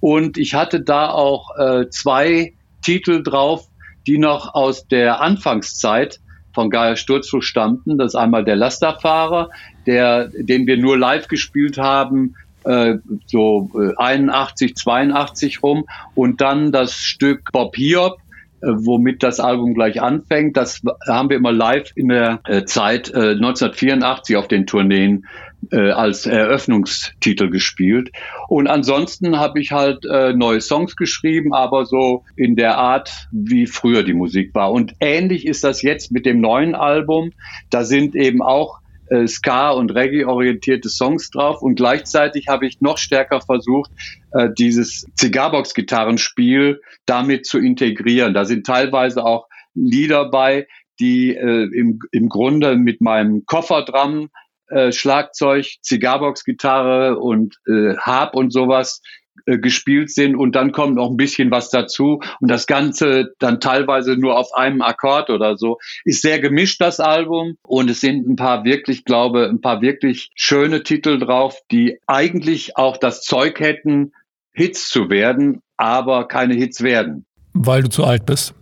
Und 0.00 0.38
ich 0.38 0.54
hatte 0.54 0.80
da 0.80 1.10
auch 1.10 1.56
äh, 1.58 1.88
zwei 1.90 2.54
Titel 2.82 3.22
drauf, 3.22 3.68
die 4.06 4.18
noch 4.18 4.54
aus 4.54 4.86
der 4.86 5.20
Anfangszeit 5.20 6.20
von 6.54 6.70
Geier 6.70 6.96
Sturzflug 6.96 7.42
stammten. 7.42 7.98
Das 7.98 8.12
ist 8.12 8.14
einmal 8.14 8.44
der 8.44 8.56
Lasterfahrer, 8.56 9.50
der, 9.86 10.28
den 10.28 10.66
wir 10.66 10.76
nur 10.76 10.96
live 10.96 11.28
gespielt 11.28 11.78
haben, 11.78 12.36
äh, 12.64 12.96
so 13.26 13.70
81, 13.96 14.70
äh, 14.70 14.74
82 14.74 15.62
rum. 15.62 15.84
Und 16.14 16.40
dann 16.40 16.72
das 16.72 16.94
Stück 16.94 17.50
Bob 17.52 17.76
Hiob, 17.76 18.18
äh, 18.18 18.23
womit 18.66 19.22
das 19.22 19.40
Album 19.40 19.74
gleich 19.74 20.00
anfängt. 20.00 20.56
Das 20.56 20.82
haben 21.06 21.30
wir 21.30 21.36
immer 21.36 21.52
live 21.52 21.90
in 21.94 22.08
der 22.08 22.40
äh, 22.44 22.64
Zeit 22.64 23.14
1984 23.14 24.36
auf 24.36 24.48
den 24.48 24.66
Tourneen 24.66 25.26
als 25.70 26.26
Eröffnungstitel 26.26 27.48
gespielt. 27.48 28.10
Und 28.48 28.66
ansonsten 28.66 29.38
habe 29.38 29.58
ich 29.62 29.72
halt 29.72 30.04
neue 30.04 30.60
Songs 30.60 30.94
geschrieben, 30.94 31.54
aber 31.54 31.86
so 31.86 32.24
in 32.36 32.54
der 32.54 32.76
Art, 32.76 33.28
wie 33.32 33.66
früher 33.66 34.02
die 34.02 34.12
Musik 34.12 34.54
war. 34.54 34.70
Und 34.72 34.92
ähnlich 35.00 35.46
ist 35.46 35.64
das 35.64 35.80
jetzt 35.80 36.12
mit 36.12 36.26
dem 36.26 36.42
neuen 36.42 36.74
Album. 36.74 37.32
Da 37.70 37.84
sind 37.84 38.14
eben 38.14 38.42
auch 38.42 38.80
äh, 39.14 39.28
Ska- 39.28 39.70
und 39.70 39.94
Reggae-orientierte 39.94 40.88
Songs 40.88 41.30
drauf 41.30 41.62
und 41.62 41.76
gleichzeitig 41.76 42.48
habe 42.48 42.66
ich 42.66 42.80
noch 42.80 42.98
stärker 42.98 43.40
versucht, 43.40 43.90
äh, 44.32 44.48
dieses 44.58 45.06
Zigarbox-Gitarrenspiel 45.14 46.80
damit 47.06 47.46
zu 47.46 47.58
integrieren. 47.58 48.34
Da 48.34 48.44
sind 48.44 48.66
teilweise 48.66 49.24
auch 49.24 49.46
Lieder 49.74 50.30
bei, 50.30 50.66
die 51.00 51.34
äh, 51.34 51.68
im, 51.72 51.98
im 52.12 52.28
Grunde 52.28 52.76
mit 52.76 53.00
meinem 53.00 53.44
Kofferdrum 53.46 54.30
äh, 54.68 54.92
Schlagzeug, 54.92 55.66
Zigarbox-Gitarre 55.82 57.18
und 57.18 57.56
äh, 57.66 57.96
Harp 57.96 58.34
und 58.34 58.52
sowas 58.52 59.02
äh, 59.46 59.58
gespielt 59.58 60.10
sind 60.10 60.36
und 60.36 60.54
dann 60.54 60.72
kommt 60.72 60.94
noch 60.94 61.10
ein 61.10 61.16
bisschen 61.16 61.50
was 61.50 61.70
dazu 61.70 62.20
und 62.40 62.50
das 62.50 62.66
Ganze 62.66 63.34
dann 63.38 63.60
teilweise 63.60 64.16
nur 64.16 64.38
auf 64.38 64.54
einem 64.54 64.80
Akkord 64.80 65.28
oder 65.30 65.56
so. 65.56 65.78
Ist 66.04 66.22
sehr 66.22 66.40
gemischt 66.40 66.80
das 66.80 67.00
Album 67.00 67.56
und 67.66 67.90
es 67.90 68.00
sind 68.00 68.26
ein 68.26 68.36
paar 68.36 68.64
wirklich, 68.64 69.04
glaube, 69.04 69.48
ein 69.48 69.60
paar 69.60 69.82
wirklich 69.82 70.30
schöne 70.34 70.82
Titel 70.82 71.18
drauf, 71.18 71.58
die 71.70 71.98
eigentlich 72.06 72.76
auch 72.76 72.96
das 72.96 73.22
Zeug 73.22 73.60
hätten, 73.60 74.12
Hits 74.52 74.88
zu 74.88 75.10
werden, 75.10 75.62
aber 75.76 76.28
keine 76.28 76.54
Hits 76.54 76.82
werden. 76.82 77.26
Weil 77.52 77.82
du 77.82 77.90
zu 77.90 78.04
alt 78.04 78.26
bist 78.26 78.54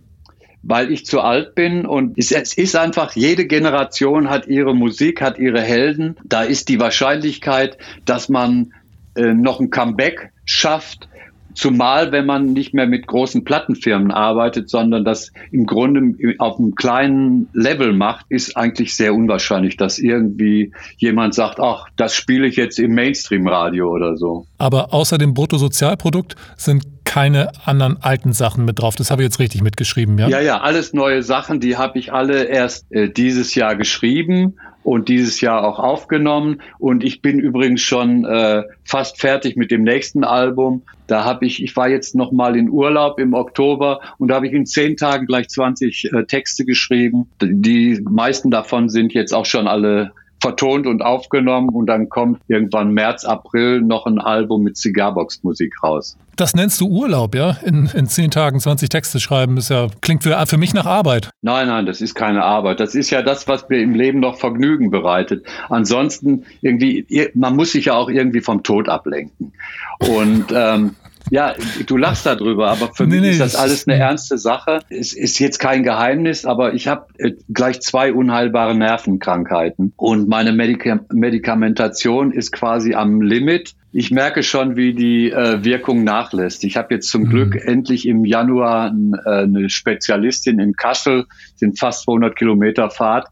weil 0.63 0.91
ich 0.91 1.05
zu 1.05 1.19
alt 1.19 1.55
bin 1.55 1.85
und 1.85 2.17
es, 2.17 2.31
ist 2.31 2.75
einfach, 2.75 3.15
jede 3.15 3.45
Generation 3.45 4.29
hat 4.29 4.47
ihre 4.47 4.73
Musik, 4.73 5.21
hat 5.21 5.37
ihre 5.37 5.61
Helden. 5.61 6.15
Da 6.23 6.43
ist 6.43 6.69
die 6.69 6.79
Wahrscheinlichkeit, 6.79 7.77
dass 8.05 8.29
man 8.29 8.73
äh, 9.15 9.33
noch 9.33 9.59
ein 9.59 9.69
Comeback 9.69 10.31
schafft, 10.45 11.07
Zumal, 11.55 12.11
wenn 12.11 12.25
man 12.25 12.53
nicht 12.53 12.73
mehr 12.73 12.87
mit 12.87 13.05
großen 13.05 13.43
Plattenfirmen 13.43 14.11
arbeitet, 14.11 14.69
sondern 14.69 15.05
das 15.05 15.31
im 15.51 15.65
Grunde 15.65 16.15
auf 16.39 16.57
einem 16.57 16.75
kleinen 16.75 17.49
Level 17.53 17.93
macht, 17.93 18.25
ist 18.29 18.57
eigentlich 18.57 18.95
sehr 18.95 19.13
unwahrscheinlich, 19.13 19.77
dass 19.77 19.99
irgendwie 19.99 20.71
jemand 20.97 21.35
sagt, 21.35 21.59
ach, 21.59 21.87
das 21.95 22.15
spiele 22.15 22.47
ich 22.47 22.55
jetzt 22.55 22.79
im 22.79 22.95
Mainstream-Radio 22.95 23.89
oder 23.89 24.17
so. 24.17 24.45
Aber 24.57 24.93
außer 24.93 25.17
dem 25.17 25.33
Bruttosozialprodukt 25.33 26.35
sind 26.57 26.83
keine 27.05 27.51
anderen 27.65 28.01
alten 28.01 28.33
Sachen 28.33 28.65
mit 28.65 28.79
drauf. 28.79 28.95
Das 28.95 29.11
habe 29.11 29.21
ich 29.21 29.27
jetzt 29.27 29.39
richtig 29.39 29.61
mitgeschrieben, 29.61 30.17
ja? 30.17 30.27
Ja, 30.29 30.39
ja, 30.39 30.61
alles 30.61 30.93
neue 30.93 31.21
Sachen, 31.21 31.59
die 31.59 31.77
habe 31.77 31.99
ich 31.99 32.11
alle 32.11 32.45
erst 32.45 32.91
äh, 32.91 33.09
dieses 33.09 33.53
Jahr 33.53 33.75
geschrieben 33.75 34.55
und 34.83 35.09
dieses 35.09 35.41
Jahr 35.41 35.65
auch 35.65 35.79
aufgenommen. 35.79 36.61
Und 36.79 37.03
ich 37.03 37.21
bin 37.21 37.39
übrigens 37.39 37.81
schon 37.81 38.25
äh, 38.25 38.63
fast 38.83 39.19
fertig 39.19 39.55
mit 39.55 39.71
dem 39.71 39.83
nächsten 39.83 40.23
Album. 40.23 40.83
Da 41.07 41.23
habe 41.25 41.45
ich, 41.45 41.63
ich 41.63 41.75
war 41.75 41.89
jetzt 41.89 42.15
noch 42.15 42.31
mal 42.31 42.55
in 42.55 42.69
Urlaub 42.69 43.19
im 43.19 43.33
Oktober 43.33 43.99
und 44.17 44.29
da 44.29 44.35
habe 44.35 44.47
ich 44.47 44.53
in 44.53 44.65
zehn 44.65 44.97
Tagen 44.97 45.25
gleich 45.25 45.49
20 45.49 46.11
äh, 46.11 46.25
Texte 46.25 46.65
geschrieben. 46.65 47.27
Die 47.41 47.99
meisten 48.09 48.51
davon 48.51 48.89
sind 48.89 49.13
jetzt 49.13 49.33
auch 49.33 49.45
schon 49.45 49.67
alle 49.67 50.11
vertont 50.43 50.87
und 50.87 51.01
aufgenommen 51.01 51.69
und 51.69 51.87
dann 51.87 52.09
kommt 52.09 52.41
irgendwann 52.47 52.91
März, 52.91 53.23
April 53.23 53.81
noch 53.81 54.05
ein 54.05 54.19
Album 54.19 54.63
mit 54.63 54.77
Cigarbox-Musik 54.77 55.73
raus. 55.81 56.17
Das 56.35 56.53
nennst 56.53 56.81
du 56.81 56.87
Urlaub, 56.87 57.33
ja? 57.33 57.51
In, 57.63 57.89
in 57.93 58.07
zehn 58.07 58.29
Tagen 58.29 58.59
20 58.59 58.89
Texte 58.89 59.19
schreiben, 59.19 59.55
ist 59.57 59.69
ja, 59.69 59.87
klingt 60.01 60.23
für, 60.23 60.45
für 60.45 60.57
mich 60.57 60.73
nach 60.73 60.85
Arbeit. 60.85 61.29
Nein, 61.41 61.67
nein, 61.67 61.85
das 61.85 62.01
ist 62.01 62.13
keine 62.13 62.43
Arbeit. 62.43 62.79
Das 62.79 62.93
ist 62.93 63.09
ja 63.09 63.21
das, 63.21 63.47
was 63.47 63.69
mir 63.69 63.81
im 63.81 63.95
Leben 63.95 64.19
noch 64.19 64.37
Vergnügen 64.37 64.91
bereitet. 64.91 65.45
Ansonsten 65.69 66.43
irgendwie, 66.61 67.29
man 67.35 67.55
muss 67.55 67.71
sich 67.71 67.85
ja 67.85 67.93
auch 67.93 68.09
irgendwie 68.09 68.41
vom 68.41 68.63
Tod 68.63 68.89
ablenken. 68.89 69.53
Und 69.99 70.47
ähm, 70.53 70.95
ja, 71.29 71.55
du 71.85 71.97
lachst 71.97 72.25
darüber, 72.25 72.69
aber 72.69 72.93
für 72.93 73.03
nee, 73.03 73.15
mich 73.15 73.21
nee, 73.21 73.29
ist 73.31 73.39
das 73.39 73.55
alles 73.55 73.87
eine 73.87 73.97
ernste 73.97 74.37
Sache. 74.37 74.79
Es 74.89 75.13
ist 75.13 75.39
jetzt 75.39 75.59
kein 75.59 75.83
Geheimnis, 75.83 76.45
aber 76.45 76.73
ich 76.73 76.87
habe 76.87 77.07
äh, 77.17 77.31
gleich 77.53 77.81
zwei 77.81 78.13
unheilbare 78.13 78.75
Nervenkrankheiten 78.75 79.93
und 79.95 80.27
meine 80.27 80.51
Medika 80.51 80.99
Medikamentation 81.11 82.31
ist 82.31 82.51
quasi 82.51 82.93
am 82.93 83.21
Limit. 83.21 83.73
Ich 83.91 84.11
merke 84.11 84.43
schon, 84.43 84.75
wie 84.75 84.93
die 84.93 85.31
äh, 85.31 85.63
Wirkung 85.63 86.03
nachlässt. 86.03 86.63
Ich 86.63 86.77
habe 86.77 86.95
jetzt 86.95 87.09
zum 87.09 87.23
mhm. 87.23 87.29
Glück 87.29 87.55
endlich 87.55 88.07
im 88.07 88.25
Januar 88.25 88.93
äh, 89.25 89.43
eine 89.43 89.69
Spezialistin 89.69 90.59
in 90.59 90.73
Kassel, 90.73 91.25
sind 91.55 91.79
fast 91.79 92.03
200 92.03 92.35
Kilometer 92.35 92.89
Fahrt. 92.89 93.27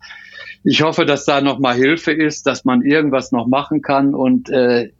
Ich 0.64 0.84
hoffe, 0.84 1.06
dass 1.06 1.26
da 1.26 1.42
noch 1.42 1.60
mal 1.60 1.74
Hilfe 1.74 2.12
ist, 2.12 2.46
dass 2.46 2.66
man 2.66 2.84
irgendwas 2.84 3.32
noch 3.32 3.48
machen 3.48 3.82
kann 3.82 4.14
und 4.14 4.50
äh, 4.50 4.92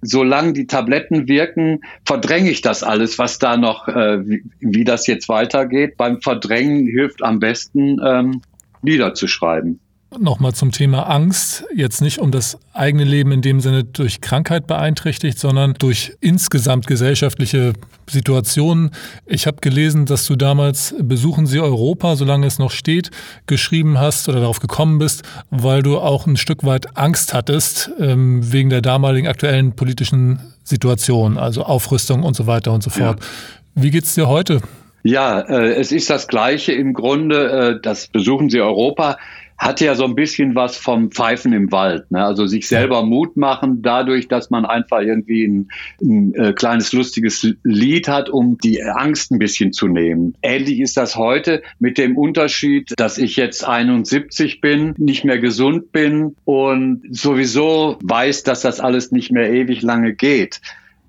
solange 0.00 0.52
die 0.52 0.66
Tabletten 0.66 1.28
wirken, 1.28 1.80
verdränge 2.04 2.50
ich 2.50 2.60
das 2.60 2.82
alles, 2.82 3.18
was 3.18 3.38
da 3.38 3.56
noch, 3.56 3.88
äh, 3.88 4.28
wie, 4.28 4.42
wie, 4.60 4.84
das 4.84 5.06
jetzt 5.06 5.28
weitergeht. 5.28 5.96
Beim 5.96 6.20
Verdrängen 6.20 6.86
hilft 6.86 7.22
am 7.22 7.40
besten, 7.40 8.00
ähm, 8.04 8.42
Lieder 8.82 9.14
zu 9.14 9.26
schreiben. 9.26 9.80
Nochmal 10.16 10.54
zum 10.54 10.72
Thema 10.72 11.02
Angst. 11.02 11.64
Jetzt 11.74 12.00
nicht 12.00 12.18
um 12.18 12.30
das 12.30 12.58
eigene 12.72 13.04
Leben 13.04 13.30
in 13.30 13.42
dem 13.42 13.60
Sinne 13.60 13.84
durch 13.84 14.22
Krankheit 14.22 14.66
beeinträchtigt, 14.66 15.38
sondern 15.38 15.74
durch 15.74 16.16
insgesamt 16.20 16.86
gesellschaftliche 16.86 17.74
Situationen. 18.08 18.90
Ich 19.26 19.46
habe 19.46 19.58
gelesen, 19.60 20.06
dass 20.06 20.26
du 20.26 20.36
damals 20.36 20.94
Besuchen 20.98 21.46
Sie 21.46 21.60
Europa, 21.60 22.16
solange 22.16 22.46
es 22.46 22.58
noch 22.58 22.70
steht, 22.70 23.10
geschrieben 23.46 24.00
hast 24.00 24.30
oder 24.30 24.40
darauf 24.40 24.60
gekommen 24.60 24.98
bist, 24.98 25.24
weil 25.50 25.82
du 25.82 25.98
auch 25.98 26.26
ein 26.26 26.38
Stück 26.38 26.64
weit 26.64 26.96
Angst 26.96 27.34
hattest 27.34 27.90
ähm, 28.00 28.50
wegen 28.50 28.70
der 28.70 28.80
damaligen 28.80 29.28
aktuellen 29.28 29.76
politischen 29.76 30.40
Situation, 30.64 31.36
also 31.36 31.64
Aufrüstung 31.64 32.22
und 32.22 32.34
so 32.34 32.46
weiter 32.46 32.72
und 32.72 32.82
so 32.82 32.88
fort. 32.88 33.20
Ja. 33.20 33.26
Wie 33.74 33.90
geht's 33.90 34.14
dir 34.14 34.26
heute? 34.26 34.62
Ja, 35.02 35.40
äh, 35.40 35.74
es 35.74 35.92
ist 35.92 36.10
das 36.10 36.28
Gleiche 36.28 36.72
im 36.72 36.92
Grunde. 36.92 37.50
Äh, 37.50 37.80
das 37.82 38.08
Besuchen 38.08 38.50
Sie 38.50 38.60
Europa 38.60 39.16
hat 39.58 39.80
ja 39.80 39.96
so 39.96 40.04
ein 40.04 40.14
bisschen 40.14 40.54
was 40.54 40.76
vom 40.76 41.10
Pfeifen 41.10 41.52
im 41.52 41.72
Wald. 41.72 42.10
Ne? 42.10 42.24
Also 42.24 42.46
sich 42.46 42.68
selber 42.68 43.02
Mut 43.02 43.36
machen 43.36 43.82
dadurch, 43.82 44.28
dass 44.28 44.50
man 44.50 44.64
einfach 44.64 45.00
irgendwie 45.00 45.44
ein, 45.44 45.68
ein 46.00 46.34
äh, 46.34 46.52
kleines 46.52 46.92
lustiges 46.92 47.46
Lied 47.64 48.06
hat, 48.06 48.30
um 48.30 48.56
die 48.58 48.82
Angst 48.82 49.32
ein 49.32 49.40
bisschen 49.40 49.72
zu 49.72 49.88
nehmen. 49.88 50.34
Ähnlich 50.42 50.78
ist 50.78 50.96
das 50.96 51.16
heute 51.16 51.62
mit 51.80 51.98
dem 51.98 52.16
Unterschied, 52.16 52.94
dass 52.96 53.18
ich 53.18 53.36
jetzt 53.36 53.66
71 53.66 54.60
bin, 54.60 54.94
nicht 54.96 55.24
mehr 55.24 55.38
gesund 55.38 55.90
bin 55.90 56.36
und 56.44 57.02
sowieso 57.10 57.98
weiß, 58.02 58.44
dass 58.44 58.60
das 58.60 58.78
alles 58.78 59.10
nicht 59.10 59.32
mehr 59.32 59.52
ewig 59.52 59.82
lange 59.82 60.14
geht. 60.14 60.60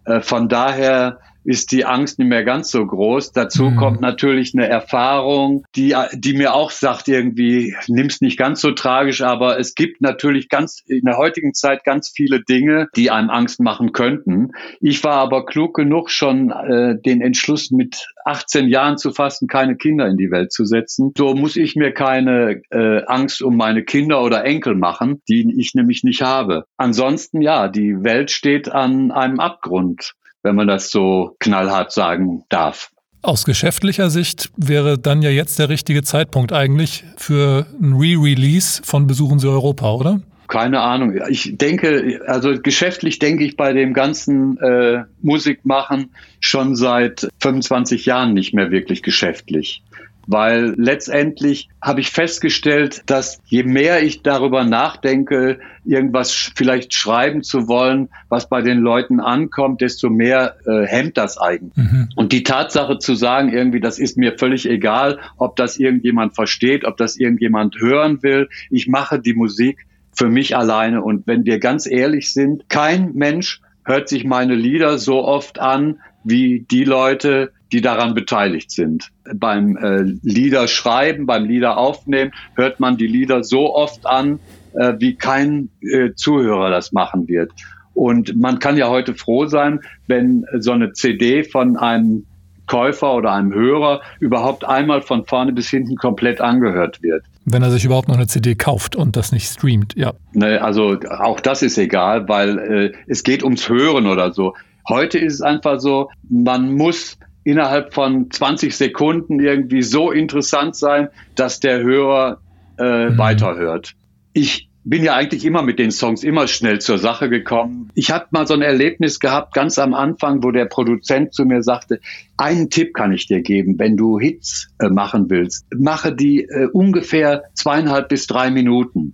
Äh, 0.05 0.21
von 0.21 0.49
daher 0.49 1.19
ist 1.49 1.71
die 1.71 1.83
Angst 1.83 2.19
nicht 2.19 2.27
mehr 2.27 2.43
ganz 2.43 2.69
so 2.69 2.85
groß. 2.85 3.31
Dazu 3.31 3.71
mhm. 3.71 3.75
kommt 3.75 4.01
natürlich 4.01 4.53
eine 4.53 4.67
Erfahrung, 4.67 5.65
die, 5.75 5.95
die 6.13 6.33
mir 6.33 6.53
auch 6.53 6.69
sagt, 6.69 7.07
irgendwie, 7.07 7.75
nimm's 7.87 8.21
nicht 8.21 8.37
ganz 8.37 8.61
so 8.61 8.69
tragisch, 8.69 9.23
aber 9.23 9.59
es 9.59 9.73
gibt 9.73 9.99
natürlich 9.99 10.49
ganz, 10.49 10.83
in 10.85 11.05
der 11.05 11.17
heutigen 11.17 11.55
Zeit 11.55 11.83
ganz 11.83 12.11
viele 12.15 12.43
Dinge, 12.43 12.87
die 12.95 13.09
einem 13.09 13.31
Angst 13.31 13.59
machen 13.61 13.93
könnten. 13.93 14.51
Ich 14.79 15.03
war 15.03 15.15
aber 15.15 15.43
klug 15.47 15.75
genug, 15.75 16.11
schon 16.11 16.51
äh, 16.51 17.01
den 17.03 17.19
Entschluss 17.19 17.71
mit 17.71 18.05
18 18.25 18.67
Jahren 18.67 18.99
zu 18.99 19.11
fassen, 19.11 19.47
keine 19.47 19.75
Kinder 19.75 20.05
in 20.05 20.17
die 20.17 20.29
Welt 20.29 20.51
zu 20.51 20.65
setzen. 20.65 21.13
So 21.17 21.33
muss 21.33 21.55
ich 21.55 21.75
mir 21.75 21.93
keine 21.93 22.61
äh, 22.69 23.01
Angst 23.07 23.41
um 23.41 23.57
meine 23.57 23.83
Kinder 23.83 24.21
oder 24.21 24.45
Enkel 24.45 24.75
machen, 24.75 25.23
die 25.27 25.51
ich 25.57 25.73
nämlich 25.73 26.03
nicht 26.03 26.21
habe. 26.21 26.65
Ansonsten, 26.77 27.41
ja, 27.41 27.67
die 27.69 28.03
Welt 28.03 28.29
steht 28.29 28.71
an 28.71 29.09
einem 29.09 29.39
Abgrund 29.39 30.13
wenn 30.43 30.55
man 30.55 30.67
das 30.67 30.91
so 30.91 31.35
knallhart 31.39 31.91
sagen 31.91 32.43
darf. 32.49 32.91
Aus 33.21 33.43
geschäftlicher 33.43 34.09
Sicht 34.09 34.49
wäre 34.55 34.97
dann 34.97 35.21
ja 35.21 35.29
jetzt 35.29 35.59
der 35.59 35.67
richtige 35.67 36.03
Zeitpunkt 36.03 36.53
eigentlich 36.53 37.03
für 37.17 37.65
ein 37.81 37.93
Re-Release 37.93 38.81
von 38.83 39.07
Besuchen 39.07 39.39
Sie 39.39 39.49
Europa, 39.49 39.91
oder? 39.91 40.21
Keine 40.47 40.79
Ahnung. 40.79 41.19
Ich 41.29 41.57
denke, 41.57 42.21
also 42.25 42.59
geschäftlich 42.59 43.19
denke 43.19 43.43
ich 43.43 43.55
bei 43.55 43.73
dem 43.73 43.93
ganzen 43.93 44.57
äh, 44.57 45.03
Musikmachen 45.21 46.11
schon 46.39 46.75
seit 46.75 47.27
25 47.41 48.05
Jahren 48.05 48.33
nicht 48.33 48.53
mehr 48.53 48.71
wirklich 48.71 49.03
geschäftlich 49.03 49.83
weil 50.29 50.75
letztendlich 50.77 51.69
habe 51.81 52.01
ich 52.01 52.11
festgestellt, 52.11 53.01
dass 53.07 53.41
je 53.45 53.63
mehr 53.63 54.03
ich 54.03 54.21
darüber 54.21 54.63
nachdenke, 54.63 55.59
irgendwas 55.83 56.51
vielleicht 56.55 56.93
schreiben 56.93 57.41
zu 57.41 57.67
wollen, 57.67 58.09
was 58.29 58.47
bei 58.47 58.61
den 58.61 58.77
Leuten 58.77 59.19
ankommt, 59.19 59.81
desto 59.81 60.11
mehr 60.11 60.57
äh, 60.67 60.85
hemmt 60.85 61.17
das 61.17 61.39
eigentlich. 61.39 61.75
Mhm. 61.75 62.09
Und 62.15 62.31
die 62.31 62.43
Tatsache 62.43 62.99
zu 62.99 63.15
sagen, 63.15 63.51
irgendwie, 63.51 63.79
das 63.79 63.97
ist 63.97 64.17
mir 64.17 64.37
völlig 64.37 64.69
egal, 64.69 65.17
ob 65.37 65.55
das 65.55 65.77
irgendjemand 65.77 66.35
versteht, 66.35 66.85
ob 66.85 66.97
das 66.97 67.17
irgendjemand 67.17 67.77
hören 67.79 68.21
will, 68.21 68.49
ich 68.69 68.87
mache 68.87 69.19
die 69.19 69.33
Musik 69.33 69.87
für 70.11 70.29
mich 70.29 70.55
alleine. 70.55 71.01
Und 71.01 71.25
wenn 71.25 71.45
wir 71.45 71.57
ganz 71.57 71.89
ehrlich 71.89 72.31
sind, 72.31 72.69
kein 72.69 73.13
Mensch 73.13 73.61
hört 73.83 74.07
sich 74.07 74.25
meine 74.25 74.53
Lieder 74.53 74.99
so 74.99 75.23
oft 75.23 75.57
an 75.59 76.01
wie 76.23 76.67
die 76.69 76.83
Leute, 76.83 77.51
die 77.71 77.81
daran 77.81 78.13
beteiligt 78.13 78.71
sind. 78.71 79.09
Beim 79.33 79.77
äh, 79.77 80.01
Lieder 80.23 80.67
schreiben, 80.67 81.25
beim 81.25 81.45
Lieder 81.45 81.77
aufnehmen, 81.77 82.31
hört 82.55 82.79
man 82.79 82.97
die 82.97 83.07
Lieder 83.07 83.43
so 83.43 83.75
oft 83.75 84.05
an, 84.05 84.39
äh, 84.73 84.93
wie 84.99 85.15
kein 85.15 85.69
äh, 85.81 86.13
Zuhörer 86.15 86.69
das 86.69 86.91
machen 86.91 87.27
wird. 87.27 87.51
Und 87.93 88.35
man 88.35 88.59
kann 88.59 88.77
ja 88.77 88.87
heute 88.87 89.13
froh 89.13 89.45
sein, 89.47 89.81
wenn 90.07 90.45
so 90.59 90.71
eine 90.71 90.93
CD 90.93 91.43
von 91.43 91.75
einem 91.77 92.25
Käufer 92.69 93.15
oder 93.15 93.33
einem 93.33 93.53
Hörer 93.53 94.01
überhaupt 94.19 94.63
einmal 94.63 95.01
von 95.01 95.25
vorne 95.25 95.51
bis 95.51 95.69
hinten 95.69 95.95
komplett 95.95 96.39
angehört 96.39 97.01
wird. 97.01 97.25
Wenn 97.45 97.63
er 97.63 97.71
sich 97.71 97.83
überhaupt 97.83 98.07
noch 98.07 98.15
eine 98.15 98.27
CD 98.27 98.53
kauft 98.55 98.95
und 98.95 99.15
das 99.15 99.31
nicht 99.31 99.51
streamt, 99.51 99.95
ja. 99.95 100.13
Ne, 100.33 100.61
also 100.61 100.97
auch 101.09 101.39
das 101.39 101.63
ist 101.63 101.79
egal, 101.79 102.29
weil 102.29 102.59
äh, 102.59 102.91
es 103.07 103.23
geht 103.23 103.43
ums 103.43 103.67
Hören 103.67 104.05
oder 104.05 104.33
so. 104.33 104.53
Heute 104.87 105.17
ist 105.17 105.33
es 105.33 105.41
einfach 105.41 105.79
so, 105.79 106.09
man 106.29 106.71
muss 106.73 107.17
innerhalb 107.43 107.93
von 107.93 108.29
20 108.29 108.75
Sekunden 108.75 109.39
irgendwie 109.39 109.81
so 109.81 110.11
interessant 110.11 110.75
sein, 110.75 111.09
dass 111.35 111.59
der 111.59 111.81
Hörer 111.81 112.39
äh, 112.77 113.09
mhm. 113.09 113.17
weiterhört. 113.17 113.93
Ich 114.33 114.69
bin 114.83 115.03
ja 115.03 115.15
eigentlich 115.15 115.45
immer 115.45 115.61
mit 115.61 115.77
den 115.77 115.91
Songs 115.91 116.23
immer 116.23 116.47
schnell 116.47 116.79
zur 116.79 116.97
Sache 116.97 117.29
gekommen. 117.29 117.89
Ich 117.93 118.11
habe 118.11 118.25
mal 118.31 118.47
so 118.47 118.53
ein 118.53 118.61
Erlebnis 118.61 119.19
gehabt, 119.19 119.53
ganz 119.53 119.77
am 119.77 119.93
Anfang, 119.93 120.43
wo 120.43 120.51
der 120.51 120.65
Produzent 120.65 121.33
zu 121.33 121.45
mir 121.45 121.61
sagte, 121.61 121.99
einen 122.37 122.69
Tipp 122.69 122.93
kann 122.93 123.11
ich 123.11 123.27
dir 123.27 123.41
geben, 123.41 123.77
wenn 123.77 123.97
du 123.97 124.19
Hits 124.19 124.69
äh, 124.79 124.89
machen 124.89 125.29
willst. 125.29 125.67
Mache 125.77 126.15
die 126.15 126.43
äh, 126.43 126.67
ungefähr 126.71 127.43
zweieinhalb 127.53 128.09
bis 128.09 128.25
drei 128.25 128.49
Minuten. 128.49 129.13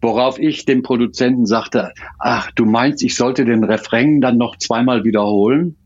Worauf 0.00 0.40
ich 0.40 0.64
dem 0.64 0.82
Produzenten 0.82 1.46
sagte, 1.46 1.92
ach, 2.18 2.50
du 2.50 2.64
meinst, 2.64 3.04
ich 3.04 3.14
sollte 3.14 3.44
den 3.44 3.62
Refrain 3.62 4.20
dann 4.20 4.36
noch 4.36 4.56
zweimal 4.58 5.04
wiederholen? 5.04 5.76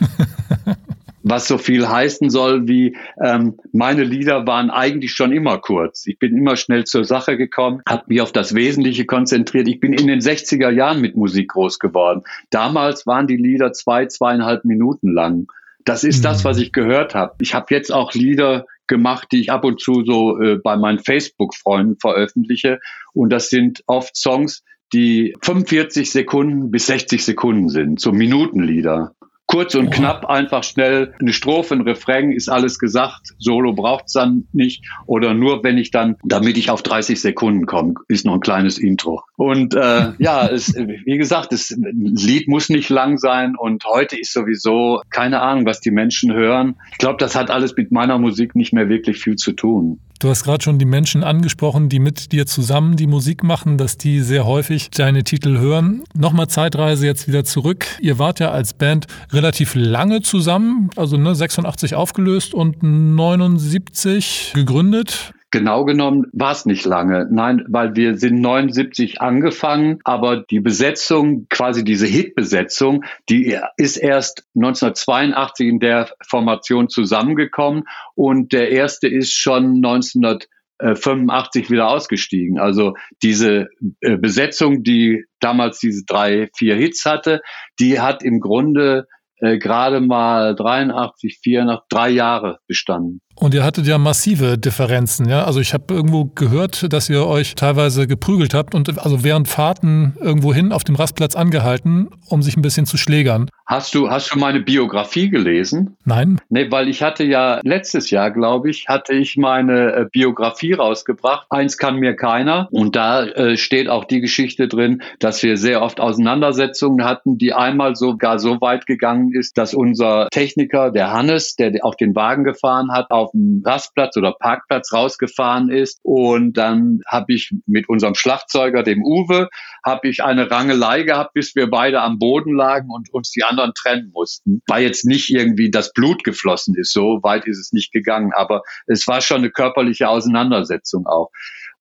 was 1.24 1.48
so 1.48 1.56
viel 1.56 1.88
heißen 1.88 2.28
soll 2.28 2.68
wie 2.68 2.96
ähm, 3.20 3.56
meine 3.72 4.04
Lieder 4.04 4.46
waren 4.46 4.70
eigentlich 4.70 5.12
schon 5.12 5.32
immer 5.32 5.58
kurz. 5.58 6.06
Ich 6.06 6.18
bin 6.18 6.36
immer 6.36 6.56
schnell 6.56 6.84
zur 6.84 7.04
Sache 7.04 7.38
gekommen, 7.38 7.80
habe 7.88 8.04
mich 8.08 8.20
auf 8.20 8.30
das 8.30 8.54
Wesentliche 8.54 9.06
konzentriert. 9.06 9.66
Ich 9.66 9.80
bin 9.80 9.94
in 9.94 10.06
den 10.06 10.20
60er 10.20 10.70
Jahren 10.70 11.00
mit 11.00 11.16
Musik 11.16 11.48
groß 11.48 11.78
geworden. 11.78 12.22
Damals 12.50 13.06
waren 13.06 13.26
die 13.26 13.38
Lieder 13.38 13.72
zwei, 13.72 14.06
zweieinhalb 14.06 14.64
Minuten 14.66 15.12
lang. 15.12 15.46
Das 15.84 16.04
ist 16.04 16.18
mhm. 16.18 16.24
das, 16.24 16.44
was 16.44 16.58
ich 16.58 16.72
gehört 16.72 17.14
habe. 17.14 17.34
Ich 17.40 17.54
habe 17.54 17.66
jetzt 17.70 17.90
auch 17.90 18.12
Lieder 18.12 18.66
gemacht, 18.86 19.28
die 19.32 19.40
ich 19.40 19.50
ab 19.50 19.64
und 19.64 19.80
zu 19.80 20.04
so 20.04 20.38
äh, 20.38 20.56
bei 20.62 20.76
meinen 20.76 20.98
Facebook-Freunden 20.98 21.96
veröffentliche. 21.98 22.80
Und 23.14 23.30
das 23.30 23.48
sind 23.48 23.82
oft 23.86 24.14
Songs, 24.14 24.62
die 24.92 25.34
45 25.42 26.10
Sekunden 26.10 26.70
bis 26.70 26.86
60 26.86 27.24
Sekunden 27.24 27.70
sind, 27.70 27.98
so 27.98 28.12
Minutenlieder. 28.12 29.14
Kurz 29.54 29.76
und 29.76 29.90
knapp, 29.90 30.26
einfach 30.26 30.64
schnell 30.64 31.14
eine 31.20 31.32
Strophe, 31.32 31.74
ein 31.74 31.82
Refrain, 31.82 32.32
ist 32.32 32.48
alles 32.48 32.80
gesagt. 32.80 33.34
Solo 33.38 33.72
braucht's 33.72 34.14
dann 34.14 34.48
nicht. 34.52 34.82
Oder 35.06 35.32
nur, 35.32 35.62
wenn 35.62 35.78
ich 35.78 35.92
dann, 35.92 36.16
damit 36.24 36.58
ich 36.58 36.70
auf 36.70 36.82
30 36.82 37.20
Sekunden 37.20 37.64
komme, 37.64 37.94
ist 38.08 38.26
noch 38.26 38.34
ein 38.34 38.40
kleines 38.40 38.78
Intro. 38.78 39.22
Und 39.36 39.74
äh, 39.74 40.10
ja, 40.18 40.48
es, 40.48 40.74
wie 40.74 41.18
gesagt, 41.18 41.52
das 41.52 41.70
Lied 41.70 42.48
muss 42.48 42.68
nicht 42.68 42.88
lang 42.90 43.16
sein. 43.16 43.54
Und 43.56 43.84
heute 43.84 44.18
ist 44.18 44.32
sowieso 44.32 45.00
keine 45.10 45.40
Ahnung, 45.40 45.66
was 45.66 45.80
die 45.80 45.92
Menschen 45.92 46.34
hören. 46.34 46.74
Ich 46.90 46.98
glaube, 46.98 47.18
das 47.18 47.36
hat 47.36 47.52
alles 47.52 47.76
mit 47.76 47.92
meiner 47.92 48.18
Musik 48.18 48.56
nicht 48.56 48.72
mehr 48.72 48.88
wirklich 48.88 49.18
viel 49.18 49.36
zu 49.36 49.52
tun. 49.52 50.00
Du 50.20 50.30
hast 50.30 50.44
gerade 50.44 50.64
schon 50.64 50.78
die 50.78 50.86
Menschen 50.86 51.22
angesprochen, 51.22 51.90
die 51.90 51.98
mit 51.98 52.32
dir 52.32 52.46
zusammen 52.46 52.96
die 52.96 53.06
Musik 53.06 53.42
machen, 53.42 53.76
dass 53.76 53.98
die 53.98 54.20
sehr 54.20 54.46
häufig 54.46 54.88
deine 54.90 55.22
Titel 55.22 55.58
hören. 55.58 56.02
Nochmal 56.16 56.48
Zeitreise 56.48 57.04
jetzt 57.04 57.28
wieder 57.28 57.44
zurück. 57.44 57.84
Ihr 58.00 58.18
wart 58.18 58.40
ja 58.40 58.50
als 58.50 58.72
Band 58.72 59.06
relativ 59.32 59.43
lange 59.74 60.22
zusammen, 60.22 60.90
also 60.96 61.16
ne, 61.16 61.34
86 61.34 61.94
aufgelöst 61.94 62.54
und 62.54 62.82
79 62.82 64.52
gegründet. 64.54 65.34
Genau 65.54 65.84
genommen 65.84 66.26
war 66.32 66.50
es 66.50 66.66
nicht 66.66 66.84
lange. 66.84 67.28
Nein, 67.30 67.64
weil 67.68 67.94
wir 67.94 68.18
sind 68.18 68.40
79 68.40 69.20
angefangen, 69.20 70.00
aber 70.02 70.42
die 70.42 70.58
Besetzung, 70.58 71.46
quasi 71.48 71.84
diese 71.84 72.06
Hit-Besetzung, 72.06 73.04
die 73.28 73.56
ist 73.76 73.96
erst 73.96 74.48
1982 74.56 75.68
in 75.68 75.78
der 75.78 76.10
Formation 76.26 76.88
zusammengekommen 76.88 77.84
und 78.16 78.52
der 78.52 78.72
erste 78.72 79.06
ist 79.06 79.32
schon 79.32 79.76
1985 79.76 81.70
wieder 81.70 81.86
ausgestiegen. 81.86 82.58
Also 82.58 82.94
diese 83.22 83.68
äh, 84.00 84.16
Besetzung, 84.16 84.82
die 84.82 85.24
damals 85.38 85.78
diese 85.78 86.04
drei, 86.04 86.48
vier 86.56 86.74
Hits 86.74 87.04
hatte, 87.04 87.42
die 87.78 88.00
hat 88.00 88.24
im 88.24 88.40
Grunde 88.40 89.06
äh, 89.44 89.58
gerade 89.58 90.00
mal 90.00 90.54
83, 90.54 91.38
84, 91.42 91.86
drei 91.88 92.10
Jahre 92.10 92.58
bestanden. 92.66 93.20
Und 93.36 93.52
ihr 93.52 93.64
hattet 93.64 93.86
ja 93.86 93.98
massive 93.98 94.56
Differenzen, 94.58 95.28
ja. 95.28 95.44
Also 95.44 95.60
ich 95.60 95.74
habe 95.74 95.92
irgendwo 95.92 96.26
gehört, 96.26 96.92
dass 96.92 97.10
ihr 97.10 97.26
euch 97.26 97.54
teilweise 97.56 98.06
geprügelt 98.06 98.54
habt 98.54 98.74
und 98.74 98.98
also 98.98 99.24
während 99.24 99.48
Fahrten 99.48 100.16
irgendwo 100.20 100.54
hin 100.54 100.72
auf 100.72 100.84
dem 100.84 100.94
Rastplatz 100.94 101.34
angehalten, 101.34 102.08
um 102.28 102.42
sich 102.42 102.56
ein 102.56 102.62
bisschen 102.62 102.86
zu 102.86 102.96
schlägern. 102.96 103.50
Hast 103.66 103.94
du, 103.94 104.10
hast 104.10 104.34
du 104.34 104.38
meine 104.38 104.60
Biografie 104.60 105.30
gelesen? 105.30 105.96
Nein. 106.04 106.38
Nee, 106.50 106.70
weil 106.70 106.88
ich 106.88 107.02
hatte 107.02 107.24
ja 107.24 107.60
letztes 107.62 108.10
Jahr, 108.10 108.30
glaube 108.30 108.68
ich, 108.68 108.88
hatte 108.88 109.14
ich 109.14 109.38
meine 109.38 109.92
äh, 109.94 110.06
Biografie 110.12 110.74
rausgebracht. 110.74 111.46
Eins 111.48 111.78
kann 111.78 111.96
mir 111.96 112.14
keiner. 112.14 112.68
Und 112.70 112.94
da 112.94 113.24
äh, 113.24 113.56
steht 113.56 113.88
auch 113.88 114.04
die 114.04 114.20
Geschichte 114.20 114.68
drin, 114.68 115.02
dass 115.18 115.42
wir 115.42 115.56
sehr 115.56 115.80
oft 115.80 115.98
Auseinandersetzungen 115.98 117.06
hatten, 117.06 117.38
die 117.38 117.54
einmal 117.54 117.96
sogar 117.96 118.38
so 118.38 118.60
weit 118.60 118.86
gegangen 118.86 119.32
ist, 119.32 119.56
dass 119.56 119.72
unser 119.72 120.28
Techniker, 120.30 120.90
der 120.90 121.12
Hannes, 121.12 121.56
der 121.56 121.72
auch 121.82 121.94
den 121.94 122.14
Wagen 122.14 122.44
gefahren 122.44 122.92
hat, 122.92 123.10
auf 123.24 123.32
dem 123.32 123.62
Rastplatz 123.64 124.16
oder 124.16 124.32
Parkplatz 124.38 124.92
rausgefahren 124.92 125.70
ist. 125.70 125.98
Und 126.02 126.54
dann 126.54 127.00
habe 127.06 127.34
ich 127.34 127.52
mit 127.66 127.88
unserem 127.88 128.14
Schlagzeuger, 128.14 128.82
dem 128.82 129.02
Uwe, 129.02 129.48
habe 129.84 130.08
ich 130.08 130.22
eine 130.22 130.50
Rangelei 130.50 131.02
gehabt, 131.02 131.34
bis 131.34 131.54
wir 131.54 131.68
beide 131.68 132.00
am 132.00 132.18
Boden 132.18 132.54
lagen 132.54 132.90
und 132.90 133.12
uns 133.12 133.30
die 133.30 133.44
anderen 133.44 133.72
trennen 133.74 134.10
mussten. 134.12 134.62
War 134.66 134.80
jetzt 134.80 135.04
nicht 135.04 135.30
irgendwie 135.30 135.70
das 135.70 135.92
Blut 135.92 136.24
geflossen 136.24 136.74
ist, 136.76 136.92
so 136.92 137.20
weit 137.22 137.46
ist 137.46 137.58
es 137.58 137.72
nicht 137.72 137.92
gegangen, 137.92 138.32
aber 138.34 138.62
es 138.86 139.06
war 139.08 139.20
schon 139.20 139.38
eine 139.38 139.50
körperliche 139.50 140.08
Auseinandersetzung 140.08 141.06
auch. 141.06 141.30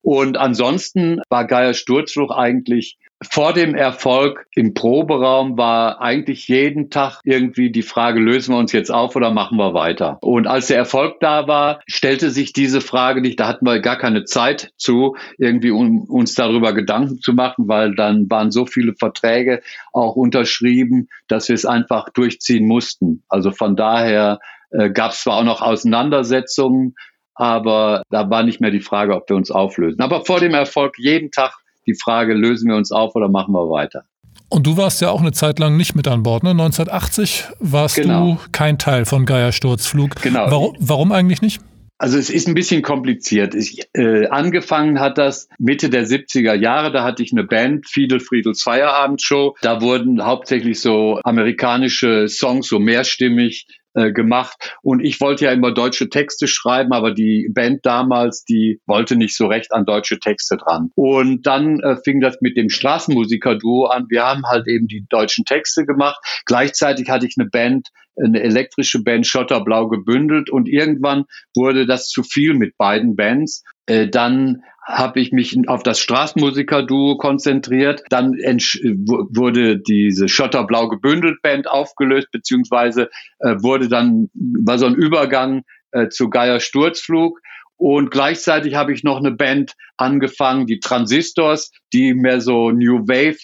Und 0.01 0.37
ansonsten 0.37 1.21
war 1.29 1.47
Geier 1.47 1.73
Sturzfluch 1.73 2.31
eigentlich 2.31 2.97
vor 3.29 3.53
dem 3.53 3.75
Erfolg 3.75 4.47
im 4.55 4.73
Proberaum 4.73 5.57
war 5.57 6.01
eigentlich 6.01 6.47
jeden 6.47 6.89
Tag 6.89 7.19
irgendwie 7.23 7.71
die 7.71 7.81
Frage, 7.81 8.19
lösen 8.19 8.53
wir 8.53 8.59
uns 8.59 8.71
jetzt 8.71 8.91
auf 8.91 9.15
oder 9.15 9.31
machen 9.31 9.57
wir 9.57 9.73
weiter? 9.73 10.17
Und 10.21 10.47
als 10.47 10.67
der 10.67 10.77
Erfolg 10.77 11.19
da 11.19 11.47
war, 11.47 11.81
stellte 11.87 12.29
sich 12.29 12.53
diese 12.53 12.81
Frage 12.81 13.21
nicht, 13.21 13.39
da 13.39 13.47
hatten 13.47 13.65
wir 13.65 13.79
gar 13.79 13.97
keine 13.97 14.25
Zeit 14.25 14.71
zu, 14.77 15.15
irgendwie 15.37 15.71
um 15.71 16.03
uns 16.03 16.35
darüber 16.35 16.73
Gedanken 16.73 17.19
zu 17.19 17.33
machen, 17.33 17.67
weil 17.67 17.95
dann 17.95 18.29
waren 18.29 18.51
so 18.51 18.65
viele 18.65 18.93
Verträge 18.95 19.61
auch 19.91 20.15
unterschrieben, 20.15 21.09
dass 21.27 21.47
wir 21.49 21.55
es 21.55 21.65
einfach 21.65 22.09
durchziehen 22.09 22.67
mussten. 22.67 23.23
Also 23.29 23.51
von 23.51 23.75
daher 23.75 24.39
äh, 24.71 24.89
gab 24.89 25.11
es 25.11 25.21
zwar 25.21 25.37
auch 25.37 25.43
noch 25.43 25.61
Auseinandersetzungen, 25.61 26.95
aber 27.35 28.03
da 28.09 28.29
war 28.29 28.43
nicht 28.43 28.61
mehr 28.61 28.71
die 28.71 28.79
Frage, 28.79 29.15
ob 29.15 29.29
wir 29.29 29.35
uns 29.35 29.51
auflösen. 29.51 30.01
Aber 30.01 30.25
vor 30.25 30.39
dem 30.39 30.53
Erfolg 30.53 30.95
jeden 30.97 31.31
Tag 31.31 31.62
die 31.85 31.95
Frage, 31.95 32.33
lösen 32.33 32.69
wir 32.69 32.75
uns 32.75 32.91
auf 32.91 33.15
oder 33.15 33.29
machen 33.29 33.53
wir 33.53 33.69
weiter? 33.69 34.03
Und 34.49 34.67
du 34.67 34.77
warst 34.77 35.01
ja 35.01 35.09
auch 35.09 35.21
eine 35.21 35.31
Zeit 35.31 35.57
lang 35.59 35.77
nicht 35.77 35.95
mit 35.95 36.07
an 36.07 36.21
Bord. 36.23 36.43
Ne? 36.43 36.51
1980 36.51 37.45
warst 37.59 37.95
genau. 37.95 38.33
du 38.33 38.39
kein 38.51 38.77
Teil 38.77 39.05
von 39.05 39.25
Geier 39.25 39.51
Sturzflug. 39.51 40.21
Genau. 40.21 40.51
Warum, 40.51 40.75
warum 40.79 41.11
eigentlich 41.11 41.41
nicht? 41.41 41.59
Also 41.97 42.17
es 42.17 42.29
ist 42.29 42.47
ein 42.47 42.53
bisschen 42.53 42.81
kompliziert. 42.81 43.55
Ich, 43.55 43.79
äh, 43.93 44.27
angefangen 44.27 44.99
hat 44.99 45.17
das 45.17 45.47
Mitte 45.57 45.89
der 45.89 46.05
70er 46.05 46.53
Jahre. 46.53 46.91
Da 46.91 47.03
hatte 47.03 47.23
ich 47.23 47.31
eine 47.31 47.45
Band, 47.45 47.87
Fiedel 47.87 48.19
Friedels 48.19 48.61
Feierabendshow. 48.61 49.55
Da 49.61 49.81
wurden 49.81 50.23
hauptsächlich 50.23 50.81
so 50.81 51.19
amerikanische 51.23 52.27
Songs, 52.27 52.67
so 52.67 52.77
mehrstimmig 52.77 53.67
äh, 53.93 54.11
gemacht. 54.11 54.75
Und 54.81 55.01
ich 55.01 55.19
wollte 55.21 55.45
ja 55.45 55.51
immer 55.51 55.71
deutsche 55.73 56.09
Texte 56.09 56.47
schreiben, 56.47 56.93
aber 56.93 57.11
die 57.11 57.49
Band 57.53 57.85
damals, 57.85 58.43
die 58.43 58.81
wollte 58.85 59.15
nicht 59.15 59.35
so 59.35 59.47
recht 59.47 59.71
an 59.71 59.85
deutsche 59.85 60.19
Texte 60.19 60.57
dran. 60.57 60.89
Und 60.95 61.45
dann 61.45 61.79
äh, 61.79 61.97
fing 62.03 62.19
das 62.19 62.37
mit 62.41 62.57
dem 62.57 62.69
Straßenmusiker-Duo 62.69 63.85
an. 63.85 64.05
Wir 64.09 64.23
haben 64.23 64.43
halt 64.45 64.67
eben 64.67 64.87
die 64.87 65.05
deutschen 65.09 65.45
Texte 65.45 65.85
gemacht. 65.85 66.17
Gleichzeitig 66.45 67.09
hatte 67.09 67.27
ich 67.27 67.35
eine 67.37 67.49
Band, 67.49 67.89
eine 68.21 68.41
elektrische 68.41 69.03
Band 69.03 69.25
Schotterblau 69.25 69.87
gebündelt 69.87 70.49
und 70.49 70.67
irgendwann 70.67 71.25
wurde 71.55 71.85
das 71.85 72.09
zu 72.09 72.23
viel 72.23 72.53
mit 72.53 72.77
beiden 72.77 73.15
Bands. 73.15 73.63
Äh, 73.85 74.07
dann 74.07 74.63
habe 74.85 75.21
ich 75.21 75.31
mich 75.31 75.57
auf 75.67 75.83
das 75.83 75.99
Straßenmusiker-Duo 75.99 77.17
konzentriert. 77.17 78.03
Dann 78.09 78.33
wurde 78.33 79.79
diese 79.79 80.27
Schotterblau 80.27 80.89
gebündelt 80.89 81.41
Band 81.41 81.69
aufgelöst, 81.69 82.27
beziehungsweise 82.31 83.09
äh, 83.39 83.55
wurde 83.59 83.87
dann, 83.87 84.29
war 84.33 84.77
so 84.77 84.85
ein 84.85 84.95
Übergang 84.95 85.63
äh, 85.91 86.09
zu 86.09 86.29
Geier 86.29 86.59
Sturzflug. 86.59 87.39
Und 87.77 88.11
gleichzeitig 88.11 88.75
habe 88.75 88.93
ich 88.93 89.03
noch 89.03 89.17
eine 89.17 89.31
Band 89.31 89.73
angefangen, 89.97 90.67
die 90.67 90.79
Transistors, 90.79 91.71
die 91.93 92.13
mehr 92.13 92.41
so 92.41 92.71
New 92.71 93.07
Wave 93.07 93.39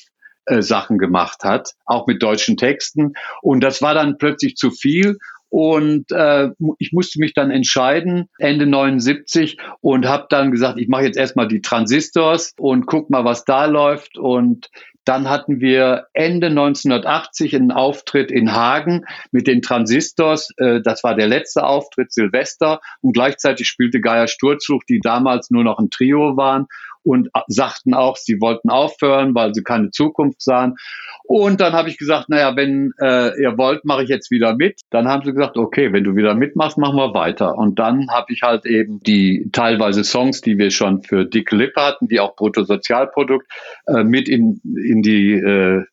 äh, 0.46 0.62
Sachen 0.62 0.98
gemacht 0.98 1.44
hat, 1.44 1.74
auch 1.86 2.06
mit 2.06 2.22
deutschen 2.22 2.58
Texten. 2.58 3.14
Und 3.42 3.62
das 3.62 3.82
war 3.82 3.94
dann 3.94 4.18
plötzlich 4.18 4.56
zu 4.56 4.72
viel. 4.72 5.18
Und 5.50 6.12
äh, 6.12 6.50
ich 6.78 6.92
musste 6.94 7.20
mich 7.20 7.34
dann 7.34 7.50
entscheiden, 7.52 8.30
Ende 8.38 8.68
79, 8.68 9.58
und 9.82 10.08
habe 10.08 10.28
dann 10.30 10.52
gesagt, 10.52 10.80
ich 10.80 10.88
mache 10.88 11.04
jetzt 11.04 11.18
erstmal 11.18 11.48
die 11.48 11.62
Transistors 11.62 12.54
und 12.58 12.86
guck 12.86 13.10
mal, 13.10 13.26
was 13.26 13.46
da 13.46 13.66
läuft. 13.66 14.18
Und 14.18 14.70
Dann 15.06 15.28
hatten 15.28 15.60
wir 15.60 16.06
Ende 16.14 16.48
1980 16.48 17.56
einen 17.56 17.72
Auftritt 17.72 18.30
in 18.30 18.54
Hagen 18.54 19.06
mit 19.32 19.48
den 19.48 19.64
Transistors. 19.64 20.52
Äh, 20.58 20.82
das 20.84 21.04
war 21.04 21.16
der 21.16 21.28
letzte 21.28 21.64
Auftritt, 21.64 22.14
Silvester. 22.14 22.80
Und 23.02 23.14
gleichzeitig 23.14 23.68
spielte 23.68 24.02
Geier 24.02 24.28
Sturzflug, 24.28 24.86
die 24.86 25.00
damals 25.00 25.50
nur 25.50 25.64
noch 25.64 25.80
ein 25.80 25.90
Trio 25.90 26.38
waren 26.38 26.68
und 27.10 27.30
sagten 27.48 27.96
auch, 27.96 28.18
sie 28.18 28.40
wollten 28.40 28.70
aufhören, 28.70 29.34
weil 29.34 29.54
sie 29.56 29.64
keine 29.64 29.90
Zukunft 29.90 30.44
sahen. 30.44 30.76
Und 31.24 31.60
dann 31.60 31.74
habe 31.74 31.90
ich 31.90 31.98
gesagt, 31.98 32.30
naja, 32.30 32.56
wenn 32.56 32.92
äh, 33.02 33.42
ihr 33.42 33.58
wollt, 33.58 33.84
mache 33.84 34.04
ich 34.04 34.10
jetzt 34.10 34.30
wieder 34.30 34.56
mit. 34.56 34.82
Dann 34.92 35.08
haben 35.08 35.24
sie 35.26 35.34
gesagt, 35.34 35.58
okay, 35.58 35.92
wenn 35.92 36.04
du 36.04 36.16
wieder 36.16 36.36
mitmachst, 36.36 36.78
machen 36.78 36.98
wir 36.98 37.14
weiter. 37.14 37.58
Und 37.58 37.80
dann 37.80 38.10
habe 38.12 38.32
ich 38.32 38.44
halt 38.44 38.66
eben 38.66 39.00
die 39.00 39.50
teilweise 39.52 40.04
Songs, 40.04 40.42
die 40.42 40.58
wir 40.60 40.70
schon 40.70 41.02
für 41.02 41.26
Dick 41.26 41.52
Lip 41.52 41.76
hatten, 41.76 42.10
wie 42.10 42.20
auch 42.20 42.36
Bruttosozialprodukt, 42.36 43.48
äh, 43.88 44.04
mit 44.04 44.30
in, 44.30 44.62
in 44.64 45.02
die 45.02 45.34
äh, 45.34 45.84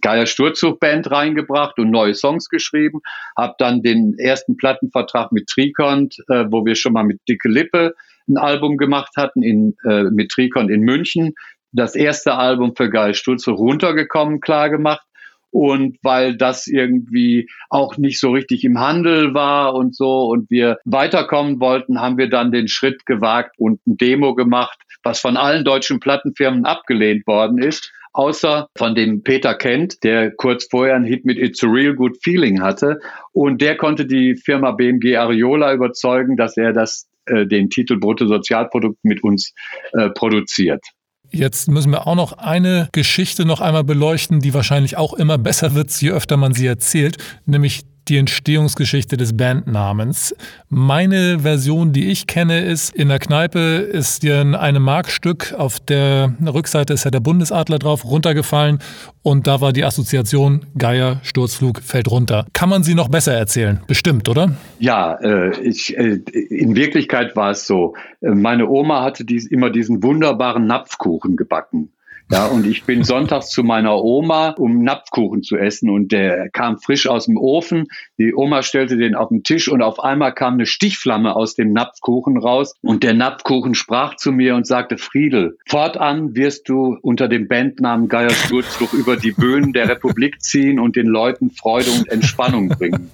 Geier 0.00 0.26
Sturzug 0.26 0.80
Band 0.80 1.10
reingebracht 1.10 1.78
und 1.78 1.90
neue 1.90 2.14
Songs 2.14 2.48
geschrieben. 2.48 3.00
Hab 3.36 3.58
dann 3.58 3.82
den 3.82 4.14
ersten 4.18 4.56
Plattenvertrag 4.56 5.32
mit 5.32 5.48
Trikont, 5.48 6.16
äh, 6.28 6.44
wo 6.50 6.64
wir 6.64 6.74
schon 6.74 6.92
mal 6.92 7.04
mit 7.04 7.20
Dicke 7.28 7.48
Lippe 7.48 7.94
ein 8.28 8.36
Album 8.36 8.76
gemacht 8.76 9.12
hatten 9.16 9.42
in, 9.42 9.76
äh, 9.88 10.04
mit 10.04 10.30
Trikon 10.30 10.70
in 10.70 10.80
München. 10.80 11.34
Das 11.72 11.94
erste 11.94 12.34
Album 12.34 12.74
für 12.76 12.88
Geil 12.88 13.14
Stutze 13.14 13.50
runtergekommen, 13.50 14.40
klar 14.40 14.70
gemacht. 14.70 15.06
Und 15.50 15.98
weil 16.02 16.36
das 16.36 16.66
irgendwie 16.66 17.48
auch 17.70 17.96
nicht 17.96 18.18
so 18.18 18.32
richtig 18.32 18.64
im 18.64 18.80
Handel 18.80 19.34
war 19.34 19.74
und 19.74 19.94
so 19.94 20.26
und 20.26 20.50
wir 20.50 20.78
weiterkommen 20.84 21.60
wollten, 21.60 22.00
haben 22.00 22.18
wir 22.18 22.28
dann 22.28 22.50
den 22.50 22.66
Schritt 22.66 23.06
gewagt 23.06 23.54
und 23.56 23.86
ein 23.86 23.96
Demo 23.96 24.34
gemacht, 24.34 24.76
was 25.04 25.20
von 25.20 25.36
allen 25.36 25.64
deutschen 25.64 26.00
Plattenfirmen 26.00 26.64
abgelehnt 26.64 27.24
worden 27.28 27.58
ist 27.58 27.92
außer 28.14 28.68
von 28.76 28.94
dem 28.94 29.22
Peter 29.22 29.54
Kent, 29.54 30.02
der 30.02 30.30
kurz 30.30 30.66
vorher 30.70 30.96
einen 30.96 31.04
Hit 31.04 31.24
mit 31.24 31.38
It's 31.38 31.62
a 31.62 31.66
Real 31.66 31.94
Good 31.94 32.16
Feeling 32.22 32.62
hatte. 32.62 32.98
Und 33.32 33.60
der 33.60 33.76
konnte 33.76 34.06
die 34.06 34.36
Firma 34.36 34.70
BMG 34.72 35.16
Ariola 35.16 35.74
überzeugen, 35.74 36.36
dass 36.36 36.56
er 36.56 36.72
das 36.72 37.06
äh, 37.26 37.46
den 37.46 37.70
Titel 37.70 37.98
Bruttosozialprodukt 37.98 39.04
mit 39.04 39.22
uns 39.22 39.52
äh, 39.92 40.08
produziert. 40.10 40.82
Jetzt 41.30 41.68
müssen 41.68 41.90
wir 41.90 42.06
auch 42.06 42.14
noch 42.14 42.32
eine 42.34 42.88
Geschichte 42.92 43.44
noch 43.44 43.60
einmal 43.60 43.82
beleuchten, 43.82 44.40
die 44.40 44.54
wahrscheinlich 44.54 44.96
auch 44.96 45.14
immer 45.14 45.36
besser 45.36 45.74
wird, 45.74 45.90
je 46.00 46.12
öfter 46.12 46.36
man 46.36 46.54
sie 46.54 46.66
erzählt, 46.66 47.16
nämlich 47.44 47.82
die 48.08 48.18
Entstehungsgeschichte 48.18 49.16
des 49.16 49.36
Bandnamens. 49.36 50.34
Meine 50.68 51.40
Version, 51.40 51.92
die 51.92 52.10
ich 52.10 52.26
kenne, 52.26 52.60
ist, 52.60 52.94
in 52.94 53.08
der 53.08 53.18
Kneipe 53.18 53.58
ist 53.58 54.22
dir 54.22 54.40
ein 54.40 54.82
Markstück, 54.82 55.54
auf 55.56 55.80
der 55.80 56.34
Rückseite 56.44 56.92
ist 56.92 57.04
ja 57.04 57.10
der 57.10 57.20
Bundesadler 57.20 57.78
drauf, 57.78 58.04
runtergefallen 58.04 58.78
und 59.22 59.46
da 59.46 59.60
war 59.60 59.72
die 59.72 59.84
Assoziation 59.84 60.66
Geier, 60.76 61.20
Sturzflug, 61.22 61.80
fällt 61.80 62.10
runter. 62.10 62.46
Kann 62.52 62.68
man 62.68 62.82
sie 62.82 62.94
noch 62.94 63.08
besser 63.08 63.32
erzählen? 63.32 63.80
Bestimmt, 63.86 64.28
oder? 64.28 64.54
Ja, 64.78 65.14
äh, 65.14 65.58
ich, 65.60 65.96
äh, 65.96 66.20
in 66.50 66.76
Wirklichkeit 66.76 67.34
war 67.36 67.52
es 67.52 67.66
so. 67.66 67.94
Meine 68.20 68.68
Oma 68.68 69.02
hatte 69.02 69.24
dies, 69.24 69.46
immer 69.46 69.70
diesen 69.70 70.02
wunderbaren 70.02 70.66
Napfkuchen 70.66 71.36
gebacken. 71.36 71.93
Ja, 72.30 72.46
und 72.46 72.66
ich 72.66 72.84
bin 72.84 73.04
sonntags 73.04 73.50
zu 73.50 73.62
meiner 73.62 74.02
Oma, 74.02 74.50
um 74.50 74.82
Napfkuchen 74.82 75.42
zu 75.42 75.56
essen 75.56 75.90
und 75.90 76.10
der 76.10 76.48
kam 76.50 76.78
frisch 76.78 77.06
aus 77.06 77.26
dem 77.26 77.36
Ofen. 77.36 77.86
Die 78.18 78.34
Oma 78.34 78.62
stellte 78.62 78.96
den 78.96 79.14
auf 79.14 79.28
den 79.28 79.42
Tisch 79.42 79.68
und 79.68 79.82
auf 79.82 80.02
einmal 80.02 80.32
kam 80.32 80.54
eine 80.54 80.64
Stichflamme 80.64 81.36
aus 81.36 81.54
dem 81.54 81.72
Napfkuchen 81.72 82.38
raus 82.38 82.74
und 82.80 83.02
der 83.02 83.12
Napfkuchen 83.12 83.74
sprach 83.74 84.16
zu 84.16 84.32
mir 84.32 84.56
und 84.56 84.66
sagte, 84.66 84.96
Friedel, 84.96 85.58
fortan 85.68 86.34
wirst 86.34 86.68
du 86.68 86.96
unter 87.02 87.28
dem 87.28 87.46
Bandnamen 87.46 88.08
Geier 88.08 88.30
Sturzflug 88.30 88.94
über 88.94 89.16
die 89.16 89.32
Bühnen 89.32 89.74
der 89.74 89.88
Republik 89.90 90.40
ziehen 90.40 90.80
und 90.80 90.96
den 90.96 91.06
Leuten 91.06 91.50
Freude 91.50 91.90
und 91.90 92.08
Entspannung 92.08 92.68
bringen. 92.68 93.10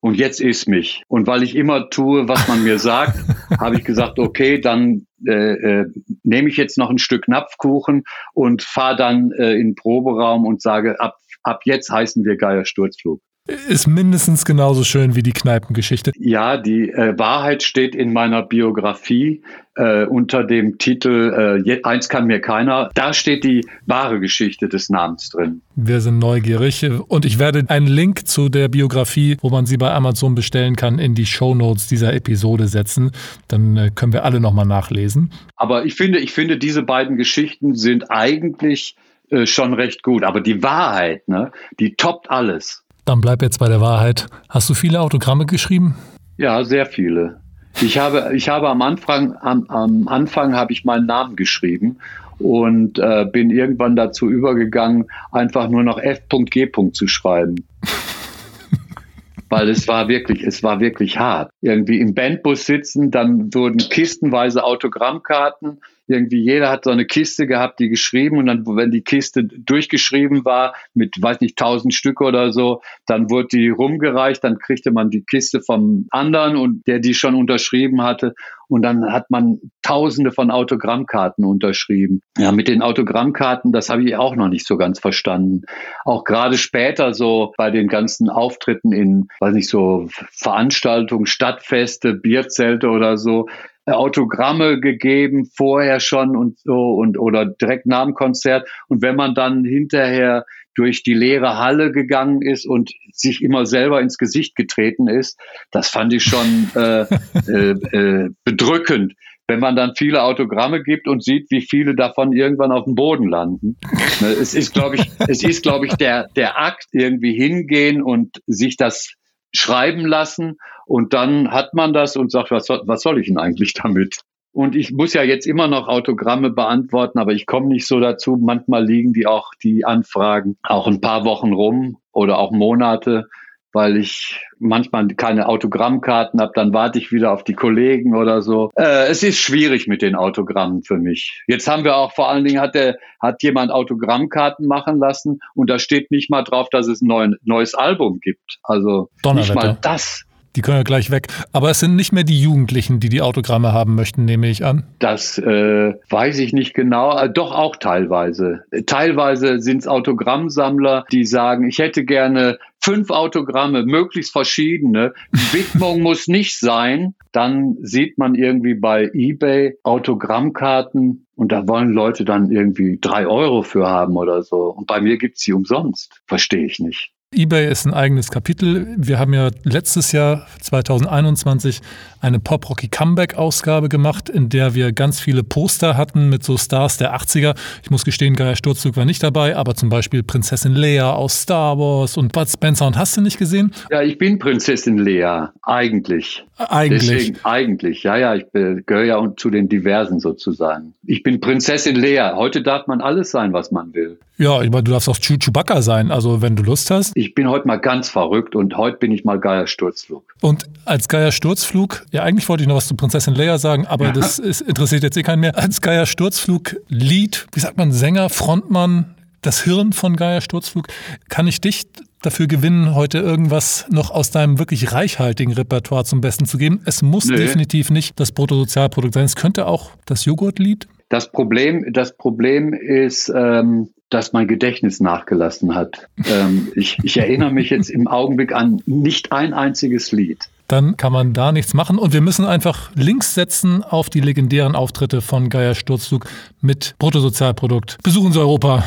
Und 0.00 0.16
jetzt 0.16 0.40
ist 0.40 0.66
mich. 0.66 1.04
Und 1.06 1.28
weil 1.28 1.44
ich 1.44 1.54
immer 1.54 1.88
tue, 1.88 2.28
was 2.28 2.48
man 2.48 2.64
mir 2.64 2.80
sagt, 2.80 3.20
habe 3.60 3.76
ich 3.76 3.84
gesagt, 3.84 4.18
okay, 4.18 4.60
dann 4.60 5.06
äh, 5.26 5.80
äh, 5.80 5.92
nehme 6.22 6.48
ich 6.48 6.56
jetzt 6.56 6.78
noch 6.78 6.90
ein 6.90 6.98
Stück 6.98 7.28
Napfkuchen 7.28 8.04
und 8.34 8.62
fahre 8.62 8.96
dann 8.96 9.32
äh, 9.32 9.52
in 9.52 9.68
den 9.68 9.74
Proberaum 9.74 10.46
und 10.46 10.62
sage, 10.62 11.00
ab, 11.00 11.16
ab 11.42 11.60
jetzt 11.64 11.90
heißen 11.90 12.24
wir 12.24 12.36
Geier 12.36 12.64
Sturzflug. 12.64 13.20
Ist 13.48 13.88
mindestens 13.88 14.44
genauso 14.44 14.84
schön 14.84 15.16
wie 15.16 15.22
die 15.24 15.32
Kneipengeschichte. 15.32 16.12
Ja, 16.16 16.56
die 16.56 16.90
äh, 16.90 17.18
Wahrheit 17.18 17.64
steht 17.64 17.96
in 17.96 18.12
meiner 18.12 18.42
Biografie 18.42 19.42
äh, 19.74 20.04
unter 20.04 20.44
dem 20.44 20.78
Titel 20.78 21.64
äh, 21.66 21.82
Eins 21.82 22.08
kann 22.08 22.26
mir 22.26 22.40
keiner. 22.40 22.90
Da 22.94 23.12
steht 23.12 23.42
die 23.42 23.66
wahre 23.84 24.20
Geschichte 24.20 24.68
des 24.68 24.90
Namens 24.90 25.30
drin. 25.30 25.60
Wir 25.74 26.00
sind 26.00 26.20
neugierig 26.20 26.88
und 27.08 27.24
ich 27.24 27.40
werde 27.40 27.64
einen 27.66 27.88
Link 27.88 28.28
zu 28.28 28.48
der 28.48 28.68
Biografie, 28.68 29.36
wo 29.40 29.50
man 29.50 29.66
sie 29.66 29.76
bei 29.76 29.92
Amazon 29.92 30.36
bestellen 30.36 30.76
kann, 30.76 31.00
in 31.00 31.16
die 31.16 31.26
Show 31.26 31.56
Notes 31.56 31.88
dieser 31.88 32.12
Episode 32.14 32.68
setzen. 32.68 33.10
Dann 33.48 33.76
äh, 33.76 33.90
können 33.92 34.12
wir 34.12 34.24
alle 34.24 34.38
nochmal 34.38 34.66
nachlesen. 34.66 35.32
Aber 35.56 35.84
ich 35.84 35.94
finde, 35.94 36.20
ich 36.20 36.30
finde, 36.30 36.58
diese 36.58 36.84
beiden 36.84 37.16
Geschichten 37.16 37.74
sind 37.74 38.08
eigentlich 38.08 38.94
äh, 39.30 39.46
schon 39.46 39.74
recht 39.74 40.04
gut. 40.04 40.22
Aber 40.22 40.40
die 40.40 40.62
Wahrheit, 40.62 41.26
ne, 41.26 41.50
die 41.80 41.96
toppt 41.96 42.30
alles. 42.30 42.84
Dann 43.04 43.20
bleib 43.20 43.42
jetzt 43.42 43.58
bei 43.58 43.68
der 43.68 43.80
Wahrheit. 43.80 44.26
Hast 44.48 44.70
du 44.70 44.74
viele 44.74 45.00
Autogramme 45.00 45.46
geschrieben? 45.46 45.96
Ja, 46.36 46.64
sehr 46.64 46.86
viele. 46.86 47.40
Ich 47.80 47.98
habe, 47.98 48.32
ich 48.34 48.48
habe 48.48 48.68
am 48.68 48.82
Anfang, 48.82 49.34
am, 49.40 49.64
am 49.68 50.08
Anfang 50.08 50.54
habe 50.54 50.72
ich 50.72 50.84
meinen 50.84 51.06
Namen 51.06 51.36
geschrieben 51.36 51.98
und 52.38 52.98
äh, 52.98 53.24
bin 53.24 53.50
irgendwann 53.50 53.96
dazu 53.96 54.28
übergegangen, 54.28 55.06
einfach 55.30 55.68
nur 55.68 55.82
noch 55.82 55.98
F.G. 55.98 56.70
zu 56.92 57.08
schreiben. 57.08 57.56
Weil 59.48 59.68
es 59.68 59.86
war 59.86 60.08
wirklich, 60.08 60.42
es 60.42 60.62
war 60.62 60.80
wirklich 60.80 61.18
hart. 61.18 61.50
Irgendwie 61.60 62.00
im 62.00 62.14
Bandbus 62.14 62.64
sitzen, 62.66 63.10
dann 63.10 63.52
wurden 63.52 63.78
kistenweise 63.78 64.64
Autogrammkarten 64.64 65.80
irgendwie 66.12 66.42
jeder 66.42 66.70
hat 66.70 66.84
so 66.84 66.90
eine 66.90 67.06
Kiste 67.06 67.46
gehabt, 67.46 67.80
die 67.80 67.88
geschrieben 67.88 68.38
und 68.38 68.46
dann, 68.46 68.64
wenn 68.66 68.90
die 68.90 69.02
Kiste 69.02 69.44
durchgeschrieben 69.44 70.44
war 70.44 70.74
mit, 70.94 71.20
weiß 71.20 71.40
nicht, 71.40 71.58
tausend 71.58 71.94
Stück 71.94 72.20
oder 72.20 72.52
so, 72.52 72.82
dann 73.06 73.30
wurde 73.30 73.48
die 73.48 73.68
rumgereicht, 73.68 74.44
dann 74.44 74.58
kriegte 74.58 74.92
man 74.92 75.10
die 75.10 75.24
Kiste 75.24 75.60
vom 75.60 76.06
anderen 76.10 76.56
und 76.56 76.86
der 76.86 77.00
die 77.00 77.14
schon 77.14 77.34
unterschrieben 77.34 78.02
hatte 78.02 78.34
und 78.72 78.80
dann 78.80 79.12
hat 79.12 79.30
man 79.30 79.60
tausende 79.82 80.32
von 80.32 80.50
Autogrammkarten 80.50 81.44
unterschrieben. 81.44 82.22
Ja, 82.38 82.52
mit 82.52 82.68
den 82.68 82.80
Autogrammkarten, 82.80 83.70
das 83.70 83.90
habe 83.90 84.02
ich 84.02 84.16
auch 84.16 84.34
noch 84.34 84.48
nicht 84.48 84.66
so 84.66 84.78
ganz 84.78 84.98
verstanden. 84.98 85.62
Auch 86.06 86.24
gerade 86.24 86.56
später 86.56 87.12
so 87.12 87.52
bei 87.58 87.70
den 87.70 87.86
ganzen 87.86 88.30
Auftritten 88.30 88.92
in, 88.92 89.28
weiß 89.40 89.52
nicht, 89.52 89.68
so 89.68 90.08
Veranstaltungen, 90.30 91.26
Stadtfeste, 91.26 92.14
Bierzelte 92.14 92.88
oder 92.88 93.18
so, 93.18 93.46
Autogramme 93.86 94.80
gegeben 94.80 95.46
vorher 95.56 96.00
schon 96.00 96.36
und 96.36 96.58
so 96.60 96.94
und 96.94 97.18
oder 97.18 97.46
direkt 97.46 97.86
nach 97.86 98.04
dem 98.04 98.14
Konzert. 98.14 98.68
Und 98.88 99.02
wenn 99.02 99.16
man 99.16 99.34
dann 99.34 99.64
hinterher 99.64 100.44
durch 100.74 101.02
die 101.02 101.14
leere 101.14 101.58
Halle 101.58 101.92
gegangen 101.92 102.42
ist 102.42 102.66
und 102.66 102.92
sich 103.12 103.42
immer 103.42 103.66
selber 103.66 104.00
ins 104.00 104.18
Gesicht 104.18 104.56
getreten 104.56 105.08
ist, 105.08 105.38
das 105.70 105.88
fand 105.88 106.12
ich 106.12 106.22
schon 106.22 106.70
äh, 106.76 107.02
äh, 107.48 107.70
äh, 107.70 108.30
bedrückend. 108.44 109.14
Wenn 109.48 109.58
man 109.58 109.74
dann 109.74 109.94
viele 109.96 110.22
Autogramme 110.22 110.82
gibt 110.82 111.08
und 111.08 111.22
sieht, 111.22 111.50
wie 111.50 111.60
viele 111.60 111.96
davon 111.96 112.32
irgendwann 112.32 112.70
auf 112.70 112.84
dem 112.84 112.94
Boden 112.94 113.28
landen. 113.28 113.76
Ne, 114.20 114.28
es 114.28 114.54
ist, 114.54 114.72
glaube 114.72 114.96
ich, 114.96 115.10
es 115.28 115.42
ist, 115.42 115.64
glaube 115.64 115.86
ich, 115.86 115.94
der, 115.94 116.28
der 116.36 116.58
Akt, 116.58 116.86
irgendwie 116.92 117.34
hingehen 117.34 118.02
und 118.02 118.40
sich 118.46 118.76
das 118.76 119.14
schreiben 119.52 120.06
lassen 120.06 120.58
und 120.86 121.12
dann 121.12 121.50
hat 121.50 121.74
man 121.74 121.92
das 121.92 122.16
und 122.16 122.30
sagt, 122.30 122.50
was, 122.50 122.68
was 122.68 123.02
soll 123.02 123.20
ich 123.20 123.26
denn 123.28 123.38
eigentlich 123.38 123.74
damit? 123.74 124.20
Und 124.52 124.76
ich 124.76 124.92
muss 124.92 125.14
ja 125.14 125.22
jetzt 125.22 125.46
immer 125.46 125.66
noch 125.66 125.88
Autogramme 125.88 126.50
beantworten, 126.50 127.18
aber 127.18 127.32
ich 127.32 127.46
komme 127.46 127.68
nicht 127.68 127.86
so 127.86 128.00
dazu. 128.00 128.36
Manchmal 128.36 128.84
liegen 128.84 129.14
die 129.14 129.26
auch, 129.26 129.52
die 129.62 129.86
Anfragen, 129.86 130.58
auch 130.62 130.86
ein 130.86 131.00
paar 131.00 131.24
Wochen 131.24 131.54
rum 131.54 131.96
oder 132.12 132.38
auch 132.38 132.52
Monate 132.52 133.28
weil 133.72 133.96
ich 133.96 134.40
manchmal 134.58 135.06
keine 135.08 135.48
Autogrammkarten 135.48 136.40
habe, 136.40 136.52
dann 136.54 136.72
warte 136.72 136.98
ich 136.98 137.12
wieder 137.12 137.32
auf 137.32 137.44
die 137.44 137.54
Kollegen 137.54 138.16
oder 138.16 138.42
so. 138.42 138.70
Äh, 138.76 139.08
es 139.08 139.22
ist 139.22 139.38
schwierig 139.38 139.86
mit 139.88 140.02
den 140.02 140.14
Autogrammen 140.14 140.82
für 140.82 140.98
mich. 140.98 141.42
Jetzt 141.46 141.68
haben 141.68 141.84
wir 141.84 141.96
auch 141.96 142.12
vor 142.12 142.28
allen 142.28 142.44
Dingen 142.44 142.60
hat 142.60 142.74
der 142.74 142.98
hat 143.20 143.42
jemand 143.42 143.70
Autogrammkarten 143.70 144.66
machen 144.66 144.98
lassen 144.98 145.40
und 145.54 145.70
da 145.70 145.78
steht 145.78 146.10
nicht 146.10 146.30
mal 146.30 146.42
drauf, 146.42 146.68
dass 146.70 146.88
es 146.88 147.02
ein 147.02 147.06
neu, 147.06 147.28
neues 147.42 147.74
Album 147.74 148.20
gibt. 148.20 148.58
Also 148.62 149.10
nicht 149.34 149.54
mal 149.54 149.78
das. 149.80 150.24
Die 150.54 150.60
können 150.60 150.76
ja 150.76 150.82
gleich 150.82 151.10
weg. 151.10 151.28
Aber 151.52 151.70
es 151.70 151.80
sind 151.80 151.96
nicht 151.96 152.12
mehr 152.12 152.24
die 152.24 152.40
Jugendlichen, 152.40 153.00
die 153.00 153.08
die 153.08 153.22
Autogramme 153.22 153.72
haben 153.72 153.94
möchten, 153.94 154.24
nehme 154.24 154.48
ich 154.48 154.64
an. 154.64 154.84
Das 154.98 155.38
äh, 155.38 155.94
weiß 156.10 156.38
ich 156.40 156.52
nicht 156.52 156.74
genau. 156.74 157.18
Äh, 157.18 157.30
doch 157.30 157.52
auch 157.52 157.76
teilweise. 157.76 158.64
Teilweise 158.86 159.60
sind 159.60 159.78
es 159.78 159.86
Autogrammsammler, 159.86 161.04
die 161.10 161.24
sagen, 161.24 161.68
ich 161.68 161.78
hätte 161.78 162.04
gerne 162.04 162.58
fünf 162.80 163.10
Autogramme, 163.10 163.84
möglichst 163.84 164.32
verschiedene. 164.32 165.14
Die 165.32 165.52
Widmung 165.58 166.02
muss 166.02 166.28
nicht 166.28 166.58
sein. 166.58 167.14
Dann 167.32 167.76
sieht 167.80 168.18
man 168.18 168.34
irgendwie 168.34 168.74
bei 168.74 169.10
eBay 169.14 169.78
Autogrammkarten 169.84 171.26
und 171.34 171.50
da 171.50 171.66
wollen 171.66 171.92
Leute 171.92 172.26
dann 172.26 172.50
irgendwie 172.50 172.98
drei 173.00 173.26
Euro 173.26 173.62
für 173.62 173.86
haben 173.86 174.16
oder 174.16 174.42
so. 174.42 174.64
Und 174.64 174.86
bei 174.86 175.00
mir 175.00 175.16
gibt's 175.16 175.42
sie 175.42 175.54
umsonst. 175.54 176.20
Verstehe 176.26 176.66
ich 176.66 176.78
nicht 176.78 177.12
eBay 177.34 177.70
ist 177.70 177.86
ein 177.86 177.94
eigenes 177.94 178.30
Kapitel. 178.30 178.94
Wir 178.98 179.18
haben 179.18 179.32
ja 179.32 179.50
letztes 179.64 180.12
Jahr, 180.12 180.46
2021, 180.60 181.80
eine 182.20 182.38
Pop-Rocky 182.38 182.88
Comeback-Ausgabe 182.88 183.88
gemacht, 183.88 184.28
in 184.28 184.50
der 184.50 184.74
wir 184.74 184.92
ganz 184.92 185.18
viele 185.18 185.42
Poster 185.42 185.96
hatten 185.96 186.28
mit 186.28 186.44
so 186.44 186.58
Stars 186.58 186.98
der 186.98 187.16
80er. 187.16 187.54
Ich 187.82 187.90
muss 187.90 188.04
gestehen, 188.04 188.36
Geier 188.36 188.54
Sturzflug 188.54 188.96
war 188.96 189.06
nicht 189.06 189.22
dabei, 189.22 189.56
aber 189.56 189.74
zum 189.74 189.88
Beispiel 189.88 190.22
Prinzessin 190.22 190.74
Leia 190.74 191.12
aus 191.12 191.40
Star 191.40 191.78
Wars 191.78 192.18
und 192.18 192.32
Bud 192.32 192.50
Spencer. 192.50 192.86
Und 192.86 192.98
hast 192.98 193.16
du 193.16 193.22
nicht 193.22 193.38
gesehen? 193.38 193.72
Ja, 193.90 194.02
ich 194.02 194.18
bin 194.18 194.38
Prinzessin 194.38 194.98
Leia, 194.98 195.54
eigentlich. 195.62 196.44
Eigentlich. 196.58 197.08
Deswegen, 197.08 197.38
eigentlich, 197.44 198.02
ja, 198.02 198.16
ja, 198.18 198.34
ich 198.34 198.44
gehöre 198.52 199.04
ja 199.04 199.32
zu 199.36 199.48
den 199.48 199.70
Diversen 199.70 200.20
sozusagen. 200.20 200.94
Ich 201.04 201.24
bin 201.24 201.40
Prinzessin 201.40 201.96
Leia. 201.96 202.36
Heute 202.36 202.62
darf 202.62 202.86
man 202.86 203.00
alles 203.00 203.32
sein, 203.32 203.52
was 203.52 203.72
man 203.72 203.92
will. 203.92 204.20
Ja, 204.38 204.62
ich 204.62 204.70
meine, 204.70 204.84
du 204.84 204.92
darfst 204.92 205.08
auch 205.08 205.16
Chewbacca 205.16 205.82
sein, 205.82 206.12
also 206.12 206.42
wenn 206.42 206.54
du 206.54 206.62
Lust 206.62 206.92
hast. 206.92 207.12
Ich 207.16 207.34
bin 207.34 207.48
heute 207.48 207.66
mal 207.66 207.76
ganz 207.76 208.08
verrückt 208.08 208.54
und 208.54 208.76
heute 208.76 208.98
bin 208.98 209.10
ich 209.10 209.24
mal 209.24 209.40
Geier 209.40 209.66
Sturzflug. 209.66 210.24
Und 210.40 210.68
als 210.84 211.08
Geier 211.08 211.32
Sturzflug, 211.32 212.04
ja, 212.12 212.22
eigentlich 212.22 212.48
wollte 212.48 212.62
ich 212.62 212.68
noch 212.68 212.76
was 212.76 212.86
zu 212.86 212.94
Prinzessin 212.94 213.34
Leia 213.34 213.58
sagen, 213.58 213.84
aber 213.86 214.06
ja. 214.06 214.12
das 214.12 214.38
ist, 214.38 214.60
interessiert 214.60 215.02
jetzt 215.02 215.16
eh 215.16 215.24
keinen 215.24 215.40
mehr. 215.40 215.58
Als 215.58 215.80
Geier 215.80 216.06
Sturzflug 216.06 216.76
Lied, 216.88 217.46
wie 217.52 217.60
sagt 217.60 217.76
man, 217.76 217.90
Sänger, 217.90 218.28
Frontmann, 218.28 219.16
das 219.40 219.60
Hirn 219.60 219.92
von 219.92 220.14
Geier 220.14 220.40
Sturzflug, 220.40 220.86
kann 221.28 221.48
ich 221.48 221.60
dich 221.60 221.82
dafür 222.22 222.46
gewinnen, 222.46 222.94
heute 222.94 223.18
irgendwas 223.18 223.86
noch 223.90 224.10
aus 224.10 224.30
deinem 224.30 224.58
wirklich 224.58 224.92
reichhaltigen 224.92 225.52
Repertoire 225.52 226.04
zum 226.04 226.20
Besten 226.20 226.46
zu 226.46 226.58
geben. 226.58 226.80
Es 226.84 227.02
muss 227.02 227.26
nee. 227.26 227.36
definitiv 227.36 227.90
nicht 227.90 228.18
das 228.18 228.32
Bruttosozialprodukt 228.32 229.14
sein. 229.14 229.24
Es 229.24 229.36
könnte 229.36 229.66
auch 229.66 229.90
das 230.06 230.24
Joghurtlied. 230.24 230.86
Das 231.08 231.30
Problem, 231.30 231.92
das 231.92 232.16
Problem 232.16 232.72
ist, 232.72 233.30
ähm, 233.34 233.90
dass 234.08 234.32
mein 234.32 234.46
Gedächtnis 234.46 235.00
nachgelassen 235.00 235.74
hat. 235.74 236.08
Ähm, 236.24 236.68
ich, 236.74 236.98
ich 237.02 237.16
erinnere 237.16 237.50
mich 237.50 237.70
jetzt 237.70 237.90
im 237.90 238.06
Augenblick 238.08 238.54
an 238.54 238.82
nicht 238.86 239.32
ein 239.32 239.54
einziges 239.54 240.12
Lied. 240.12 240.48
Dann 240.68 240.96
kann 240.96 241.12
man 241.12 241.32
da 241.32 241.52
nichts 241.52 241.74
machen. 241.74 241.98
Und 241.98 242.12
wir 242.12 242.20
müssen 242.20 242.46
einfach 242.46 242.90
Links 242.94 243.34
setzen 243.34 243.82
auf 243.82 244.08
die 244.08 244.20
legendären 244.20 244.74
Auftritte 244.74 245.20
von 245.20 245.50
Geier 245.50 245.74
Sturzflug 245.74 246.26
mit 246.60 246.94
Bruttosozialprodukt. 246.98 247.98
Besuchen 248.02 248.32
Sie 248.32 248.38
Europa. 248.38 248.84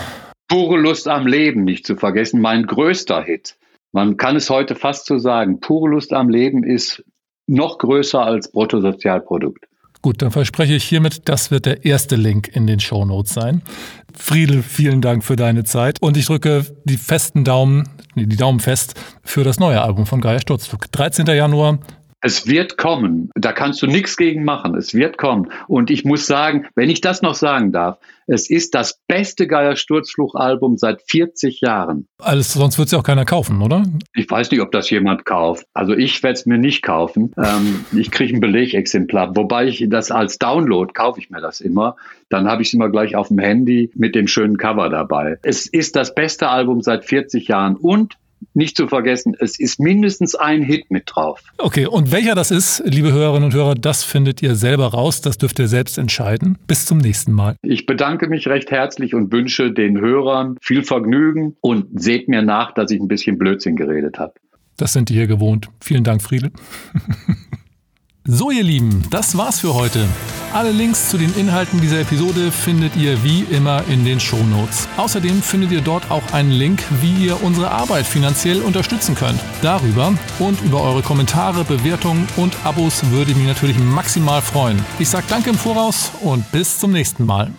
Pure 0.48 0.78
Lust 0.78 1.08
am 1.08 1.26
Leben, 1.26 1.64
nicht 1.64 1.86
zu 1.88 1.96
vergessen, 1.96 2.42
mein 2.42 2.66
größter 2.66 3.24
Hit. 3.24 3.58
Man 3.92 4.18
kann 4.18 4.36
es 4.36 4.50
heute 4.50 4.76
fast 4.76 5.06
so 5.06 5.18
sagen. 5.18 5.60
Pure 5.60 5.90
Lust 5.92 6.14
am 6.14 6.30
Leben 6.30 6.64
ist 6.64 7.04
noch 7.48 7.78
größer 7.78 8.22
als 8.24 8.52
Bruttosozialprodukt. 8.52 9.66
Gut, 10.02 10.22
dann 10.22 10.30
verspreche 10.30 10.76
ich 10.76 10.84
hiermit, 10.84 11.28
das 11.30 11.50
wird 11.50 11.66
der 11.66 11.84
erste 11.84 12.16
Link 12.16 12.48
in 12.54 12.68
den 12.68 12.80
Show 12.80 13.06
Notes 13.06 13.34
sein. 13.34 13.64
Friedel, 14.14 14.62
vielen 14.62 15.02
Dank 15.02 15.24
für 15.24 15.36
deine 15.36 15.64
Zeit 15.64 16.00
und 16.00 16.16
ich 16.16 16.28
drücke 16.28 16.64
die 16.84 16.98
festen 16.98 17.44
Daumen, 17.44 17.90
die 18.14 18.28
Daumen 18.36 18.60
fest 18.60 18.94
für 19.24 19.44
das 19.44 19.60
neue 19.60 19.82
Album 19.82 20.06
von 20.06 20.22
Geier 20.22 20.40
Sturzflug. 20.40 20.92
13. 20.92 21.26
Januar, 21.26 21.80
es 22.26 22.48
wird 22.48 22.78
kommen. 22.78 23.30
Da 23.36 23.52
kannst 23.52 23.84
du 23.84 23.88
nichts 23.88 24.18
gegen 24.18 24.44
machen. 24.44 24.76
Es 24.76 24.96
wird 24.96 25.20
kommen. 25.20 25.52
Und 25.68 25.92
ich 25.92 26.06
muss 26.06 26.26
sagen, 26.26 26.66
wenn 26.74 26.90
ich 26.90 27.00
das 27.00 27.22
noch 27.22 27.36
sagen 27.36 27.72
darf, 27.72 28.00
es 28.26 28.50
ist 28.50 28.74
das 28.74 29.00
beste 29.08 29.46
Geier 29.46 29.76
Sturzfluch-Album 29.76 30.80
seit 30.80 31.04
40 31.04 31.62
Jahren. 31.62 32.08
Alles, 32.18 32.54
sonst 32.54 32.80
wird 32.80 32.88
es 32.88 32.94
ja 32.94 32.98
auch 32.98 33.04
keiner 33.04 33.26
kaufen, 33.26 33.62
oder? 33.62 33.84
Ich 34.16 34.28
weiß 34.28 34.50
nicht, 34.50 34.62
ob 34.62 34.72
das 34.72 34.90
jemand 34.90 35.26
kauft. 35.26 35.68
Also 35.76 35.94
ich 35.94 36.24
werde 36.24 36.34
es 36.34 36.48
mir 36.48 36.58
nicht 36.58 36.82
kaufen. 36.82 37.32
Ähm, 37.38 37.86
ich 37.96 38.10
kriege 38.10 38.34
ein 38.36 38.40
Belegexemplar. 38.40 39.36
Wobei 39.36 39.68
ich 39.68 39.86
das 39.88 40.10
als 40.10 40.40
Download 40.40 40.92
kaufe 40.94 41.20
ich 41.20 41.30
mir 41.30 41.42
das 41.42 41.62
immer. 41.62 41.96
Dann 42.30 42.48
habe 42.48 42.64
ich 42.64 42.70
es 42.70 42.74
immer 42.74 42.90
gleich 42.90 43.16
auf 43.16 43.28
dem 43.28 43.38
Handy 43.38 43.92
mit 43.94 44.16
dem 44.16 44.28
schönen 44.28 44.58
Cover 44.58 44.90
dabei. 44.90 45.38
Es 45.44 45.68
ist 45.68 45.96
das 45.96 46.16
beste 46.16 46.50
Album 46.50 46.82
seit 46.82 47.06
40 47.06 47.48
Jahren 47.48 47.76
und 47.76 48.18
nicht 48.54 48.78
zu 48.78 48.88
vergessen, 48.88 49.36
es 49.40 49.60
ist 49.60 49.80
mindestens 49.80 50.36
ein 50.36 50.62
Hit 50.62 50.92
mit 50.92 51.04
drauf. 51.08 51.42
Okay, 51.58 51.86
und 51.88 52.12
welcher 52.12 52.36
das 52.36 52.52
ist, 52.52 52.84
liebe 52.86 53.12
Hörerinnen 53.12 53.46
und 53.46 53.54
Hörer, 53.54 53.76
das 53.76 54.04
findet 54.04 54.42
ihr 54.42 54.56
selber 54.56 54.88
raus. 54.88 55.22
Das 55.22 55.38
dürft 55.38 55.60
ihr 55.60 55.68
selbst 55.68 55.98
entscheiden. 55.98 56.58
Bis 56.68 56.86
zum 56.86 56.98
nächsten 56.98 57.32
Mal. 57.32 57.56
Ich 57.62 57.86
bedanke 57.86 58.28
mich 58.28 58.48
recht 58.48 58.72
herzlich 58.72 59.14
und 59.14 59.32
wünsche 59.32 59.72
den 59.72 60.00
Hörern 60.00 60.58
viel 60.62 60.84
Vergnügen 60.84 61.56
und 61.62 62.00
seht 62.00 62.28
mir 62.28 62.42
nach, 62.42 62.74
dass 62.74 62.92
ich 62.92 63.00
ein 63.00 63.08
bisschen 63.08 63.38
Blödsinn 63.38 63.76
geredet 63.76 64.20
habe. 64.20 64.34
Das 64.78 64.94
sind 64.94 65.10
die 65.10 65.14
hier 65.14 65.28
gewohnt. 65.28 65.70
Vielen 65.80 66.04
Dank, 66.04 66.22
Friedel. 66.22 66.52
So 68.28 68.50
ihr 68.50 68.64
Lieben, 68.64 69.04
das 69.12 69.38
war's 69.38 69.60
für 69.60 69.76
heute. 69.76 70.04
Alle 70.52 70.72
Links 70.72 71.10
zu 71.10 71.20
den 71.20 71.32
Inhalten 71.36 71.80
dieser 71.80 72.00
Episode 72.00 72.52
findet 72.52 72.96
ihr 72.96 73.24
wie 73.24 73.42
immer 73.52 73.84
in 73.88 74.04
den 74.04 74.20
Shownotes. 74.20 74.88
Außerdem 74.98 75.44
findet 75.44 75.72
ihr 75.72 75.82
dort 75.82 76.10
auch 76.10 76.34
einen 76.34 76.50
Link, 76.50 76.82
wie 77.02 77.26
ihr 77.26 77.44
unsere 77.44 77.70
Arbeit 77.70 78.08
finanziell 78.08 78.64
unterstützen 78.64 79.14
könnt. 79.14 79.40
Darüber 79.62 80.12
und 80.40 80.60
über 80.62 80.82
eure 80.82 81.04
Kommentare, 81.04 81.66
Bewertungen 81.66 82.28
und 82.36 82.58
Abos 82.66 83.12
würde 83.12 83.30
ich 83.30 83.38
mich 83.38 83.46
natürlich 83.46 83.78
maximal 83.78 84.42
freuen. 84.42 84.84
Ich 84.98 85.10
sage 85.10 85.28
danke 85.30 85.52
im 85.52 85.58
Voraus 85.58 86.12
und 86.22 86.52
bis 86.52 86.80
zum 86.80 86.94
nächsten 86.94 87.28
Mal. 87.28 87.52